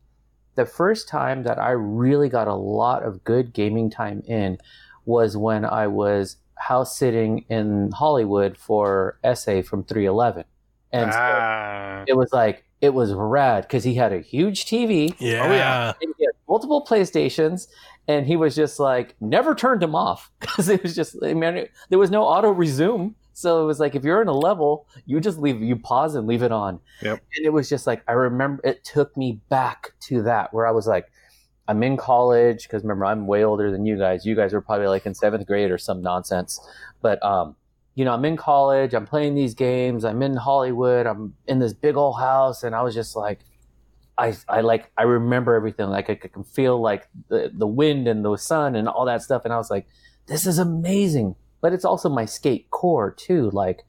[0.54, 4.58] the first time that I really got a lot of good gaming time in
[5.04, 10.44] was when I was house sitting in Hollywood for SA from 311.
[10.92, 15.14] And so ah, it was like, it was rad because he had a huge TV
[15.18, 15.50] Yeah.
[15.52, 15.92] yeah.
[16.00, 17.68] and he had multiple PlayStations,
[18.08, 21.68] and he was just like never turned them off because it was just I mean,
[21.88, 23.14] there was no auto resume.
[23.32, 26.26] So it was like if you're in a level, you just leave, you pause and
[26.26, 26.80] leave it on.
[27.02, 27.20] Yep.
[27.36, 30.70] And it was just like I remember it took me back to that where I
[30.70, 31.10] was like,
[31.68, 34.24] I'm in college because remember I'm way older than you guys.
[34.24, 36.60] You guys were probably like in seventh grade or some nonsense,
[37.02, 37.56] but um,
[37.96, 38.94] you know I'm in college.
[38.94, 40.04] I'm playing these games.
[40.04, 41.06] I'm in Hollywood.
[41.06, 43.40] I'm in this big old house, and I was just like.
[44.18, 48.24] I, I like I remember everything like I can feel like the the wind and
[48.24, 49.86] the sun and all that stuff and I was like
[50.26, 53.84] this is amazing but it's also my skate core too like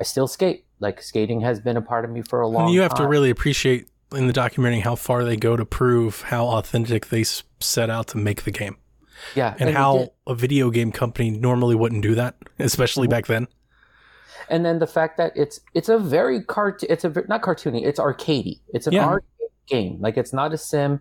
[0.00, 2.64] I still skate like skating has been a part of me for a long time.
[2.68, 5.66] And you have time to really appreciate in the documentary how far they go to
[5.66, 8.76] prove how authentic they s- set out to make the game.
[9.34, 10.10] Yeah, and he how did.
[10.26, 13.46] a video game company normally wouldn't do that, especially back then.
[14.48, 18.00] and then the fact that it's it's a very cart it's a not cartoony it's
[18.00, 19.06] arcadey it's an Yeah.
[19.06, 19.28] arcade
[19.66, 21.00] game like it's not a sim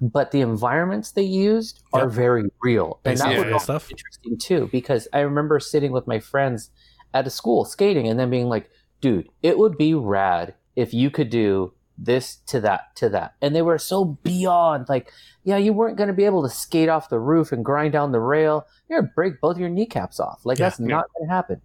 [0.00, 3.52] but the environments they used are very real and that Basically, was yeah.
[3.54, 3.90] also stuff.
[3.90, 6.70] interesting too because i remember sitting with my friends
[7.14, 8.70] at a school skating and then being like
[9.00, 13.54] dude it would be rad if you could do this to that to that and
[13.56, 15.10] they were so beyond like
[15.44, 18.12] yeah you weren't going to be able to skate off the roof and grind down
[18.12, 20.66] the rail you're going to break both your kneecaps off like Yeah.
[20.66, 21.62] that's not going to happen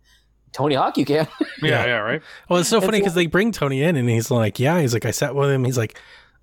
[0.53, 1.27] tony hawk you can
[1.61, 1.85] Yeah, Yeah.
[1.85, 2.21] yeah, right.
[2.49, 4.79] Well, it's so It's funny like- because they bring Tony in and he's like, yeah,
[4.81, 5.63] he's like, I sat with him.
[5.63, 5.99] He's like,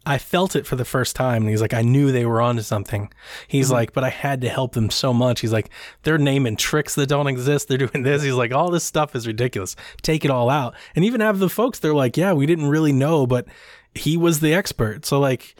[0.06, 1.42] I felt it for the first time.
[1.42, 3.10] And he's like, I knew they were onto something.
[3.48, 3.72] He's Mhm.
[3.72, 5.40] like, but I had to help them so much.
[5.40, 5.70] He's like,
[6.04, 7.66] they're naming tricks that don't exist.
[7.68, 8.22] They're doing this.
[8.22, 9.74] He's like, all this stuff is ridiculous.
[10.02, 10.74] Take it all out.
[10.94, 13.46] And even have the folks, they're like, yeah, we didn't really know, but
[13.94, 15.04] he was the expert.
[15.06, 15.56] So, like,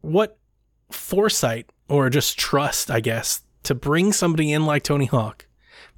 [0.00, 0.38] what
[0.90, 5.46] foresight or just trust, I guess, to bring somebody in like Tony Hawk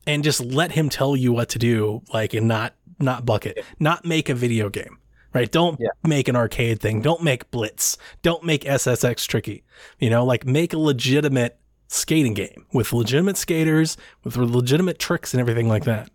[0.06, 4.04] and just let him tell you what to do, like, and not not bucket, not
[4.04, 4.98] make a video game,
[5.34, 5.50] right?
[5.50, 5.88] Don't Yeah.
[6.04, 7.02] make an arcade thing.
[7.02, 7.98] Don't make Blitz.
[8.22, 9.64] Don't make SSX tricky.
[9.98, 11.58] You know, like make a legitimate
[11.88, 16.10] skating game with legitimate skaters, with legitimate tricks and everything like that.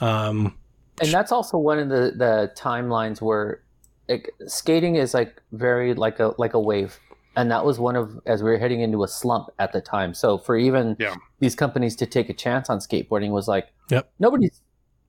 [0.00, 0.56] Um,
[1.00, 3.60] and that's also one of the the timelines where
[4.08, 6.98] like, skating is like very like a like a wave
[7.36, 10.14] and that was one of as we were heading into a slump at the time
[10.14, 11.14] so for even Yeah.
[11.40, 14.10] these companies to take a chance on skateboarding was like Yep.
[14.18, 14.60] nobody's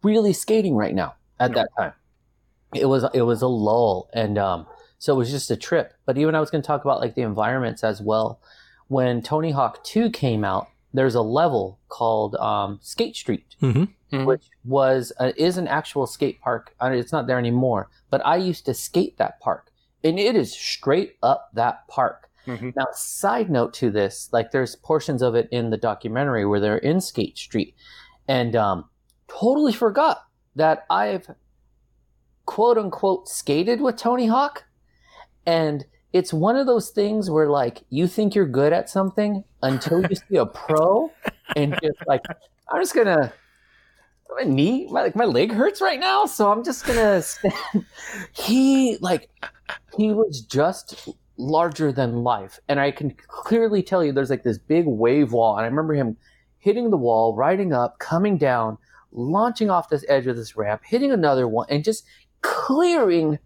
[0.04, 1.56] really skating right now at No.
[1.58, 1.94] that time
[2.74, 4.66] it was it was a lull and um
[4.98, 7.16] so it was just a trip but even i was going to talk about like
[7.16, 8.40] the environments as well
[8.88, 13.88] when tony hawk 2 came out there's a level called um, skate street mhm.
[14.12, 14.26] Mhm.
[14.26, 16.76] which was uh, is an actual skate park.
[16.82, 19.72] Uh, It's not there anymore, but I used to skate that park,
[20.04, 22.30] and it is straight up that park.
[22.48, 22.76] Mhm.
[22.76, 26.78] Now, side note to this, like there's portions of it in the documentary where they're
[26.78, 27.74] in Skate Street,
[28.28, 28.86] and um,
[29.28, 31.28] totally forgot that I've
[32.46, 34.66] quote unquote skated with Tony Hawk,
[35.46, 35.86] and
[36.16, 40.16] it's one of those things where like you think you're good at something until you
[40.16, 41.12] see a pro,
[41.58, 42.22] and just like
[42.72, 43.34] I'm just gonna
[44.30, 47.22] my knee, my like my leg hurts right now, so I'm just gonna.
[47.22, 47.54] Stand.
[48.32, 49.30] He like
[49.98, 54.58] he was just larger than life, and I can clearly tell you there's like this
[54.58, 56.16] big wave wall, and I remember him
[56.60, 58.78] hitting the wall, riding up, coming down,
[59.12, 62.06] launching off this edge of this ramp, hitting another one, and just
[62.42, 63.38] clearing.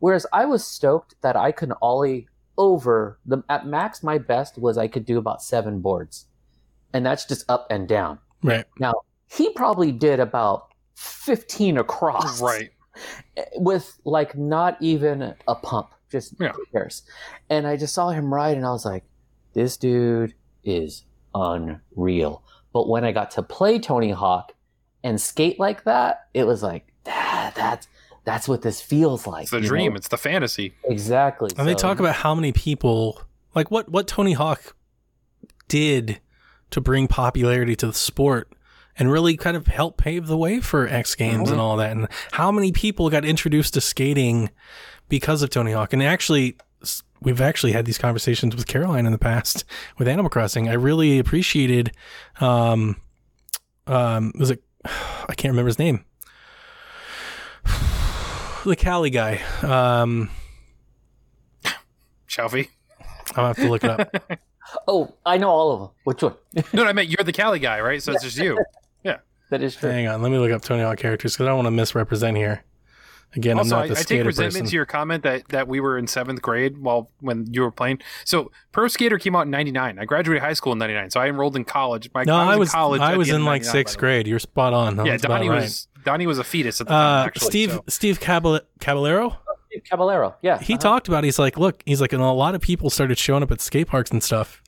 [0.00, 4.02] Whereas I was stoked that I could ollie over the at max.
[4.02, 6.26] My best was I could do about seven boards,
[6.92, 8.18] and that's just up and down.
[8.42, 8.64] right.
[8.78, 8.94] Now,
[9.30, 12.40] he probably did about 15 across.
[12.40, 12.70] Right.
[13.56, 16.52] With like not even a pump, just Yeah.
[16.72, 17.02] pairs.
[17.50, 19.04] And I just saw him ride and I was like,
[19.54, 20.34] this dude
[20.64, 21.04] is
[21.34, 22.42] unreal.
[22.72, 24.52] But when I got to play Tony Hawk
[25.04, 27.86] and skate like that, it was like, ah, that's
[28.28, 29.44] that's what this feels like.
[29.44, 29.68] It's the you know?
[29.68, 29.96] dream.
[29.96, 30.74] It's the fantasy.
[30.84, 31.50] Exactly.
[31.56, 33.22] And they talk about how many people,
[33.54, 34.76] like what what Tony Hawk
[35.66, 36.20] did
[36.70, 38.52] to bring popularity to the sport
[38.98, 42.06] and really kind of help pave the way for X Games and all that, and
[42.32, 44.50] how many people got introduced to skating
[45.08, 45.94] because of Tony Hawk.
[45.94, 46.58] And actually,
[47.22, 49.64] we've actually had these conversations with Caroline in the past
[49.98, 50.68] with Animal Crossing.
[50.68, 51.92] I really appreciated,
[52.40, 53.00] um,
[53.86, 54.62] um, was it?
[54.84, 56.04] I can't remember his name.
[58.68, 59.40] The Cali guy.
[59.62, 60.28] Um,
[62.26, 62.68] Shelby.
[63.34, 64.40] I'll have to look it up.
[64.86, 65.90] Oh, I know all of them.
[66.04, 66.34] Which one?
[66.74, 68.02] No, I meant you're the Cali guy, right?
[68.02, 68.58] So it's just you.
[69.02, 69.16] Yeah,
[69.48, 69.88] that is true.
[69.88, 72.36] Hang on, let me look up Tony Hawk characters because I don't want to misrepresent
[72.36, 72.62] here.
[73.34, 74.66] Again, also, I'm not the I take skater resentment person.
[74.66, 78.00] to your comment that, that we were in seventh grade while when you were playing.
[78.24, 79.98] So Pro Skater came out in '99.
[79.98, 82.10] I graduated high school in '99, so I enrolled in college.
[82.14, 83.00] My, no, I was in college.
[83.02, 84.12] I was in like sixth by the way.
[84.14, 84.26] grade.
[84.28, 84.96] You're spot on.
[84.96, 85.62] Yeah, That's about Donnie right.
[85.62, 87.24] was Donnie was a fetus at the time.
[87.24, 89.36] Uh, actually, Steve so- Steve Cabal- Caballero.
[89.84, 90.34] Caballero.
[90.42, 90.58] Yeah.
[90.58, 90.80] He uh-huh.
[90.80, 91.22] talked about.
[91.24, 93.86] He's like, look, he's like, and a lot of people started showing up at skate
[93.88, 94.62] parks and stuff.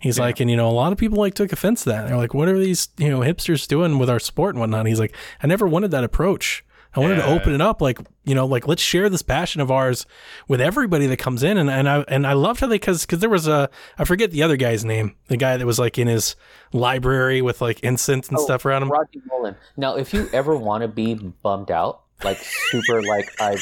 [0.00, 0.24] He's Yeah.
[0.24, 2.08] like, and you know, a lot of people like took offense to that.
[2.08, 4.86] They're like, what are these you know hipsters doing with our sport and whatnot?
[4.86, 6.64] He's like, I never wanted that approach.
[6.94, 9.70] I wanted to open it up, like you know, like let's share this passion of
[9.70, 10.04] ours
[10.46, 11.56] with everybody that comes in.
[11.56, 14.30] And and I and I loved how they because because there was a I forget
[14.30, 16.36] the other guy's name, the guy that was like in his
[16.72, 18.90] library with like incense and Oh, stuff around him.
[18.90, 19.56] Rodney Mullen.
[19.76, 23.56] Now, if you ever want to be bummed out, like super, like I,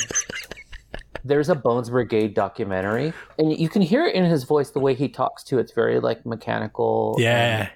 [1.25, 4.95] there's a Bones Brigade documentary, and you can hear it in his voice the way
[4.95, 5.59] he talks to.
[5.59, 7.17] It's very like mechanical.
[7.19, 7.69] Yeah,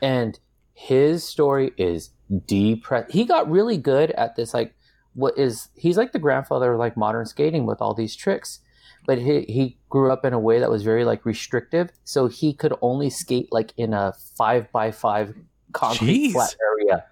[0.00, 0.38] and
[0.72, 2.10] his story is
[2.46, 3.10] depressed.
[3.10, 4.74] He got really good at this, like
[5.16, 8.60] what is he's like the grandfather of like modern skating with all these tricks.
[9.06, 12.52] but he he grew up in a way that was very like restrictive, so he
[12.52, 15.34] could only skate like in a five by five
[15.72, 16.32] concrete Jeez.
[16.32, 17.04] flat area,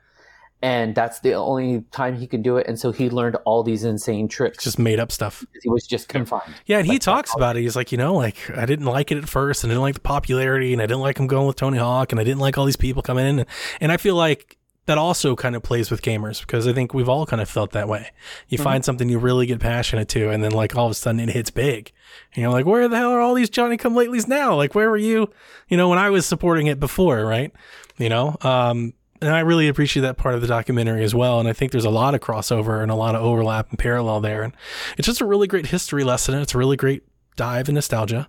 [0.62, 2.66] and that's the only time he could do it.
[2.66, 4.64] And so he learned all these insane tricks.
[4.64, 5.44] Just made up stuff.
[5.62, 6.55] he was just confined.
[6.66, 7.60] Yeah, and he Like, talks uh, about it.
[7.62, 9.94] He's like, you know, like I didn't like it at first, and I didn't like
[9.94, 12.59] the popularity, and I didn't like him going with Tony Hawk, and I didn't like
[12.59, 13.48] all these people coming in, and,
[13.81, 14.56] and I feel like
[14.86, 17.73] that also kind of plays with gamers because I think we've all kind of felt
[17.73, 18.11] that way.
[18.48, 21.20] You find something you really get passionate to, and then like all of a sudden
[21.20, 21.93] it hits big,
[22.35, 24.55] and you're like, where the hell are all these Johnny Come Latelys now?
[24.55, 25.31] Like, where were you?
[25.69, 27.52] You know, when I was supporting it before, right?
[27.97, 28.93] You know, um,
[29.24, 31.40] and I really appreciate that part of the documentary as well.
[31.40, 34.20] And I think there's a lot of crossover and a lot of overlap and parallel
[34.20, 34.43] there.
[34.43, 34.55] And
[34.98, 36.35] it's just a really great history lesson.
[36.35, 37.05] And it's a really great
[37.36, 38.28] dive in nostalgia.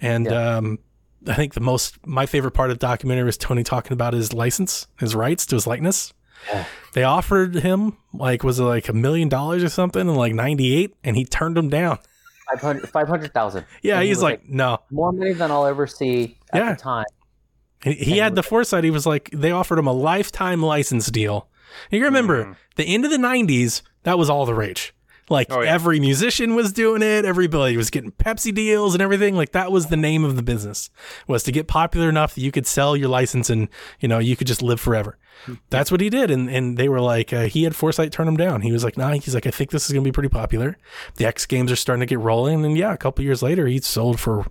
[0.00, 0.78] And um,
[1.26, 4.32] I think the most, my favorite part of the documentary was Tony talking about his
[4.32, 6.12] license, his rights to his likeness.
[6.48, 6.64] Yeah.
[6.94, 10.94] They offered him, like, was it like a million dollars or something in like 98?
[11.04, 11.98] And he turned them down.
[12.52, 13.64] 500 500,000.
[13.82, 14.78] Yeah, And he he's was like, no.
[14.90, 16.72] more money than I'll ever see at Yeah.
[16.74, 17.04] the time.
[17.82, 18.84] He, he had the foresight.
[18.84, 21.48] He was like, they offered him a lifetime license deal.
[21.90, 22.52] You remember mm-hmm.
[22.76, 23.82] the end of the '90s?
[24.02, 24.92] That was all the rage.
[25.30, 25.72] Like Oh, yeah.
[25.72, 27.24] every musician was doing it.
[27.24, 29.36] Everybody was getting Pepsi deals and everything.
[29.36, 30.90] Like that was the name of the business
[31.28, 33.68] was to get popular enough that you could sell your license and
[34.00, 35.16] you know you could just live forever.
[35.70, 38.36] That's what he did, and and they were like, uh, he had foresight turn him
[38.36, 38.60] down.
[38.60, 39.12] He was like, nah.
[39.12, 40.76] He's like, I think this is gonna be pretty popular.
[41.16, 43.80] The X Games are starting to get rolling, and yeah, a couple years later, he
[43.80, 44.44] sold for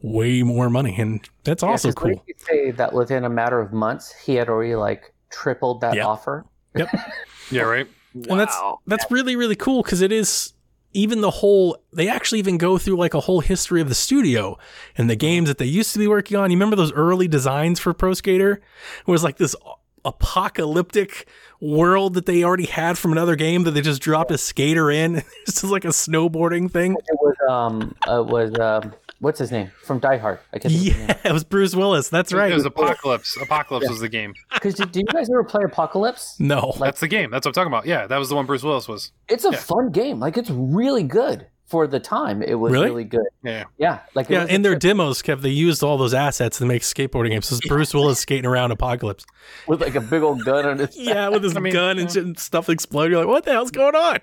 [0.00, 2.24] way more money, and that's also Yeah, 'cause what cool.
[2.26, 5.94] did you say that within a matter of months he had already like tripled that
[5.94, 6.06] Yeah.
[6.06, 6.44] offer?
[6.74, 6.88] Yep.
[7.52, 7.86] yeah, right.
[8.14, 10.52] And that's that's really really cool because it is
[10.94, 14.58] even the whole they actually even go through like a whole history of the studio
[14.96, 16.50] and the games that they used to be working on.
[16.50, 18.60] You remember those early designs for pro skater?
[19.06, 19.56] It was like this
[20.04, 21.28] apocalyptic
[21.60, 25.22] world that they already had from another game that they just dropped a skater in.
[25.42, 26.92] It's just like a snowboarding thing.
[26.92, 28.92] It was um uh, was um
[29.22, 30.38] what's his name from Die Hard?
[30.52, 31.06] I can't think of his name.
[31.08, 33.36] yeah it was bruce willis that's right It was Apocalypse.
[33.40, 34.34] Apocalypse was the game.
[34.52, 36.36] Because did, did you guys ever play Apocalypse?
[36.38, 37.30] no That's the game.
[37.30, 37.86] That's what I'm talking about.
[37.86, 39.12] Yeah, that was the one Bruce Willis was.
[39.28, 39.56] It's a Yeah.
[39.58, 40.20] fun game.
[40.20, 42.42] Like it's really good for the time.
[42.42, 42.84] It was Really?
[42.86, 43.24] really, good.
[43.42, 43.64] Yeah.
[43.78, 46.82] Yeah, like yeah in their trip demos kept they used all those assets to make
[46.82, 49.24] skateboarding games so it's bruce willis skating around apocalypse
[49.66, 50.94] with like a big old gun on his.
[50.98, 53.44] yeah with his I mean, gun and, uh, shit and stuff exploding you're like what
[53.44, 54.18] the hell's going on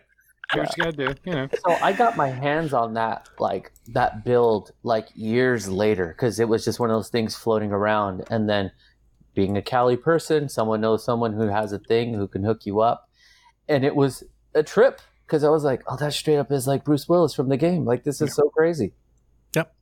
[0.54, 1.14] Do what you gotta do.
[1.26, 1.50] You know.
[1.68, 6.50] So I got my hands on that like that build like years later because it
[6.50, 8.72] was just one of those things floating around, and then
[9.36, 12.82] being a Cali person, someone knows someone who has a thing who can hook you
[12.82, 13.10] up,
[13.68, 14.24] and it was
[14.56, 17.50] a trip because I was like, oh, that straight up is like Bruce Willis from
[17.50, 17.86] the game.
[17.86, 18.94] Like this is so crazy.
[19.56, 19.74] Yep.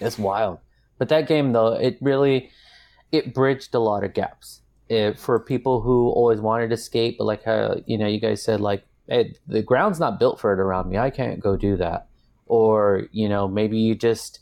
[0.00, 0.58] It's wild.
[0.98, 2.50] But that game though, it really
[3.10, 4.62] it bridged a lot of gaps.
[4.88, 8.42] It, for people who always wanted to skate, but like how you know you guys
[8.42, 10.98] said like hey, the ground's not built for it around me.
[10.98, 12.06] I can't go do that.
[12.46, 14.40] Or you know maybe you just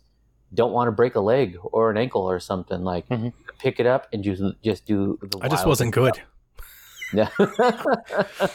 [0.52, 3.32] don't want to break a leg or an ankle or something like Mhm.
[3.58, 6.20] pick it up and just just do the I just wasn't good.
[7.12, 7.28] yeah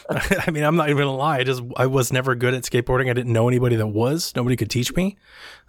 [0.10, 1.38] I mean, I'm not even gonna lie.
[1.40, 3.10] I just I was never good at skateboarding.
[3.10, 4.34] I didn't know anybody that was.
[4.36, 5.18] Nobody could teach me.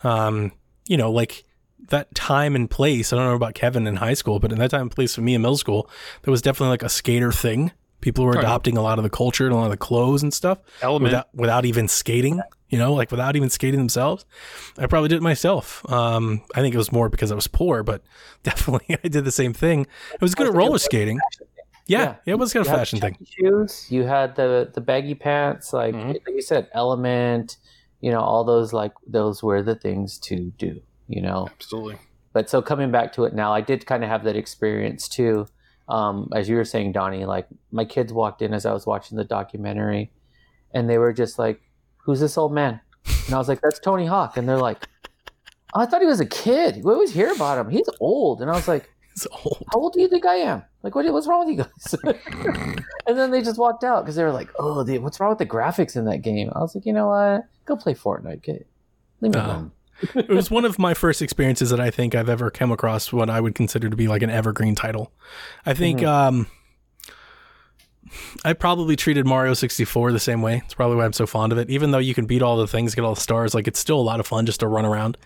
[0.05, 0.53] Um,
[0.87, 1.45] you know, like
[1.89, 3.13] that time and place.
[3.13, 5.21] I don't know about Kevin in high school, but in that time and place for
[5.21, 5.89] me in middle school,
[6.23, 7.73] there was definitely like a skater thing.
[8.07, 10.33] People were adopting a lot of the culture and a lot of the clothes and
[10.33, 11.11] stuff Element.
[11.11, 12.41] without without even skating.
[12.69, 14.25] You know, like without even skating themselves.
[14.79, 15.85] I probably did it myself.
[15.91, 18.03] Um, I think it was more because I was poor, but
[18.45, 19.89] definitely I did the same thing.
[20.13, 21.19] I was good at roller skating.
[21.89, 22.15] Yeah, Yeah.
[22.27, 23.17] yeah, it was kind of a fashion thing.
[23.29, 23.87] shoes.
[23.91, 26.09] You had the the baggy pants, like Mhm.
[26.11, 27.57] like you said, Element.
[28.01, 30.81] You know, all those like those were the things to do.
[31.09, 31.97] You know, Absolutely.
[32.33, 35.49] but so coming back to it now, I did kind of have that experience too.
[35.89, 39.17] Um, as you were saying, Donnie, like my kids walked in as I was watching
[39.17, 40.11] the documentary,
[40.73, 41.61] and they were just like,
[41.99, 42.81] "Who's this old man?"
[43.27, 44.87] And I was like, "That's Tony Hawk," and they're like.
[45.75, 46.83] "Oh, I thought he was a kid.
[46.85, 47.69] We always hear about him.
[47.71, 48.41] He's old.
[48.41, 49.63] And I was like, It's old.
[49.73, 50.63] how old do you think I am?
[50.83, 51.95] Like, what, what's wrong with you guys?
[53.07, 55.39] and then they just walked out because they were like, oh, the, what's wrong with
[55.39, 56.51] the graphics in that game?
[56.55, 57.45] I was like, you know what?
[57.67, 58.43] Go play Fortnite.
[58.43, 58.67] Get,
[59.21, 59.45] leave me Oh.
[59.45, 59.73] alone.
[60.15, 63.31] It was one of my first experiences that I think I've ever come across what
[63.31, 65.13] I would consider to be like an evergreen title.
[65.65, 66.47] I think um,
[68.45, 70.63] I probably treated Mario 64 the same way.
[70.65, 71.71] It's probably why I'm so fond of it.
[71.71, 73.99] Even though you can beat all the things, get all the stars, like it's still
[73.99, 75.19] a lot of fun just to run around.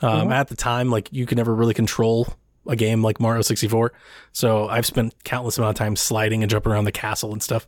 [0.00, 2.28] Um, At the time, like you could never really control
[2.66, 3.92] a game like Mario 64.
[4.32, 7.66] So I've spent countless amount of time sliding and jumping around the castle and stuff.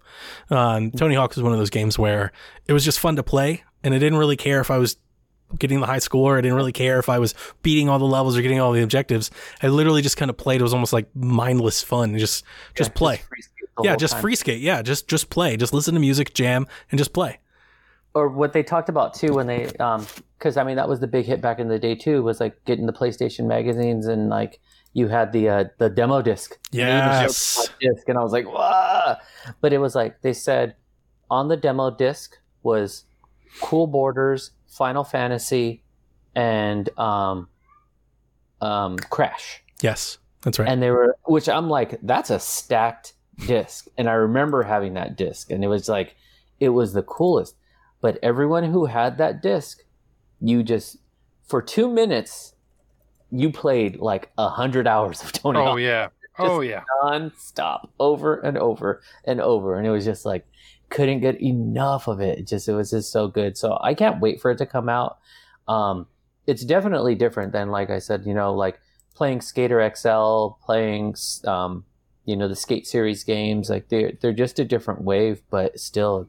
[0.50, 2.32] Um, Tony Hawk was one of those games where
[2.66, 4.96] it was just fun to play, and I didn't really care if I was
[5.58, 6.38] getting the high score.
[6.38, 8.82] I didn't really care if I was beating all the levels or getting all the
[8.82, 9.30] objectives.
[9.62, 10.60] I literally just kind of played.
[10.60, 12.16] It was almost like mindless fun.
[12.18, 12.44] Just
[12.74, 13.16] just Yeah, play.
[13.16, 14.20] free skate yeah, just time.
[14.22, 14.60] free skate.
[14.60, 15.56] Yeah, just just play.
[15.56, 17.38] Just listen to music, jam, and just play.
[18.14, 20.04] or what they talked about too when they um
[20.36, 22.56] because i mean that was the big hit back in the day too was like
[22.64, 24.58] getting the playstation magazines and like
[24.94, 27.68] you had the uh the demo disc Yes.
[27.80, 29.14] disc and i was like Wah!
[29.60, 30.74] but it was like they said
[31.30, 33.04] on the demo disc was
[33.60, 35.82] Cool Boarders final fantasy
[36.34, 37.48] and um
[38.62, 40.18] um crash Yes.
[40.42, 40.68] That's right.
[40.68, 43.12] and they were which i'm like that's a stacked
[43.46, 46.16] disc and i remember having that disc and it was like
[46.60, 47.56] it was the coolest
[48.00, 49.82] but everyone who had that disc
[50.40, 50.96] you just
[51.46, 52.54] for two minutes
[53.30, 56.08] you played like a hundred hours of tony Oh hawk yeah.
[56.38, 56.82] Oh yeah.
[57.02, 60.46] non-stop over and over and over and it was just like
[60.90, 62.38] couldn't get enough of it.
[62.38, 63.56] it just it was just so good.
[63.56, 65.18] So i can't wait for it to come out.
[65.68, 66.06] Um
[66.46, 68.80] it's definitely different than like i said you know like
[69.14, 71.14] playing skater xl playing
[71.46, 71.84] um
[72.24, 73.70] you know the skate series games.
[73.70, 76.28] Like they're they're just a different wave but still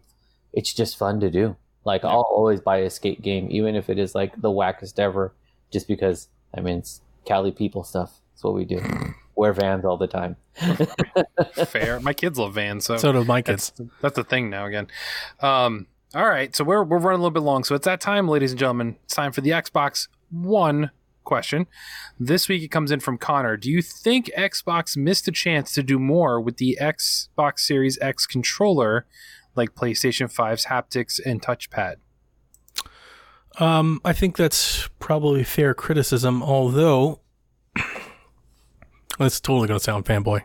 [0.53, 1.55] it's just fun to do.
[1.83, 5.33] Like i'll always buy a skate game even if it is like the wackest ever
[5.71, 8.19] just because i mean it's cali people stuff.
[8.33, 8.79] That's what we do
[9.35, 10.35] wear vans all the time
[11.65, 11.99] Fair.
[11.99, 13.71] My kids love Vans, so, so do my kids.
[13.77, 14.87] that's that's the thing now again.
[15.39, 18.27] Um, all right, so we're we're running a little bit long, so it's that time,
[18.27, 18.97] ladies and gentlemen.
[19.03, 20.91] It's time for the Xbox One
[21.23, 21.67] question.
[22.19, 23.55] This week it comes in from Connor.
[23.55, 28.25] Do you think Xbox missed a chance to do more with the Xbox Series X
[28.25, 29.05] controller,
[29.55, 31.95] like PlayStation 5's haptics and touchpad?
[33.59, 37.19] Um, I think that's probably fair criticism, although
[39.21, 40.43] that's totally going to sound fanboy.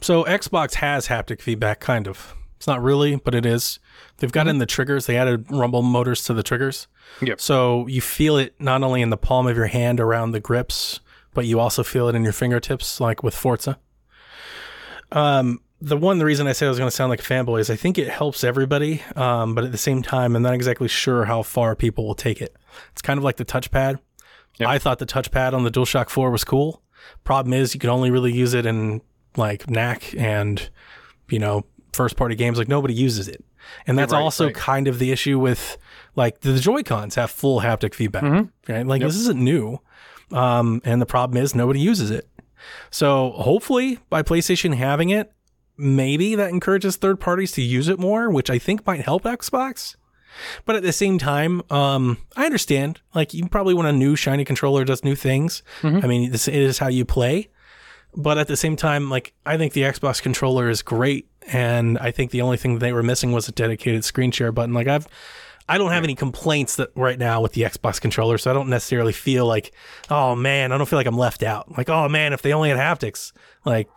[0.00, 2.34] so Xbox has haptic feedback, kind of.
[2.56, 3.78] It's not really, but it is.
[4.16, 5.06] They've got in the triggers.
[5.06, 6.88] They added rumble motors to the triggers.
[7.22, 7.40] Yep.
[7.40, 10.98] So you feel it not only in the palm of your hand around the grips,
[11.34, 13.78] but you also feel it in your fingertips, like with Forza.
[15.12, 17.60] Um, the one the reason I say I was going to sound like a fanboy
[17.60, 20.88] is I think it helps everybody, um, but at the same time, I'm not exactly
[20.88, 22.56] sure how far people will take it.
[22.90, 24.00] It's kind of like the touchpad.
[24.58, 24.68] Yep.
[24.68, 26.82] I thought the touchpad on the DualShock 4 was cool.
[27.24, 29.00] Problem is, you can only really use it in
[29.36, 30.68] like knack and
[31.30, 32.58] you know first party games.
[32.58, 33.44] Like nobody uses it,
[33.86, 34.54] and that's Right, also right.
[34.54, 35.78] kind of the issue with
[36.16, 38.24] like the Joy Cons have full haptic feedback.
[38.24, 38.50] Mhm.
[38.68, 38.86] Right?
[38.86, 39.08] Like Yep.
[39.10, 39.78] this isn't new,
[40.32, 42.28] um, and the problem is nobody uses it.
[42.90, 45.32] So hopefully, by PlayStation having it,
[45.76, 49.94] maybe that encourages third parties to use it more, which I think might help Xbox.
[50.64, 53.00] But at the same time, um, I understand.
[53.14, 55.62] Like you probably want a new shiny controller that does new things.
[55.82, 56.04] Mhm.
[56.04, 57.48] I mean, this is how you play.
[58.16, 62.10] But at the same time, like I think the Xbox controller is great, and I
[62.10, 64.72] think the only thing they were missing was a dedicated screen share button.
[64.74, 65.06] Like I've,
[65.68, 68.70] I don't have any complaints that right now with the Xbox controller, so I don't
[68.70, 69.72] necessarily feel like,
[70.08, 71.76] oh man, I don't feel like I'm left out.
[71.76, 73.32] Like oh man, if they only had haptics,
[73.66, 73.88] like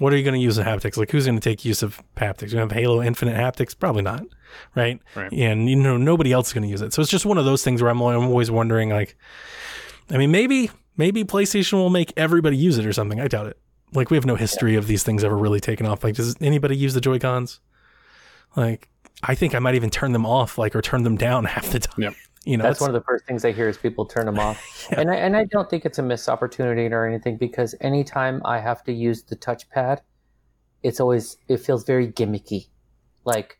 [0.00, 0.96] what are you going to use in haptics?
[0.96, 2.52] Like who's going to take use of haptics?
[2.52, 3.78] You have Halo Infinite haptics?
[3.78, 4.24] Probably not,
[4.74, 4.98] right?
[5.14, 5.30] Right.
[5.30, 6.94] And you know nobody else is going to use it.
[6.94, 9.14] So it's just one of those things where I'm, I'm always wondering, like,
[10.10, 13.20] I mean, maybe maybe PlayStation will make everybody use it or something.
[13.20, 13.58] I doubt it.
[13.92, 16.02] Like we have no history of these things ever really taking off.
[16.02, 17.60] Like, does anybody use the Joy Cons?
[18.56, 18.88] Like,
[19.22, 21.80] I think I might even turn them off, like, or turn them down half the
[21.80, 22.04] time.
[22.04, 22.14] Yep.
[22.44, 24.88] You know, That's one of the first things I hear is people turn them off,
[24.96, 28.60] and I, and I don't think it's a missed opportunity or anything because anytime I
[28.60, 30.00] have to use the touchpad,
[30.82, 32.68] it's always it feels very gimmicky,
[33.24, 33.58] like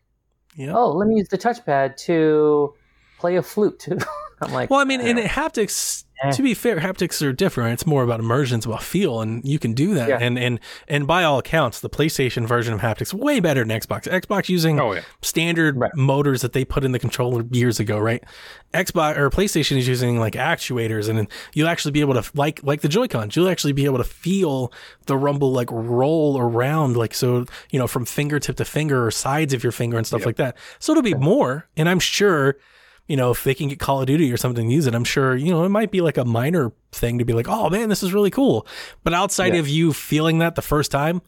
[0.55, 0.73] yeah.
[0.73, 2.73] oh let me use the touchpad to
[3.19, 3.87] play a flute.
[4.41, 7.73] I'm like Well, I mean, and in haptics, To be fair, haptics are different.
[7.73, 10.07] It's more about immersion, it's about feel, and you can do that.
[10.07, 10.17] Yeah.
[10.21, 14.03] And and and by all accounts, the PlayStation version of haptics way better than Xbox.
[14.07, 15.01] Xbox using Oh yeah.
[15.23, 15.89] standard Right.
[15.95, 18.23] motors that they put in the controller years ago, right?
[18.73, 22.81] Xbox or PlayStation is using like actuators, and you'll actually be able to like like
[22.81, 23.35] the Joy-Cons.
[23.35, 24.71] You'll actually be able to feel
[25.07, 29.53] the rumble like roll around, like so you know from fingertip to finger or sides
[29.55, 30.25] of your finger and stuff Yep.
[30.27, 30.57] like that.
[30.79, 32.57] So it'll be more, and I'm sure.
[33.11, 35.03] You know, if they can get Call of Duty or something to use it, I'm
[35.03, 37.89] sure, you know, it might be like a minor thing to be like, oh man,
[37.89, 38.65] this is really cool.
[39.03, 39.59] But outside Yeah.
[39.59, 41.21] of you feeling that the first time,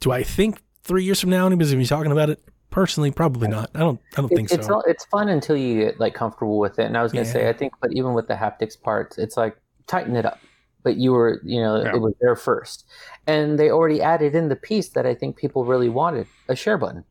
[0.00, 2.42] do I think three years from now anybody's gonna be talking about it?
[2.68, 3.70] Personally, probably not.
[3.74, 3.98] I don't.
[4.12, 4.74] I don't It- think it's so.
[4.74, 6.84] all, it's fun until you get like comfortable with it.
[6.84, 7.32] And I was gonna Yeah.
[7.32, 10.38] say I think, but even with the haptics parts, it's like tighten it up.
[10.82, 11.94] But you were, you know, Yeah.
[11.94, 12.84] it was there first,
[13.26, 16.76] and they already added in the piece that I think people really wanted a share
[16.76, 17.04] button.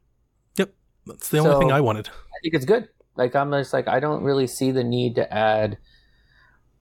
[0.58, 0.70] Yep
[1.08, 2.08] that's the only thing I wanted.
[2.10, 2.88] I think it's good.
[3.18, 5.78] Like I'm just like I don't really see the need to add.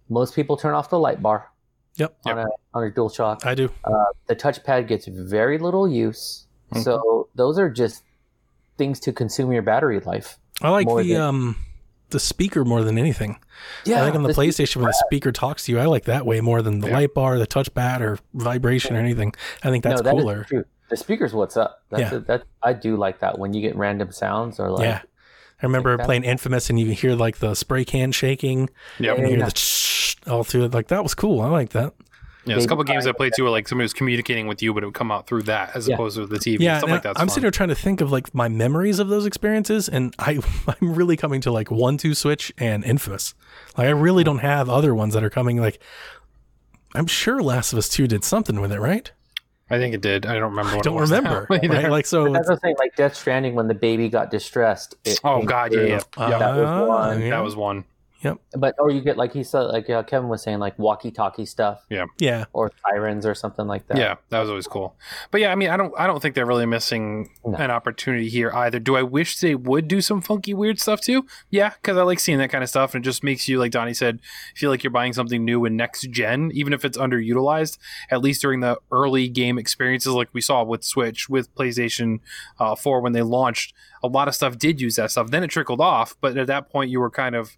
[0.08, 1.50] Most people turn off the light bar
[1.96, 3.44] Yep, on a on a dual shock.
[3.46, 3.70] I do.
[4.28, 6.42] The touchpad gets very little use,
[6.72, 6.82] Mm-hmm.
[6.82, 8.02] so those are just
[8.76, 10.38] things to consume your battery life.
[10.60, 11.56] I like the than- um
[12.10, 13.38] the speaker more than anything.
[13.84, 16.04] Yeah, I think on the this- PlayStation when the speaker talks to you, I like
[16.04, 16.94] that way more than the Yeah.
[16.94, 19.32] light bar, the touchpad, or vibration or anything.
[19.64, 20.44] I think that's no, that is cooler.
[20.44, 20.64] true.
[20.90, 21.82] The speakers, what's up?
[21.90, 22.18] That's Yeah.
[22.18, 25.02] a, that I do like that when you get random sounds or like yeah.
[25.62, 26.04] I remember that.
[26.04, 28.68] playing Infamous and you hear like the spray can shaking.
[28.98, 29.18] Yep.
[29.18, 29.48] And you hear Yeah.
[29.48, 30.74] the shh all through it.
[30.74, 31.40] Like that was cool.
[31.40, 31.94] I like that.
[32.46, 34.62] Yeah, there's a couple Baby games I played too where like somebody was communicating with
[34.62, 35.94] you, but it would come out through that as Yeah.
[35.94, 36.60] opposed to the TV.
[36.60, 37.18] Yeah, stuff like that.
[37.18, 40.38] I'm sitting here trying to think of like my memories of those experiences, and I
[40.68, 43.34] I'm really coming to like one two switch and Infamous.
[43.76, 44.26] Like I really hmm.
[44.26, 45.60] don't have other ones that are coming.
[45.60, 45.80] Like
[46.94, 49.10] I'm sure Last of Us Two did something with it, right?
[49.68, 50.26] I think it did.
[50.26, 50.76] I don't remember.
[50.76, 51.46] What don't it was remember.
[51.50, 51.90] now right?
[51.90, 52.32] Like so.
[52.32, 54.94] That's the thing, like Death Stranding when the baby got distressed.
[55.04, 55.88] it Oh, came God, yeah, through.
[55.88, 56.00] yeah.
[56.16, 57.20] uh, that was one.
[57.22, 57.30] yeah.
[57.30, 57.84] That was one.
[58.56, 61.84] But or you get like he said, like uh, Kevin was saying, like walkie-talkie stuff
[61.88, 62.06] yeah.
[62.18, 62.44] Yeah.
[62.52, 63.98] Or sirens or something like that.
[63.98, 64.96] Yeah, that was always cool.
[65.30, 67.56] But yeah, I mean, I don't, I don't think they're really missing No.
[67.56, 68.78] an opportunity here either.
[68.78, 71.26] Do I wish they would do some funky, weird stuff too?
[71.50, 73.72] Yeah, because I like seeing that kind of stuff, and it just makes you, like
[73.72, 74.20] Donnie said,
[74.54, 77.78] feel like you're buying something new in next gen, even if it's underutilized.
[78.10, 82.20] At least during the early game experiences, like we saw with Switch, with PlayStation
[82.58, 85.30] uh, Four when they launched, a lot of stuff did use that stuff.
[85.30, 87.56] Then it trickled off, but at that point, you were kind of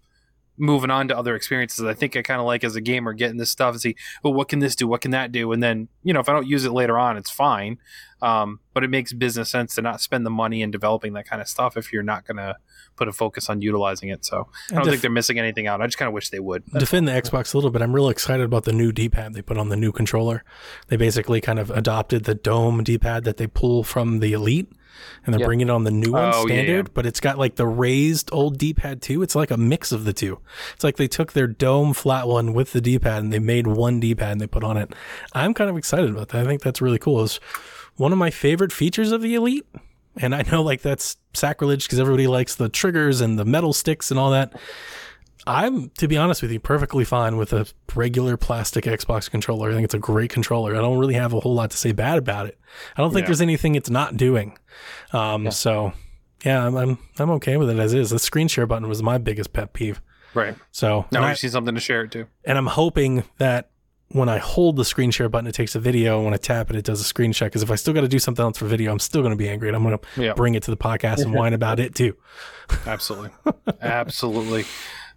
[0.59, 1.85] moving on to other experiences.
[1.85, 4.33] I think I kind of like as a gamer getting this stuff and see, well,
[4.33, 4.87] what can this do?
[4.87, 5.51] What can that do?
[5.51, 7.77] And then, you know, if I don't use it later on, it's fine.
[8.21, 11.41] Um, but it makes business sense to not spend the money in developing that kind
[11.41, 12.57] of stuff if you're not going to
[12.99, 14.23] put a focus on utilizing it.
[14.23, 15.81] So I don't def- think they're missing anything out.
[15.81, 16.63] I just kind of wish they would.
[16.77, 17.81] defend the Xbox a little bit.
[17.81, 20.43] I'm really excited about the new D-pad they put on the new controller.
[20.89, 24.71] They basically kind of adopted the dome D-pad that they pull from the Elite,
[25.25, 25.45] and they're Yeah.
[25.45, 26.87] bringing it on the new one Oh, yeah, standard.
[26.87, 26.91] yeah.
[26.93, 29.21] But it's got like the raised old D-pad too.
[29.23, 30.39] It's like a mix of the two.
[30.75, 33.99] It's like they took their dome flat one with the D-pad and they made one
[34.01, 34.93] D-pad and they put on it.
[35.33, 36.41] I'm kind of excited about that.
[36.41, 37.23] I think that's really cool.
[37.23, 37.39] It's
[37.95, 39.65] one of my favorite features of the Elite.
[40.21, 44.11] And I know like that's sacrilege because everybody likes the triggers and the metal sticks
[44.11, 44.53] and all that.
[45.47, 47.65] I'm, to be honest with you, perfectly fine with a
[47.95, 49.69] regular plastic Xbox controller.
[49.69, 50.75] I think it's a great controller.
[50.75, 52.59] I don't really have a whole lot to say bad about it.
[52.95, 53.27] I don't think Yeah.
[53.27, 54.57] there's anything it's not doing.
[55.13, 55.93] Um, So,
[56.45, 58.09] yeah, I'm, I'm I'm okay with it as is.
[58.11, 60.01] The screen share button was my biggest pet peeve.
[60.33, 60.55] Right.
[60.71, 62.27] So, Now we I, see something to share it to.
[62.45, 63.71] and I'm hoping that
[64.09, 66.23] when I hold the screen share button, it takes a video.
[66.23, 67.47] When I tap it, it does a screen share.
[67.47, 69.37] Because if I still got to do something else for video, I'm still going to
[69.37, 69.69] be angry.
[69.69, 70.33] And I'm going to Yeah.
[70.33, 72.15] bring it to the podcast and whine about it too.
[72.87, 73.29] Absolutely.
[73.81, 74.65] Absolutely.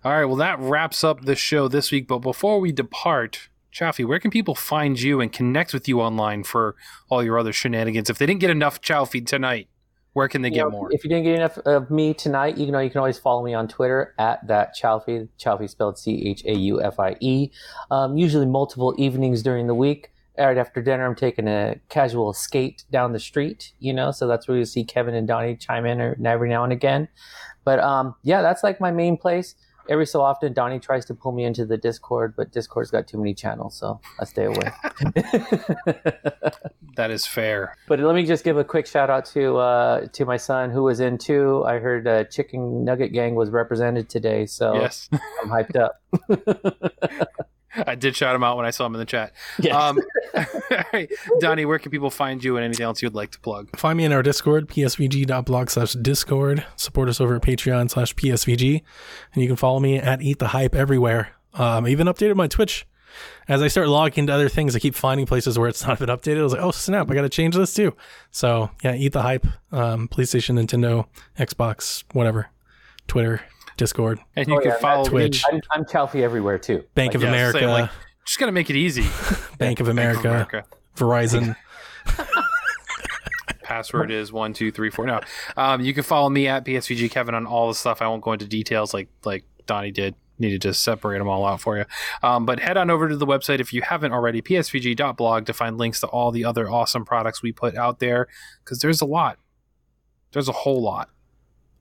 [0.05, 0.24] All right.
[0.24, 2.06] Well, that wraps up the show this week.
[2.09, 6.44] But before we depart, Chalfie, where can people find you and connect with you online
[6.44, 6.74] for
[7.09, 8.10] all your other shenanigans?
[8.10, 9.69] If they didn't get enough Chalfie tonight,
[10.14, 10.93] where can they You get know, more?
[10.93, 13.55] If you didn't get enough of me tonight, you know you can always follow me
[13.55, 15.28] on Twitter at that Chalfie.
[15.39, 17.51] Chalfie spelled C H A U F I E.
[17.90, 20.10] Um, usually multiple evenings during the week.
[20.39, 23.72] Right after dinner, I'm taking a casual skate down the street.
[23.80, 26.64] You know, so that's where you see Kevin and Donnie chime in or- every now
[26.64, 27.09] and again.
[27.64, 29.55] But um, yeah, that's like my main place.
[29.88, 33.18] Every so often, Donnie tries to pull me into the Discord, but Discord's got too
[33.18, 34.70] many channels, so I stay away.
[36.96, 37.76] that is fair.
[37.88, 40.84] But let me just give a quick shout out to uh, to my son who
[40.84, 41.64] was in too.
[41.66, 45.09] I heard uh, Chicken Nugget Gang was represented today, so Yes.
[45.12, 46.00] I'm hyped up.
[47.86, 49.32] I did shout him out when I saw him in the chat.
[49.59, 49.74] Yes.
[49.74, 50.01] Um,
[50.35, 51.11] all right.
[51.40, 53.77] Donnie, where can people find you and anything else you'd like to plug?
[53.77, 56.65] Find me in our Discord, psvg.blog slash discord.
[56.77, 58.82] Support us over at Patreon slash psvg.
[59.35, 61.31] And you can follow me at Eat the Hype everywhere.
[61.55, 62.86] Um, I even updated my Twitch.
[63.47, 66.09] As I start logging into other things, I keep finding places where it's not been
[66.09, 66.40] updated.
[66.40, 67.94] I was like, oh, snap, I got to change this too.
[68.31, 71.07] So, yeah, Eat the Hype, um, PlayStation, Nintendo,
[71.39, 72.49] Xbox, whatever,
[73.09, 73.43] Twitter,
[73.82, 75.42] Discord, And you Oh, can yeah, follow Twitch.
[75.50, 76.84] I'm, I'm Chalfie everywhere too.
[76.94, 77.90] Bank of yeah, America, say, like,
[78.24, 79.02] just got to make it easy.
[79.59, 80.64] Bank of Bank America, of America.
[80.96, 81.56] Verizon.
[83.64, 85.06] Password is one two three four.
[85.06, 85.20] No,
[85.56, 88.02] um, you can follow me at PSVG Kevin on all the stuff.
[88.02, 90.14] I won't go into details like like Donnie did.
[90.38, 91.84] Needed to separate them all out for you.
[92.22, 95.78] Um, but head on over to the website if you haven't already, psvg.blog, to find
[95.78, 98.26] links to all the other awesome products we put out there
[98.64, 99.38] because there's a lot.
[100.32, 101.10] There's a whole lot.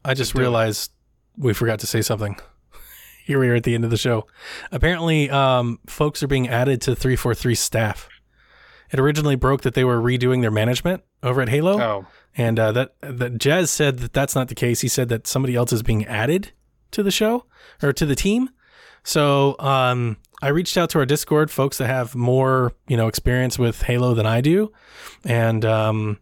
[0.06, 0.92] I just do realized
[1.38, 2.38] we forgot to say something.
[3.26, 4.28] Here we are at the end of the show.
[4.72, 8.10] Apparently, um, folks are being added to 343 staff.
[8.92, 12.06] It originally broke that they were redoing their management over at Halo, Oh,
[12.36, 14.82] and uh, that that Jazz said that that's not the case.
[14.82, 16.52] He said that somebody else is being added
[16.92, 17.46] to the show
[17.82, 18.50] or to the team.
[19.04, 23.58] So um, I reached out to our Discord folks that have more you know experience
[23.58, 24.74] with Halo than I do,
[25.24, 26.20] and um,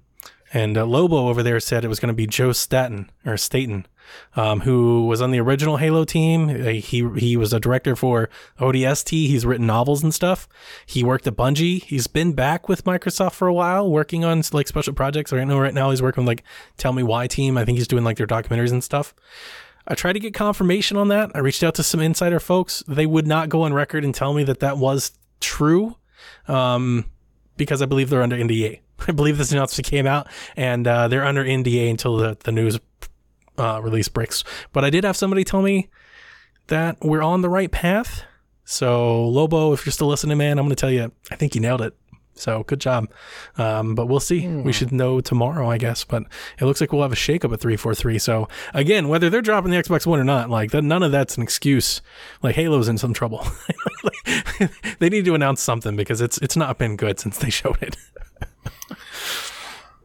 [0.54, 3.88] and uh, Lobo over there said it was going to be Joe Staten or Staten,
[4.36, 6.50] um, who was on the original Halo team.
[6.50, 8.30] Uh, He he was a director for
[8.60, 9.12] ODST.
[9.12, 10.48] He's written novels and stuff.
[10.86, 11.84] He worked at Bungie.
[11.84, 15.32] He's been back with Microsoft for a while, working on like special projects.
[15.32, 16.44] Right now, right now he's working with like
[16.78, 17.58] Tell Me Why team.
[17.58, 19.14] I think he's doing like their documentaries and stuff.
[19.88, 21.32] I tried to get confirmation on that.
[21.34, 22.84] I reached out to some insider folks.
[22.88, 25.96] They would not go on record and tell me that that was true.
[26.48, 27.06] Um,
[27.58, 28.80] because I believe they're under NDA.
[29.08, 32.80] I believe this announcement came out, and uh, they're under NDA until the the news
[33.60, 34.44] uh, release breaks.
[34.74, 35.90] But I did have somebody tell me
[36.68, 38.24] that we're on the right path.
[38.64, 41.62] So Lobo, if you're still listening, man, I'm going to tell you, I think you
[41.62, 41.96] nailed it.
[42.36, 43.12] So good job.
[43.58, 44.48] Um, but we'll see.
[44.48, 46.06] We should know tomorrow, I guess.
[46.06, 46.24] But
[46.58, 48.18] it looks like we'll have a shakeup at 343.
[48.18, 51.36] So again, whether they're dropping the Xbox One or not, like that, none of that's
[51.36, 52.02] an excuse.
[52.42, 53.46] Like Halo's in some trouble.
[55.00, 57.98] they need to announce something because it's it's not been good since they showed it.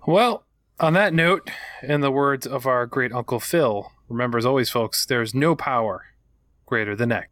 [0.06, 0.44] Well,
[0.80, 1.50] on that note,
[1.82, 6.06] in the words of our great Uncle Phil, remember as always, folks, there's no power
[6.66, 7.28] greater than X.